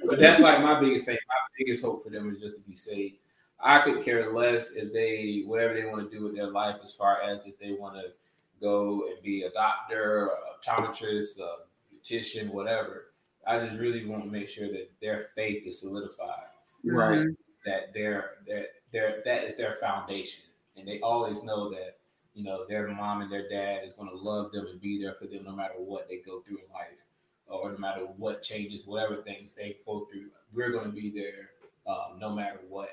but, 0.00 0.06
but 0.08 0.18
that's 0.18 0.40
like 0.40 0.62
my 0.62 0.80
biggest 0.80 1.06
thing. 1.06 1.18
My 1.28 1.34
biggest 1.58 1.82
hope 1.82 2.04
for 2.04 2.10
them 2.10 2.30
is 2.30 2.40
just 2.40 2.56
to 2.56 2.62
be 2.62 2.74
saved. 2.76 3.16
I 3.60 3.80
could 3.80 4.02
care 4.04 4.32
less 4.32 4.72
if 4.72 4.92
they 4.92 5.42
whatever 5.46 5.74
they 5.74 5.84
want 5.86 6.10
to 6.10 6.16
do 6.16 6.24
with 6.24 6.34
their 6.34 6.48
life, 6.50 6.78
as 6.82 6.92
far 6.92 7.22
as 7.22 7.46
if 7.46 7.58
they 7.58 7.72
want 7.72 7.96
to 7.96 8.12
go 8.60 9.06
and 9.12 9.22
be 9.22 9.42
a 9.42 9.50
doctor, 9.50 10.30
or 10.30 10.38
optometrist, 10.62 11.38
a 11.40 11.56
beautician, 11.94 12.50
whatever. 12.50 13.06
I 13.46 13.58
just 13.58 13.78
really 13.78 14.06
want 14.06 14.24
to 14.24 14.30
make 14.30 14.48
sure 14.48 14.68
that 14.68 14.90
their 15.02 15.28
faith 15.34 15.66
is 15.66 15.80
solidified, 15.80 16.46
right. 16.84 17.18
Mm-hmm. 17.18 17.30
That 17.64 17.94
their 17.94 18.32
their 18.46 18.66
their 18.92 19.22
that 19.24 19.44
is 19.44 19.56
their 19.56 19.74
foundation, 19.74 20.44
and 20.76 20.86
they 20.86 21.00
always 21.00 21.42
know 21.42 21.68
that 21.70 21.96
you 22.34 22.44
know 22.44 22.66
their 22.68 22.88
mom 22.88 23.22
and 23.22 23.32
their 23.32 23.48
dad 23.48 23.84
is 23.84 23.92
going 23.92 24.10
to 24.10 24.16
love 24.16 24.52
them 24.52 24.66
and 24.66 24.80
be 24.80 25.02
there 25.02 25.14
for 25.14 25.26
them 25.26 25.44
no 25.44 25.52
matter 25.52 25.74
what 25.78 26.08
they 26.08 26.18
go 26.18 26.40
through 26.40 26.58
in 26.58 26.72
life, 26.72 27.02
or 27.46 27.72
no 27.72 27.78
matter 27.78 28.00
what 28.18 28.42
changes, 28.42 28.86
whatever 28.86 29.16
things 29.22 29.54
they 29.54 29.76
go 29.86 30.06
through. 30.10 30.30
We're 30.52 30.70
going 30.70 30.86
to 30.86 30.92
be 30.92 31.10
there 31.10 31.50
um, 31.86 32.18
no 32.18 32.34
matter 32.34 32.60
what, 32.68 32.90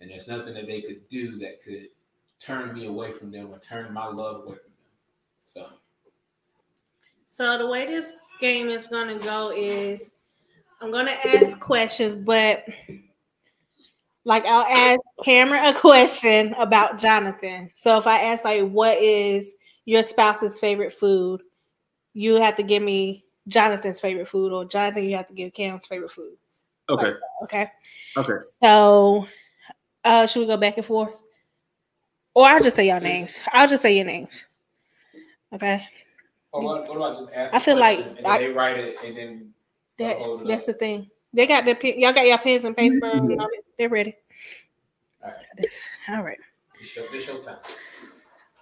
and 0.00 0.10
there's 0.10 0.28
nothing 0.28 0.54
that 0.54 0.66
they 0.66 0.80
could 0.80 1.08
do 1.08 1.38
that 1.38 1.62
could 1.62 1.88
turn 2.38 2.72
me 2.74 2.86
away 2.86 3.12
from 3.12 3.30
them 3.30 3.50
or 3.50 3.58
turn 3.58 3.92
my 3.92 4.06
love 4.06 4.44
away 4.44 4.56
from 4.56 4.72
them. 4.72 4.86
So. 5.46 5.66
So 7.32 7.58
the 7.58 7.66
way 7.66 7.86
this 7.86 8.10
game 8.40 8.70
is 8.70 8.86
gonna 8.86 9.18
go 9.18 9.52
is 9.54 10.12
I'm 10.80 10.90
gonna 10.90 11.16
ask 11.24 11.58
questions, 11.60 12.16
but 12.16 12.64
like 14.26 14.46
I'll 14.46 14.66
ask 14.66 15.00
Cameron 15.24 15.66
a 15.66 15.80
question 15.80 16.54
about 16.54 16.98
Jonathan. 16.98 17.70
So 17.74 17.98
if 17.98 18.08
I 18.08 18.24
ask 18.24 18.44
like 18.46 18.68
what 18.70 18.98
is 18.98 19.56
your 19.86 20.04
spouse's 20.04 20.60
favorite 20.60 20.94
food, 20.94 21.42
you 22.14 22.36
have 22.40 22.56
to 22.56 22.64
give 22.64 22.82
me 22.82 23.24
Jonathan's 23.48 24.00
favorite 24.00 24.28
food, 24.28 24.52
or 24.52 24.64
Jonathan, 24.66 25.04
you 25.04 25.16
have 25.16 25.28
to 25.28 25.34
give 25.34 25.54
Cam's 25.54 25.86
favorite 25.86 26.12
food. 26.12 26.36
Okay. 26.90 27.14
Okay. 27.44 27.68
Okay. 28.16 28.34
So 28.62 29.26
uh 30.04 30.26
should 30.26 30.40
we 30.40 30.46
go 30.46 30.56
back 30.58 30.78
and 30.78 30.86
forth? 30.86 31.22
Or 32.34 32.46
I'll 32.46 32.62
just 32.62 32.76
say 32.76 32.86
your 32.86 33.00
names. 33.00 33.40
I'll 33.52 33.66
just 33.68 33.82
say 33.82 33.96
your 33.96 34.04
names. 34.04 34.44
Okay. 35.52 35.84
Or 36.52 36.62
what, 36.62 36.88
what 36.88 36.96
about 36.96 37.18
just 37.18 37.30
ask? 37.34 37.54
I 37.54 37.58
a 37.58 37.60
feel 37.60 37.78
like 37.78 37.98
and 38.00 38.26
I- 38.26 38.38
they 38.38 38.48
write 38.48 38.78
it 38.78 38.98
and 39.04 39.16
then 39.16 39.54
That, 39.98 40.16
I'll 40.16 40.24
hold 40.24 40.42
it 40.42 40.48
that's 40.48 40.66
the 40.66 40.72
thing. 40.74 41.10
They 41.36 41.46
got 41.46 41.66
the 41.66 41.74
pen, 41.74 42.00
y'all 42.00 42.14
got 42.14 42.26
your 42.26 42.38
pens 42.38 42.64
and 42.64 42.74
paper. 42.74 43.04
and 43.04 43.38
all. 43.38 43.48
They're 43.78 43.90
ready. 43.90 44.16
All 45.22 45.28
right. 45.30 45.44
This. 45.58 45.86
All 46.08 46.22
right. 46.22 46.38
This 46.80 46.88
show, 46.88 47.04
this 47.12 47.24
show 47.24 47.36
time. 47.42 47.58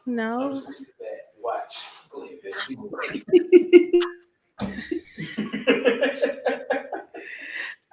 No. 0.07 0.49
I'm 0.49 0.55
just 0.55 0.91
back. 0.99 1.09
Watch. 1.41 1.87
Go 2.11 2.25
ahead, 2.25 2.39
baby. 2.43 4.03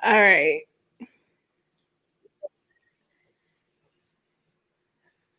All 0.04 0.20
right. 0.20 0.62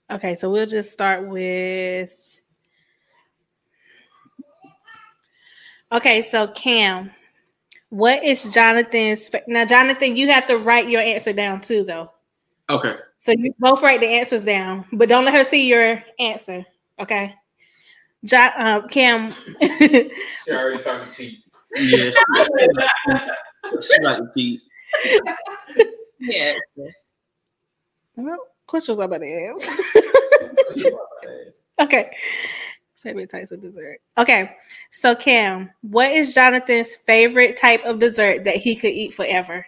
Okay, 0.08 0.36
so 0.36 0.50
we'll 0.52 0.66
just 0.66 0.92
start 0.92 1.26
with. 1.26 2.12
Okay, 5.90 6.22
so 6.22 6.46
Cam, 6.46 7.10
what 7.92 8.24
is 8.24 8.44
Jonathan's? 8.44 9.30
Now, 9.46 9.66
Jonathan, 9.66 10.16
you 10.16 10.28
have 10.28 10.46
to 10.46 10.56
write 10.56 10.88
your 10.88 11.02
answer 11.02 11.34
down 11.34 11.60
too, 11.60 11.84
though. 11.84 12.10
Okay. 12.70 12.94
So 13.18 13.32
you 13.32 13.54
both 13.58 13.82
write 13.82 14.00
the 14.00 14.06
answers 14.06 14.46
down, 14.46 14.86
but 14.94 15.10
don't 15.10 15.26
let 15.26 15.34
her 15.34 15.44
see 15.44 15.66
your 15.66 16.02
answer. 16.18 16.64
Okay. 16.98 17.34
John, 18.24 18.50
uh, 18.56 18.86
Cam. 18.88 19.28
She 19.28 20.10
already 20.48 20.78
started 20.78 21.10
to 21.10 21.14
cheat. 21.14 21.40
Yeah. 21.76 22.10
She, 22.10 23.80
she 23.82 24.02
like 24.02 24.16
to 24.16 24.28
cheat. 24.34 24.62
Yeah. 26.18 26.54
what 28.14 28.40
questions 28.66 28.98
I'm 28.98 29.12
about 29.12 29.18
to 29.18 29.44
ask? 29.44 29.68
okay. 31.82 32.10
Favorite 33.02 33.30
types 33.30 33.52
of 33.52 33.60
dessert. 33.60 33.98
Okay. 34.16 34.56
So 34.90 35.14
Cam, 35.14 35.70
what 35.82 36.10
is 36.10 36.34
Jonathan's 36.34 36.94
favorite 36.94 37.56
type 37.56 37.84
of 37.84 37.98
dessert 37.98 38.44
that 38.44 38.56
he 38.56 38.76
could 38.76 38.92
eat 38.92 39.12
forever? 39.12 39.66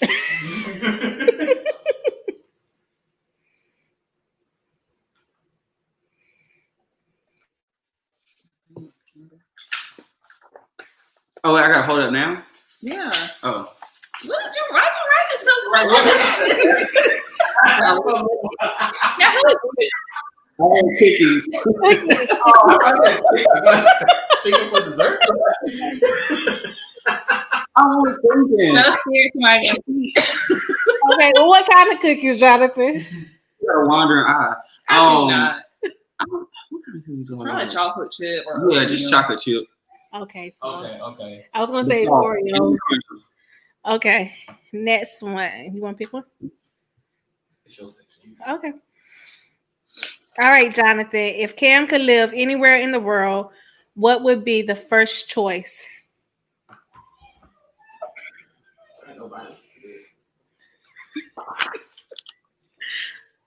Oh, 11.44 11.54
wait, 11.54 11.62
I 11.62 11.68
gotta 11.68 11.86
hold 11.86 12.00
up 12.00 12.12
now. 12.12 12.44
Yeah. 12.80 13.10
Oh. 13.42 13.72
What 14.26 14.38
did 14.44 14.54
you 14.54 14.64
why'd 14.70 14.92
you 14.98 15.04
write 15.10 15.28
this 15.30 15.40
stuff 15.42 15.62
like? 15.72 15.86
Now, 17.78 17.92
I 20.58 20.62
want 20.64 20.98
cookies. 20.98 21.42
Chicken 24.42 24.66
for 24.70 24.80
dessert? 24.80 25.18
I 27.06 27.84
was 27.84 28.18
thinking. 28.22 28.74
so 28.74 28.82
scared 28.82 29.30
somebody 29.34 29.68
gonna 29.68 29.78
eat? 29.88 30.18
Okay, 31.14 31.30
well, 31.36 31.46
what 31.48 31.64
kind 31.70 31.92
of 31.92 31.98
cookies, 32.00 32.40
Jonathan? 32.40 32.94
You 32.96 33.68
got 33.68 33.82
a 33.82 33.86
wandering 33.86 34.24
eye. 34.24 34.54
I 34.88 34.90
do 34.96 35.02
Um, 35.22 35.28
not. 35.30 35.60
What 35.80 36.82
kind 36.84 36.96
of 36.98 37.04
cookies 37.04 37.28
do 37.28 37.34
I 37.40 37.44
Probably 37.44 37.52
want? 37.62 37.70
chocolate 37.70 38.10
chip 38.12 38.44
or 38.48 38.68
Yeah, 38.70 38.84
just 38.84 39.08
chocolate 39.10 39.38
chip. 39.38 39.64
Okay, 40.14 40.50
so 40.56 40.80
Okay, 40.80 40.98
okay. 41.00 41.46
I 41.54 41.60
was 41.60 41.70
gonna 41.70 41.84
say 41.84 42.06
Oh, 42.06 42.12
Oreo. 42.24 42.76
Okay, 43.88 44.34
next 44.72 45.22
one. 45.22 45.72
You 45.74 45.80
want 45.80 45.96
to 45.96 46.04
pick 46.04 46.12
one? 46.12 46.24
It's 47.64 47.78
your 47.78 47.88
section. 47.88 48.36
Okay. 48.46 48.72
All 50.38 50.50
right, 50.50 50.74
Jonathan. 50.74 51.08
If 51.14 51.56
Cam 51.56 51.86
could 51.86 52.02
live 52.02 52.32
anywhere 52.34 52.76
in 52.76 52.92
the 52.92 53.00
world, 53.00 53.48
what 53.94 54.22
would 54.24 54.44
be 54.44 54.60
the 54.60 54.76
first 54.76 55.30
choice? 55.30 55.86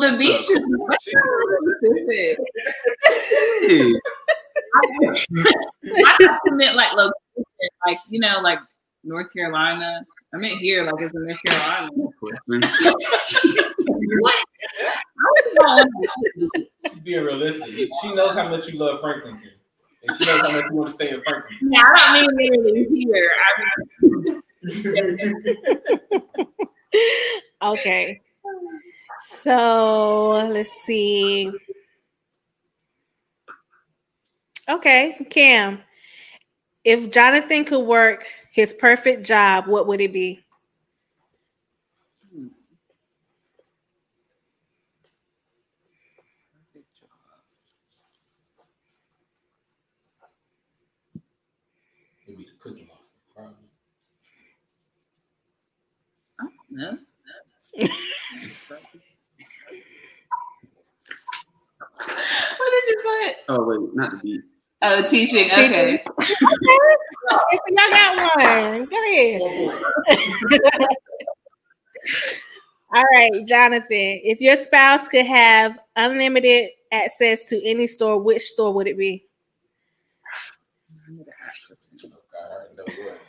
Frank 0.00 0.18
the 0.18 0.42
chicken. 0.42 0.76
well, 0.78 0.80
the 0.90 0.98
beach 0.98 1.08
is 1.08 1.76
specific. 1.76 2.38
I 5.96 6.16
thought 6.20 6.40
you 6.46 6.54
meant 6.56 6.76
like 6.76 6.92
location, 6.92 7.12
like 7.86 7.98
you 8.08 8.20
know, 8.20 8.40
like 8.42 8.58
North 9.04 9.32
Carolina. 9.32 10.04
I 10.32 10.36
meant 10.36 10.58
here, 10.60 10.84
like 10.84 10.94
it's 10.98 11.14
in 11.14 11.26
North 11.26 11.38
Carolina. 11.46 11.90
She's 16.88 17.00
being 17.00 17.24
realistic. 17.24 17.88
She 18.02 18.14
knows 18.14 18.34
how 18.34 18.48
much 18.48 18.68
you 18.68 18.78
love 18.78 19.00
Franklinton. 19.00 19.50
And 20.06 20.16
she 20.18 20.26
knows 20.26 20.40
how 20.40 20.50
much 20.50 20.64
you 20.70 20.76
want 20.76 20.88
to 20.88 20.94
stay 20.94 21.10
in 21.10 21.20
Franklinton. 21.22 21.68
Yeah, 21.70 21.84
I 21.94 22.18
don't 22.18 22.34
mean 22.36 22.52
literally 22.52 22.86
here. 22.92 23.30
I 23.40 23.52
mean, 24.02 24.42
Okay. 27.62 28.20
So 29.26 30.46
let's 30.52 30.72
see. 30.82 31.50
Okay, 34.68 35.26
Cam. 35.30 35.80
If 36.84 37.10
Jonathan 37.10 37.64
could 37.64 37.80
work 37.86 38.24
his 38.52 38.72
perfect 38.74 39.24
job, 39.26 39.66
what 39.66 39.86
would 39.86 40.00
it 40.02 40.12
be? 40.12 40.40
It'd 52.26 52.38
be 52.38 52.44
the 52.44 52.50
cookie 52.58 52.86
monster, 52.88 53.18
probably. 53.34 53.54
no. 56.70 56.98
what 62.56 62.70
did 62.70 62.88
you 62.88 62.96
put? 63.02 63.36
Oh 63.48 63.64
wait, 63.64 63.94
not 63.94 64.10
the 64.12 64.18
beat. 64.18 64.40
Oh, 64.82 65.02
teaching. 65.06 65.48
Teaching. 65.50 65.98
Okay. 66.20 67.58
Y'all 67.68 67.90
got 67.90 68.16
one. 68.36 68.84
Go 68.84 68.96
ahead. 69.10 69.40
All 72.94 73.04
right, 73.12 73.32
Jonathan. 73.46 74.20
If 74.22 74.40
your 74.40 74.56
spouse 74.56 75.08
could 75.08 75.26
have 75.26 75.78
unlimited 75.96 76.68
access 76.92 77.46
to 77.46 77.66
any 77.66 77.86
store, 77.86 78.20
which 78.20 78.42
store 78.42 78.72
would 78.74 78.86
it 78.86 78.98
be? 78.98 79.24
I 81.08 81.12
already 82.52 82.76
know 82.76 82.84
what. 83.04 83.20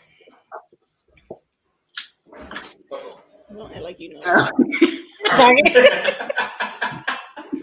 Don't 3.55 3.71
act 3.71 3.81
like 3.81 3.99
you 3.99 4.19
know. 4.19 4.49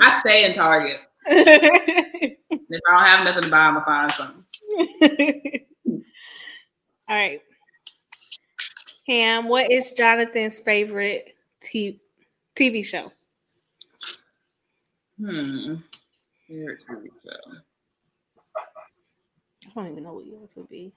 I 0.00 0.20
stay 0.20 0.44
in 0.44 0.54
Target. 0.54 0.98
If 2.74 2.80
I 2.88 2.96
don't 2.96 3.06
have 3.06 3.24
nothing 3.24 3.42
to 3.42 3.50
buy, 3.50 3.58
I'm 3.58 3.74
gonna 3.74 3.84
find 3.84 4.12
something. 4.12 5.64
All 7.08 7.16
right. 7.16 7.42
Cam, 9.06 9.48
what 9.48 9.70
is 9.70 9.92
Jonathan's 9.92 10.58
favorite 10.58 11.36
t- 11.60 12.00
TV 12.56 12.84
show? 12.84 13.12
Hmm. 15.18 15.76
Favorite 16.48 16.84
TV 16.88 17.10
show. 17.24 17.54
I 19.64 19.70
don't 19.74 19.92
even 19.92 20.04
know 20.04 20.14
what 20.14 20.26
yours 20.26 20.54
would 20.56 20.68
be. 20.68 20.92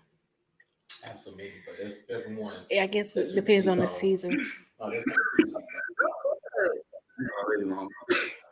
Absolutely, 1.06 1.52
but 1.66 1.76
there's, 1.78 2.00
there's 2.08 2.38
one. 2.40 2.66
I 2.72 2.88
guess 2.88 3.14
That's 3.14 3.32
it 3.32 3.36
depends 3.36 3.68
on 3.68 3.78
the 3.78 3.88
super 3.88 4.00
season. 4.00 4.52
Oh, 4.80 4.92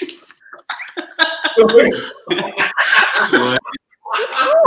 there's 0.00 0.34
not 1.18 1.38
two 1.56 1.56
seasons. 1.56 1.56
You're 1.56 1.70
already 1.70 1.96
wrong. 1.96 2.52
What? 3.30 3.60
Oh 4.14 4.62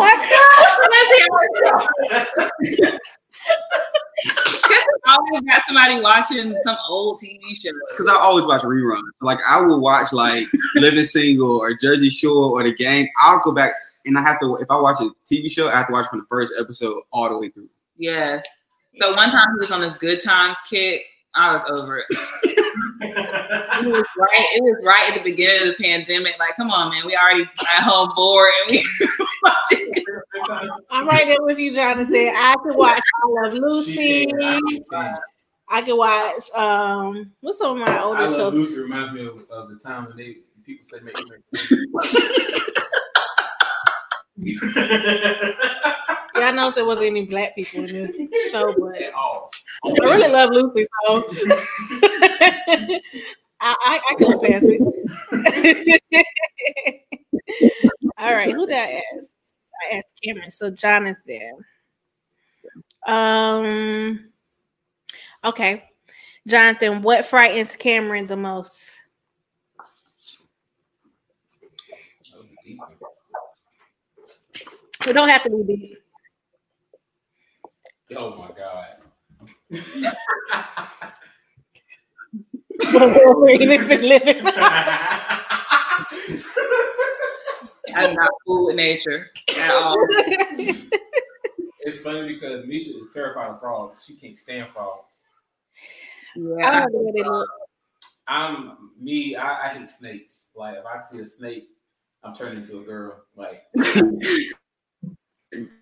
I 5.08 5.16
always 5.16 5.42
got 5.42 5.64
somebody 5.66 6.00
watching 6.00 6.56
some 6.64 6.78
old 6.90 7.20
TV 7.20 7.40
show. 7.60 7.72
Because 7.92 8.08
I 8.08 8.16
always 8.16 8.46
watch 8.46 8.62
reruns. 8.62 9.02
Like 9.22 9.40
I 9.48 9.62
will 9.62 9.82
watch 9.82 10.14
like 10.14 10.46
Living 10.76 11.04
Single 11.04 11.58
or 11.58 11.74
Jersey 11.74 12.10
Shore 12.10 12.52
or 12.52 12.64
The 12.64 12.74
Game. 12.74 13.08
I'll 13.22 13.42
go 13.44 13.52
back 13.54 13.72
and 14.06 14.18
I 14.18 14.22
have 14.22 14.40
to. 14.42 14.58
If 14.58 14.68
I 14.70 14.80
watch 14.80 15.00
a 15.02 15.10
TV 15.32 15.52
show, 15.52 15.68
I 15.68 15.78
have 15.78 15.88
to 15.88 15.94
watch 15.94 16.08
from 16.10 16.20
the 16.20 16.26
first 16.30 16.54
episode 16.60 17.02
all 17.12 17.30
the 17.30 17.38
way 17.38 17.50
through. 17.50 17.70
Yes. 17.98 18.46
So 18.96 19.16
one 19.16 19.30
time 19.30 19.48
he 19.56 19.60
was 19.60 19.72
on 19.72 19.82
this 19.82 19.94
Good 19.94 20.22
Times 20.22 20.60
kick. 20.70 21.02
I 21.34 21.52
was 21.54 21.64
over 21.66 21.98
it. 22.00 22.06
It 23.02 23.88
was 23.88 24.06
right. 24.18 24.48
It 24.54 24.64
was 24.64 24.84
right 24.86 25.10
at 25.10 25.16
the 25.16 25.24
beginning 25.24 25.70
of 25.70 25.76
the 25.78 25.84
pandemic. 25.84 26.36
Like, 26.40 26.56
come 26.56 26.70
on, 26.70 26.92
man. 26.92 27.06
We 27.06 27.16
already 27.16 27.44
at 27.44 27.84
home 27.84 28.12
bored 28.16 28.50
and 28.62 28.72
we 28.72 28.86
watching. 29.44 29.92
I'm 30.92 31.08
right 31.08 31.26
there 31.26 31.42
with 31.42 31.58
you, 31.58 31.74
Jonathan. 31.74 32.32
I 32.36 32.56
could 32.64 32.76
watch 32.76 33.00
I 33.00 33.28
Love 33.44 33.54
Lucy. 33.54 34.28
I 34.28 34.60
can't 34.70 34.86
stand 34.86 35.18
it. 35.18 35.24
I 35.74 35.82
could 35.82 35.96
watch 35.96 36.52
um 36.54 37.32
what's 37.40 37.58
some 37.58 37.82
of 37.82 37.88
my 37.88 37.98
I 37.98 38.04
older 38.04 38.28
love 38.28 38.36
shows? 38.36 38.54
Lucy 38.54 38.80
reminds 38.80 39.14
me 39.14 39.26
of, 39.26 39.50
of 39.50 39.70
the 39.70 39.78
time 39.78 40.06
when 40.06 40.18
they 40.18 40.40
people 40.66 40.86
say 40.86 41.00
make 41.00 41.16
Yeah, 46.42 46.48
I 46.48 46.52
noticed 46.52 46.76
there 46.78 46.86
wasn't 46.86 47.08
any 47.08 47.26
black 47.26 47.56
people 47.56 47.84
in 47.84 47.90
the 47.90 48.50
show, 48.52 48.74
but. 48.80 48.98
I 49.84 50.06
really 50.06 50.28
love 50.32 50.50
Lucy, 50.52 50.86
so 51.06 51.24
I, 53.62 53.76
I, 53.86 54.02
I 54.10 54.16
can 54.18 54.40
pass 54.40 54.64
it. 54.64 54.82
All 58.18 58.34
right, 58.34 58.54
who 58.54 58.66
did 58.66 58.76
I 58.76 59.02
ask? 59.18 59.32
I 59.92 59.98
asked 59.98 60.08
Cameron. 60.24 60.52
So 60.52 60.72
Jonathan. 60.72 61.54
Um 63.08 64.32
okay. 65.44 65.84
Jonathan, 66.48 67.02
what 67.04 67.26
frightens 67.26 67.76
Cameron 67.76 68.28
the 68.28 68.38
most? 68.38 68.98
That 72.30 72.38
was 72.38 72.46
a 72.46 72.68
deep 72.68 72.80
one. 72.80 72.92
It 75.08 75.14
don't 75.14 75.30
have 75.30 75.44
to 75.44 75.50
be 75.50 75.64
deep. 75.64 76.01
Oh 78.16 78.36
my 78.36 78.50
god. 78.58 78.96
Living, 82.94 84.02
living. 84.02 84.46
I'm 87.96 88.16
not 88.16 88.32
cool 88.46 88.68
with 88.68 88.76
nature 88.76 89.30
at 89.60 89.72
all. 89.72 90.08
it's 91.82 92.00
funny 92.02 92.34
because 92.34 92.66
Misha 92.66 92.92
is 92.98 93.14
terrified 93.14 93.52
of 93.52 93.60
frogs. 93.60 94.04
She 94.06 94.16
can't 94.16 94.38
stand 94.38 94.68
frogs. 94.68 95.20
I 96.36 96.38
Yeah. 96.40 96.82
don't 96.82 96.94
know 96.94 97.00
the 97.00 97.06
way 97.06 97.12
they 97.16 97.24
look. 97.24 97.50
I'm 98.28 98.92
me. 99.00 99.36
I, 99.36 99.66
I 99.66 99.70
hate 99.74 99.90
snakes. 99.90 100.52
Like 100.56 100.78
if 100.78 100.86
I 100.86 100.98
see 100.98 101.20
a 101.20 101.26
snake, 101.26 101.70
I'm 102.24 102.36
turning 102.36 102.60
into 102.60 102.80
a 102.80 102.84
girl. 102.84 103.24
Like 103.36 103.64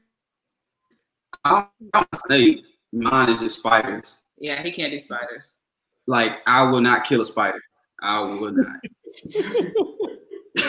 I 1.49 1.67
don't 1.93 2.07
snake. 2.27 2.63
Mine 2.91 3.29
is 3.29 3.39
just 3.39 3.59
spiders. 3.59 4.19
Yeah, 4.37 4.61
he 4.63 4.71
can't 4.71 4.91
do 4.91 4.99
spiders. 4.99 5.53
Like 6.07 6.37
I 6.47 6.69
will 6.69 6.81
not 6.81 7.05
kill 7.05 7.21
a 7.21 7.25
spider. 7.25 7.61
I 8.01 8.21
will 8.21 8.51
not. 8.51 8.79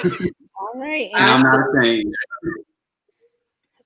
All 0.61 0.81
right. 0.81 1.11
And 1.14 1.31
I'm 1.31 1.43
not 1.43 1.66
saying 1.81 2.12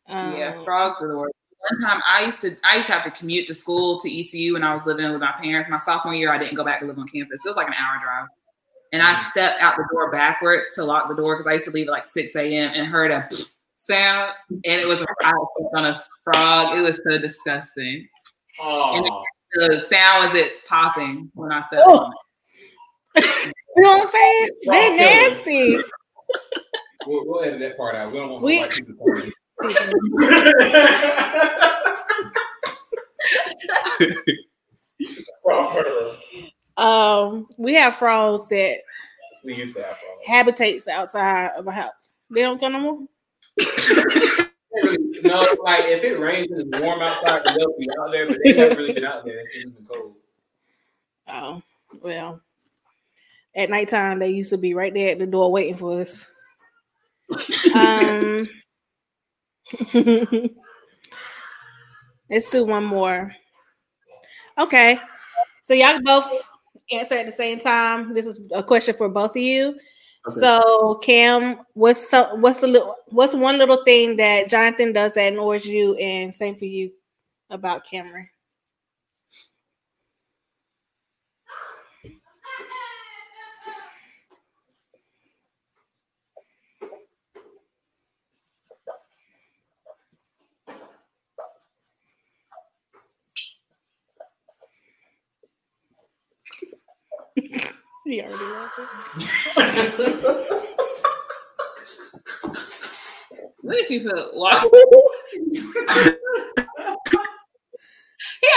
Um, 0.09 0.35
Yeah, 0.35 0.65
frogs 0.65 1.03
are 1.03 1.09
the 1.09 1.17
worst. 1.17 1.35
One 1.71 1.81
time 1.81 2.03
I 2.09 2.25
used 2.25 2.43
to 2.43 2.57
I 2.63 2.77
used 2.77 2.89
to 2.89 2.93
have 2.93 3.05
to 3.05 3.11
commute 3.11 3.47
to 3.49 3.55
school 3.55 3.99
to 4.01 4.21
ECU 4.21 4.53
when 4.55 4.63
I 4.63 4.75
was 4.75 4.85
living 4.87 5.11
with 5.11 5.21
my 5.21 5.33
parents. 5.41 5.69
My 5.69 5.79
sophomore 5.79 6.15
year, 6.15 6.33
I 6.33 6.39
didn't 6.39 6.57
go 6.57 6.65
back 6.65 6.81
to 6.81 6.87
live 6.87 6.99
on 6.99 7.09
campus. 7.09 7.41
It 7.45 7.49
was 7.49 7.57
like 7.57 7.69
an 7.69 7.75
hour 7.75 8.01
drive. 8.03 8.27
And 8.93 9.03
I 9.03 9.15
stepped 9.15 9.61
out 9.61 9.77
the 9.77 9.89
door 9.93 10.11
backwards 10.13 10.67
to 10.75 10.85
lock 10.85 11.09
the 11.09 11.17
door 11.17 11.35
because 11.37 11.47
I 11.47 11.55
used 11.55 11.65
to 11.65 11.71
leave 11.71 11.89
at 11.89 11.93
like 11.93 12.05
6 12.05 12.37
a.m. 12.37 12.73
and 12.75 12.87
heard 12.87 13.11
a 13.11 13.29
sound. 13.87 14.33
And 14.51 14.81
it 14.81 14.87
was 14.87 15.01
a 15.01 15.07
I 15.23 15.31
stepped 15.31 15.75
on 15.77 15.87
a 15.87 15.95
frog. 16.25 16.79
It 16.79 16.83
was 16.83 17.01
so 17.09 17.19
disgusting. 17.19 18.09
oh, 18.61 19.23
The 19.55 19.83
sound 19.89 20.27
was 20.27 20.35
it 20.35 20.65
popping 20.67 21.31
when 21.35 21.53
I 21.53 21.61
stepped 21.61 21.83
Oh. 21.87 22.11
it. 23.17 23.25
You 23.77 23.83
know 23.83 23.99
what 23.99 24.07
I'm 24.07 24.13
saying? 24.13 24.49
Frog 24.65 24.97
They're 24.97 25.29
nasty. 25.31 25.77
we'll, 27.07 27.27
we'll 27.27 27.43
edit 27.45 27.61
that 27.61 27.77
part 27.77 27.95
out. 27.95 28.13
We 28.13 28.19
don't 28.19 28.31
want 28.31 28.43
We- 28.45 28.61
white 28.61 28.71
to 28.71 28.85
come 28.85 29.23
in. 29.25 29.33
Frog. 35.43 36.17
Um, 36.77 37.47
we 37.57 37.75
have 37.75 37.97
frogs 37.97 38.49
that 38.49 38.79
We 39.45 39.55
used 39.55 39.77
to 39.77 39.83
have 39.83 39.91
frogs. 39.97 40.27
habitates 40.27 40.89
outside 40.89 41.51
of 41.57 41.67
a 41.67 41.73
house. 41.73 42.13
They 42.31 42.43
don't 42.43 42.59
come 42.59 42.73
no 42.73 42.81
more. 42.81 42.99
No, 45.23 45.47
like 45.63 45.85
if 45.87 46.05
it 46.05 46.19
rains 46.19 46.51
and 46.51 46.63
it's 46.63 46.81
warm 46.81 47.01
outside, 47.01 47.45
they'll 47.45 47.79
be 47.79 47.89
out 48.01 48.11
there, 48.11 48.27
but 48.27 48.39
they 48.43 48.53
haven't 48.55 48.79
really 48.79 48.93
been 48.93 49.05
out 49.05 49.25
there. 49.25 49.41
It's 49.41 49.55
been 49.55 49.87
cold. 49.89 50.17
Oh, 51.29 51.63
well. 52.03 52.41
At 53.57 53.71
nighttime, 53.71 54.19
they 54.19 54.31
used 54.31 54.51
to 54.51 54.59
be 54.59 54.75
right 54.75 54.93
there 54.93 55.11
at 55.13 55.19
the 55.21 55.27
door 55.27 55.53
waiting 55.53 55.77
for 55.77 56.01
us. 56.01 56.27
Um, 57.75 58.49
Let's 62.31 62.49
do 62.49 62.65
one 62.65 62.85
more. 62.85 63.35
Okay. 64.59 64.99
So 65.63 65.75
y'all 65.75 66.01
both 66.03 66.31
answer 66.91 67.15
at 67.17 67.27
the 67.27 67.33
same 67.33 67.61
time. 67.61 68.13
This 68.15 68.27
is 68.27 68.41
a 68.53 68.63
question 68.63 68.95
for 68.95 69.09
both 69.09 69.31
of 69.33 69.37
you. 69.37 69.77
Okay. 70.29 70.41
So 70.41 71.01
Cam, 71.03 71.61
what's 71.75 72.09
so, 72.09 72.35
what's 72.37 72.61
the 72.61 72.67
little 72.67 72.97
what's 73.09 73.35
one 73.35 73.59
little 73.59 73.85
thing 73.85 74.17
that 74.17 74.49
Jonathan 74.49 74.93
does 74.93 75.15
that 75.15 75.33
annoys 75.33 75.67
you, 75.67 75.95
and 75.97 76.35
same 76.35 76.57
for 76.57 76.65
you 76.65 76.93
about 77.51 77.87
Cameron? 77.87 78.29
He 98.05 98.21
already 98.21 98.45
laughing. 98.45 98.85
Where 103.63 103.77
did 103.77 103.87
she 103.87 104.01
put 104.01 104.35
walk? 104.35 104.63
he 104.63 104.69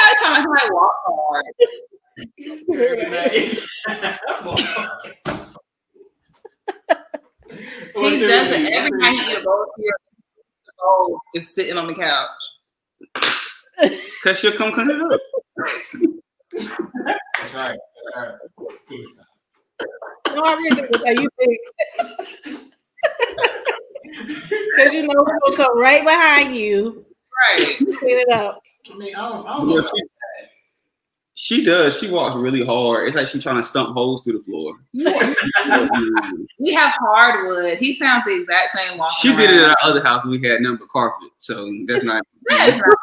always 0.04 0.18
talking 0.20 0.32
about 0.32 0.44
somebody 0.44 0.70
walk 0.72 0.94
hard. 1.06 1.46
He 7.96 8.20
does 8.20 8.48
it 8.52 8.74
every 8.74 8.92
time 9.02 9.14
he 9.14 9.32
eat 9.32 9.38
a 9.38 9.44
bowl 9.44 9.64
of 9.64 9.70
cereal. 9.78 9.98
the 10.66 10.74
bowl 10.78 11.10
oh, 11.14 11.20
Just 11.34 11.56
sitting 11.56 11.78
on 11.78 11.88
the 11.88 11.96
couch. 11.96 12.28
Cause 14.24 14.40
she'll 14.40 14.58
come 14.58 14.74
clean 14.74 14.90
it 14.90 15.02
up. 15.02 15.22
That's 17.40 17.54
right. 17.54 17.78
That's 18.14 18.18
right. 18.18 18.36
Please 19.80 19.90
stop. 20.28 20.36
No, 20.36 20.44
I 20.44 20.54
really 20.56 20.76
think 20.76 20.88
that's 20.92 21.06
how 21.06 21.12
you 21.12 21.30
think. 21.40 21.60
Because 24.76 24.94
you 24.94 25.02
know 25.04 25.14
we're 25.20 25.40
gonna 25.40 25.56
come 25.58 25.78
right 25.80 26.04
behind 26.04 26.56
you, 26.56 27.06
Right. 27.50 27.66
clean 28.00 28.20
it 28.20 28.30
up. 28.34 28.62
I 28.92 28.96
mean, 28.98 29.14
I 29.16 29.30
don't, 29.30 29.46
I 29.46 29.58
don't 29.58 29.70
Yeah, 29.70 29.76
know. 29.82 29.88
she, 31.36 31.58
she 31.58 31.66
does. 31.66 32.00
She 32.00 32.10
walks 32.10 32.36
really 32.38 32.64
hard. 32.66 33.08
It's 33.08 33.16
like 33.18 33.28
she's 33.28 33.44
trying 33.44 33.58
to 33.58 33.64
stump 33.64 33.94
holes 33.96 34.24
through 34.24 34.40
the 34.40 34.44
floor. 34.44 34.74
We 36.60 36.74
have 36.74 36.94
hardwood. 37.00 37.78
He 37.78 37.94
sounds 37.94 38.26
the 38.26 38.34
exact 38.42 38.72
same 38.72 38.98
walking 38.98 39.16
she 39.32 39.36
did 39.36 39.52
it 39.52 39.58
around. 39.62 39.72
at 39.72 39.78
our 39.84 39.90
other 39.92 40.04
house. 40.04 40.26
We 40.26 40.42
had 40.42 40.62
number 40.62 40.86
carpet, 40.92 41.30
so 41.38 41.72
that's 41.88 42.04
not. 42.04 42.24
That's 42.50 42.80
right. 42.80 42.96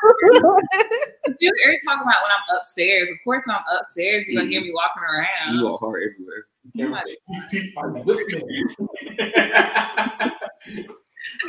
You 1.38 1.52
every 1.64 1.78
talking 1.86 2.02
about 2.02 2.16
when 2.22 2.32
I'm 2.32 2.56
upstairs. 2.56 3.10
Of 3.10 3.16
course, 3.22 3.44
when 3.46 3.56
I'm 3.56 3.78
upstairs, 3.78 4.26
you're 4.28 4.40
gonna 4.42 4.50
hear 4.50 4.62
me 4.62 4.72
walking 4.74 5.02
around. 5.02 5.56
You 5.58 5.64
walk 5.64 5.80
hard 5.80 6.02
everywhere. 6.02 6.46
Cameron 6.76 6.98
said, 6.98 7.16
"You 7.28 7.42
people 7.50 7.82
are 7.82 7.90
with 7.90 8.26
me." 8.28 8.64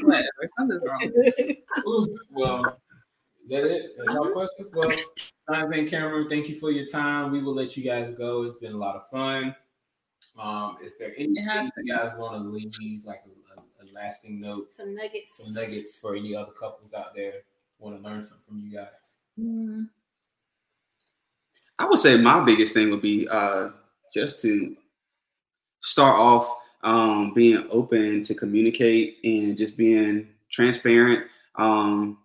Whatever, 0.03 0.30
something's 0.57 0.86
wrong. 0.88 1.11
Ooh, 1.88 2.20
well, 2.32 2.78
is 3.43 3.49
that 3.49 3.66
it? 3.66 3.91
That's 3.97 4.18
all 4.18 4.32
questions. 4.32 4.70
Well, 4.74 4.89
Jonathan 5.49 5.88
Cameron, 5.88 6.30
thank 6.30 6.49
you 6.49 6.55
for 6.55 6.72
your 6.72 6.86
time. 6.88 7.32
We 7.32 7.41
will 7.41 7.53
let 7.53 7.76
you 7.76 7.84
guys 7.84 8.11
go. 8.13 8.43
It's 8.43 8.55
been 8.55 8.74
a 8.74 8.78
lot 8.78 8.95
of 8.95 9.07
fun. 9.09 9.55
Um, 10.38 10.78
is 10.84 10.97
there 10.97 11.13
anything 11.18 11.45
has 11.45 11.72
you 11.78 11.93
guys 11.93 12.13
want 12.18 12.36
to 12.36 12.39
leave, 12.49 13.05
like 13.05 13.24
a, 13.26 13.59
a, 13.59 13.63
a 13.63 13.86
lasting 13.93 14.41
note, 14.41 14.72
Some 14.72 14.93
nuggets. 14.95 15.38
some 15.38 15.53
nuggets 15.53 15.95
for 15.97 16.16
any 16.16 16.36
other 16.36 16.51
couples 16.51 16.93
out 16.93 17.16
there 17.16 17.43
want 17.80 17.95
to 17.95 18.01
learn 18.07 18.22
something 18.22 18.43
from 18.47 18.59
you 18.59 18.72
guys? 18.78 19.16
Mm, 19.39 19.89
I 21.80 21.88
would 21.88 21.99
say 21.99 22.18
my 22.18 22.43
biggest 22.43 22.74
thing 22.74 22.89
would 22.89 23.01
be 23.01 23.28
uh, 23.30 23.70
just 24.13 24.41
to 24.41 24.76
start 25.86 26.17
off 26.19 26.57
um, 26.83 27.33
being 27.33 27.65
open 27.69 28.23
to 28.23 28.36
communicate 28.36 29.17
and 29.23 29.57
just 29.57 29.77
being 29.77 30.27
transparent. 30.51 31.25
Um, 31.55 32.17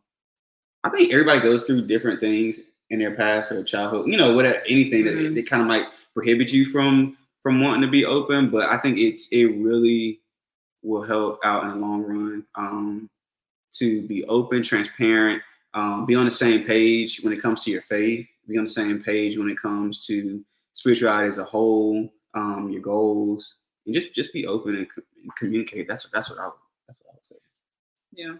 I 0.84 0.90
think 0.90 1.12
everybody 1.12 1.40
goes 1.40 1.62
through 1.64 1.86
different 1.86 2.20
things 2.20 2.60
in 2.90 2.98
their 2.98 3.14
past 3.14 3.52
or 3.52 3.62
childhood, 3.62 4.06
you 4.08 4.16
know, 4.16 4.34
whatever 4.34 4.60
anything 4.66 5.04
that, 5.04 5.14
Mhm. 5.14 5.34
that 5.34 5.46
kind 5.48 5.62
of 5.62 5.68
might 5.68 5.86
prohibit 6.14 6.52
you 6.52 6.64
from 6.66 7.16
from 7.42 7.60
wanting 7.62 7.80
to 7.80 7.88
be 7.88 8.04
open. 8.04 8.50
But 8.50 8.68
I 8.68 8.76
think 8.76 8.98
it's 8.98 9.28
it 9.30 9.46
really 9.46 10.20
will 10.82 11.02
help 11.02 11.38
out 11.44 11.64
in 11.64 11.70
the 11.70 11.76
long 11.76 12.02
run 12.02 12.44
um, 12.54 13.08
to 13.72 14.02
be 14.06 14.24
open, 14.24 14.62
transparent, 14.62 15.42
um, 15.74 16.04
be 16.06 16.14
on 16.14 16.24
the 16.26 16.30
same 16.30 16.64
page 16.64 17.20
when 17.22 17.32
it 17.32 17.40
comes 17.40 17.62
to 17.64 17.70
your 17.70 17.82
faith, 17.82 18.26
be 18.48 18.58
on 18.58 18.64
the 18.64 18.70
same 18.70 19.02
page 19.02 19.38
when 19.38 19.48
it 19.48 19.58
comes 19.58 20.04
to 20.06 20.44
spirituality 20.72 21.28
as 21.28 21.38
a 21.38 21.44
whole, 21.44 22.12
um, 22.34 22.70
your 22.70 22.82
goals, 22.82 23.54
and 23.86 23.94
just 23.94 24.14
just 24.14 24.32
be 24.32 24.46
open 24.46 24.76
and, 24.76 24.86
co- 24.94 25.02
and 25.22 25.36
communicate. 25.36 25.88
That's 25.88 26.08
that's 26.10 26.30
what 26.30 26.38
I 26.38 26.46
would, 26.46 26.54
that's 26.86 27.00
what 27.02 27.12
I 27.12 27.14
would 27.14 27.26
say. 27.26 27.36
yeah, 28.12 28.34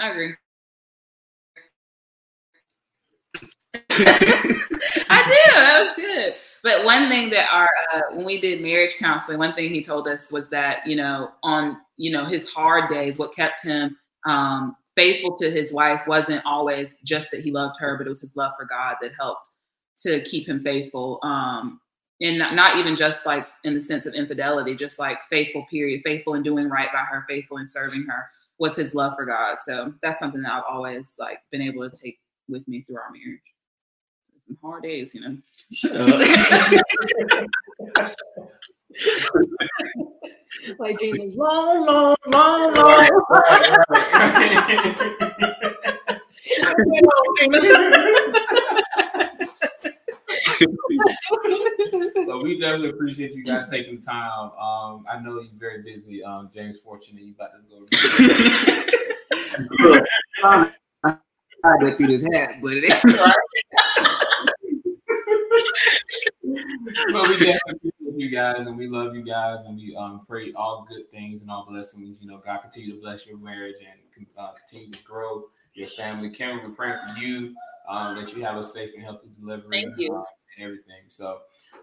I 0.00 0.10
agree. 0.10 0.34
I 5.08 5.22
do. 5.26 5.52
That 5.54 5.84
was 5.84 6.04
good. 6.04 6.34
But 6.62 6.84
one 6.84 7.08
thing 7.08 7.30
that 7.30 7.48
our 7.52 7.68
uh, 7.94 8.00
when 8.16 8.26
we 8.26 8.40
did 8.40 8.62
marriage 8.62 8.96
counseling, 8.98 9.38
one 9.38 9.54
thing 9.54 9.70
he 9.70 9.82
told 9.82 10.08
us 10.08 10.32
was 10.32 10.48
that 10.50 10.86
you 10.86 10.96
know 10.96 11.30
on 11.42 11.78
you 11.96 12.10
know 12.10 12.24
his 12.24 12.46
hard 12.48 12.90
days, 12.90 13.18
what 13.18 13.34
kept 13.34 13.62
him 13.62 13.96
um, 14.26 14.76
faithful 14.96 15.36
to 15.36 15.50
his 15.50 15.72
wife 15.72 16.06
wasn't 16.06 16.44
always 16.44 16.94
just 17.04 17.30
that 17.30 17.40
he 17.40 17.52
loved 17.52 17.76
her, 17.78 17.96
but 17.96 18.06
it 18.06 18.08
was 18.08 18.20
his 18.20 18.36
love 18.36 18.52
for 18.58 18.64
God 18.64 18.96
that 19.00 19.12
helped 19.18 19.50
to 19.98 20.22
keep 20.24 20.48
him 20.48 20.60
faithful. 20.60 21.20
Um, 21.22 21.80
and 22.20 22.38
not, 22.38 22.54
not 22.54 22.78
even 22.78 22.96
just 22.96 23.26
like 23.26 23.46
in 23.64 23.74
the 23.74 23.80
sense 23.80 24.06
of 24.06 24.14
infidelity, 24.14 24.74
just 24.74 24.98
like 24.98 25.22
faithful. 25.24 25.66
Period. 25.70 26.02
Faithful 26.04 26.34
in 26.34 26.42
doing 26.42 26.68
right 26.68 26.88
by 26.92 27.00
her, 27.00 27.24
faithful 27.28 27.58
in 27.58 27.66
serving 27.66 28.04
her 28.04 28.26
was 28.58 28.76
his 28.76 28.94
love 28.94 29.14
for 29.16 29.26
God. 29.26 29.58
So 29.60 29.92
that's 30.02 30.18
something 30.18 30.42
that 30.42 30.52
I've 30.52 30.64
always 30.68 31.16
like 31.18 31.40
been 31.50 31.62
able 31.62 31.88
to 31.88 31.94
take 31.94 32.18
with 32.48 32.66
me 32.68 32.82
through 32.82 32.96
our 32.96 33.10
marriage. 33.10 33.40
Some 34.38 34.58
hard 34.62 34.82
days, 34.82 35.14
you 35.14 35.22
know. 35.22 35.38
Like 40.78 40.98
Gina, 40.98 41.24
long, 41.34 41.86
long, 41.86 42.16
long, 42.26 42.74
long. 42.74 42.76
Right, 42.78 43.10
right, 43.90 44.86
Well, 52.26 52.42
we 52.42 52.58
definitely 52.58 52.88
appreciate 52.90 53.34
you 53.34 53.44
guys 53.44 53.70
taking 53.70 54.00
the 54.00 54.06
time. 54.06 54.50
Um, 54.58 55.06
I 55.08 55.20
know 55.20 55.40
you're 55.40 55.52
very 55.56 55.82
busy. 55.82 56.24
Um, 56.24 56.50
James, 56.52 56.78
fortunate 56.78 57.22
you 57.22 57.34
about 57.34 57.52
to 57.52 57.60
go. 57.68 57.86
I 61.64 61.78
get 61.80 61.96
through 61.98 62.08
this 62.08 62.22
hat, 62.32 62.60
but 62.62 62.72
it 62.74 62.84
but 67.12 67.28
we 67.28 67.38
definitely 67.38 67.60
appreciate 67.74 68.16
you 68.16 68.30
guys, 68.30 68.66
and 68.66 68.76
we 68.76 68.86
love 68.86 69.14
you 69.14 69.22
guys, 69.22 69.64
and 69.64 69.76
we 69.76 69.94
um, 69.96 70.22
pray 70.26 70.52
all 70.54 70.86
good 70.88 71.10
things 71.10 71.42
and 71.42 71.50
all 71.50 71.66
blessings. 71.68 72.20
You 72.20 72.28
know, 72.28 72.40
God 72.44 72.62
continue 72.62 72.94
to 72.94 73.00
bless 73.00 73.26
your 73.26 73.38
marriage 73.38 73.76
and 73.80 74.26
uh, 74.38 74.52
continue 74.52 74.90
to 74.90 75.02
grow 75.04 75.44
your 75.74 75.88
family. 75.90 76.30
Cameron, 76.30 76.70
we're 76.70 76.74
praying 76.74 76.98
for 77.06 77.20
you 77.20 77.54
um, 77.88 78.16
that 78.16 78.34
you 78.34 78.42
have 78.42 78.56
a 78.56 78.62
safe 78.62 78.92
and 78.94 79.02
healthy 79.02 79.28
delivery 79.40 79.84
Thank 79.84 79.98
you. 79.98 80.14
um, 80.14 80.24
and 80.56 80.64
everything. 80.64 81.02
So 81.08 81.38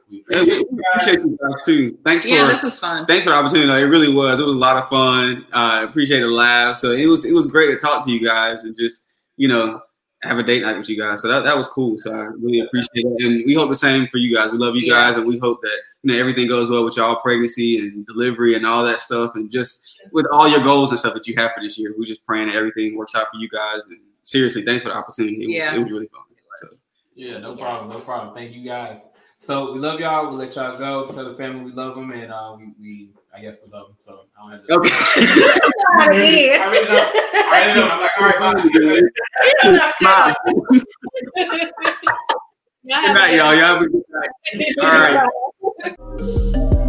we 0.09 0.17
Yeah, 0.29 0.37
appreciate 0.41 0.47
we 0.71 0.77
you 0.77 0.83
guys. 0.93 1.03
appreciate 1.07 1.25
you 1.25 1.37
guys 1.41 1.65
too. 1.65 1.97
Thanks 2.05 2.25
Yeah, 2.25 2.45
for 2.45 2.51
this 2.53 2.63
was 2.63 2.79
fun. 2.79 3.05
thanks 3.05 3.23
for 3.23 3.29
the 3.31 3.35
opportunity. 3.35 3.67
though. 3.67 3.77
It 3.77 3.83
really 3.83 4.13
was. 4.13 4.39
It 4.39 4.45
was 4.45 4.55
a 4.55 4.57
lot 4.57 4.81
of 4.81 4.89
fun. 4.89 5.45
Uh, 5.53 5.85
appreciate 5.87 6.19
the 6.21 6.27
laugh. 6.27 6.75
So 6.75 6.91
it 6.91 7.05
was 7.05 7.25
it 7.25 7.33
was 7.33 7.45
great 7.45 7.67
to 7.67 7.75
talk 7.77 8.05
to 8.05 8.11
you 8.11 8.25
guys 8.25 8.63
and 8.63 8.75
just 8.77 9.05
you 9.37 9.47
know 9.47 9.81
have 10.23 10.37
a 10.39 10.43
date 10.43 10.61
night 10.63 10.77
with 10.77 10.87
you 10.87 10.97
guys. 10.97 11.21
So 11.21 11.27
that, 11.27 11.43
that 11.43 11.57
was 11.57 11.67
cool. 11.67 11.97
So 11.97 12.13
I 12.13 12.21
really 12.39 12.61
appreciate 12.61 13.05
it, 13.05 13.25
and 13.25 13.43
we 13.45 13.53
hope 13.55 13.67
the 13.69 13.75
same 13.75 14.07
for 14.07 14.17
you 14.19 14.33
guys. 14.33 14.51
We 14.51 14.57
love 14.57 14.75
you 14.75 14.83
Yeah. 14.87 14.93
guys, 15.09 15.15
and 15.17 15.25
we 15.27 15.37
hope 15.37 15.61
that 15.63 15.77
you 16.03 16.11
know 16.13 16.17
everything 16.17 16.47
goes 16.47 16.69
well 16.69 16.85
with 16.85 16.95
y'all 16.97 17.17
pregnancy 17.21 17.79
and 17.79 18.05
delivery 18.07 18.55
and 18.55 18.65
all 18.65 18.83
that 18.85 19.01
stuff, 19.01 19.31
and 19.35 19.51
just 19.51 19.99
with 20.13 20.25
all 20.31 20.47
your 20.47 20.61
goals 20.61 20.91
and 20.91 20.99
stuff 20.99 21.13
that 21.13 21.27
you 21.27 21.33
have 21.37 21.51
for 21.53 21.61
this 21.61 21.77
year. 21.77 21.93
We're 21.97 22.05
just 22.05 22.25
praying 22.25 22.47
that 22.47 22.55
everything 22.55 22.95
works 22.95 23.15
out 23.15 23.27
for 23.33 23.37
you 23.39 23.49
guys. 23.49 23.81
And 23.89 23.99
seriously, 24.23 24.63
thanks 24.63 24.83
for 24.83 24.89
the 24.89 24.95
opportunity. 24.95 25.35
It 25.43 25.47
was, 25.47 25.55
Yeah. 25.55 25.75
it 25.75 25.79
was 25.83 25.91
really 25.91 26.07
fun. 26.07 26.21
So. 26.53 26.67
Yeah, 27.15 27.39
no 27.39 27.55
problem, 27.55 27.89
no 27.89 27.99
problem. 27.99 28.33
Thank 28.33 28.53
you 28.53 28.63
guys. 28.63 29.07
So 29.37 29.73
we 29.73 29.79
love 29.79 29.99
y'all. 29.99 30.29
We'll 30.29 30.37
let 30.37 30.55
y'all 30.55 30.77
go. 30.77 31.05
Tell 31.07 31.25
the 31.25 31.33
family 31.33 31.65
we 31.65 31.71
love 31.71 31.95
them, 31.95 32.11
and 32.11 32.31
uh, 32.31 32.55
we, 32.57 32.73
we 32.79 33.09
I 33.35 33.41
guess 33.41 33.57
we 33.63 33.71
love 33.71 33.87
them. 33.87 33.97
So 33.99 34.21
I 34.37 34.41
don't 34.41 34.51
have 34.51 34.65
to. 34.65 34.73
Okay. 34.73 34.89
I 35.95 36.05
already 36.65 36.87
know. 36.87 37.11
I 37.35 37.49
already 37.51 37.79
know. 37.79 37.87
I'm 37.89 37.99
like, 37.99 38.11
all 38.17 38.25
right, 38.25 38.39
bye. 38.39 38.53
Bye. 40.01 40.35
Good 42.85 43.13
night, 43.13 43.33
y'all. 43.35 43.53
Y'all 43.53 43.65
have 43.65 43.81
a 43.81 43.87
good 43.87 44.03
night. 44.09 44.29
All 44.81 44.89
right. 44.89 45.29
right. 46.69 46.79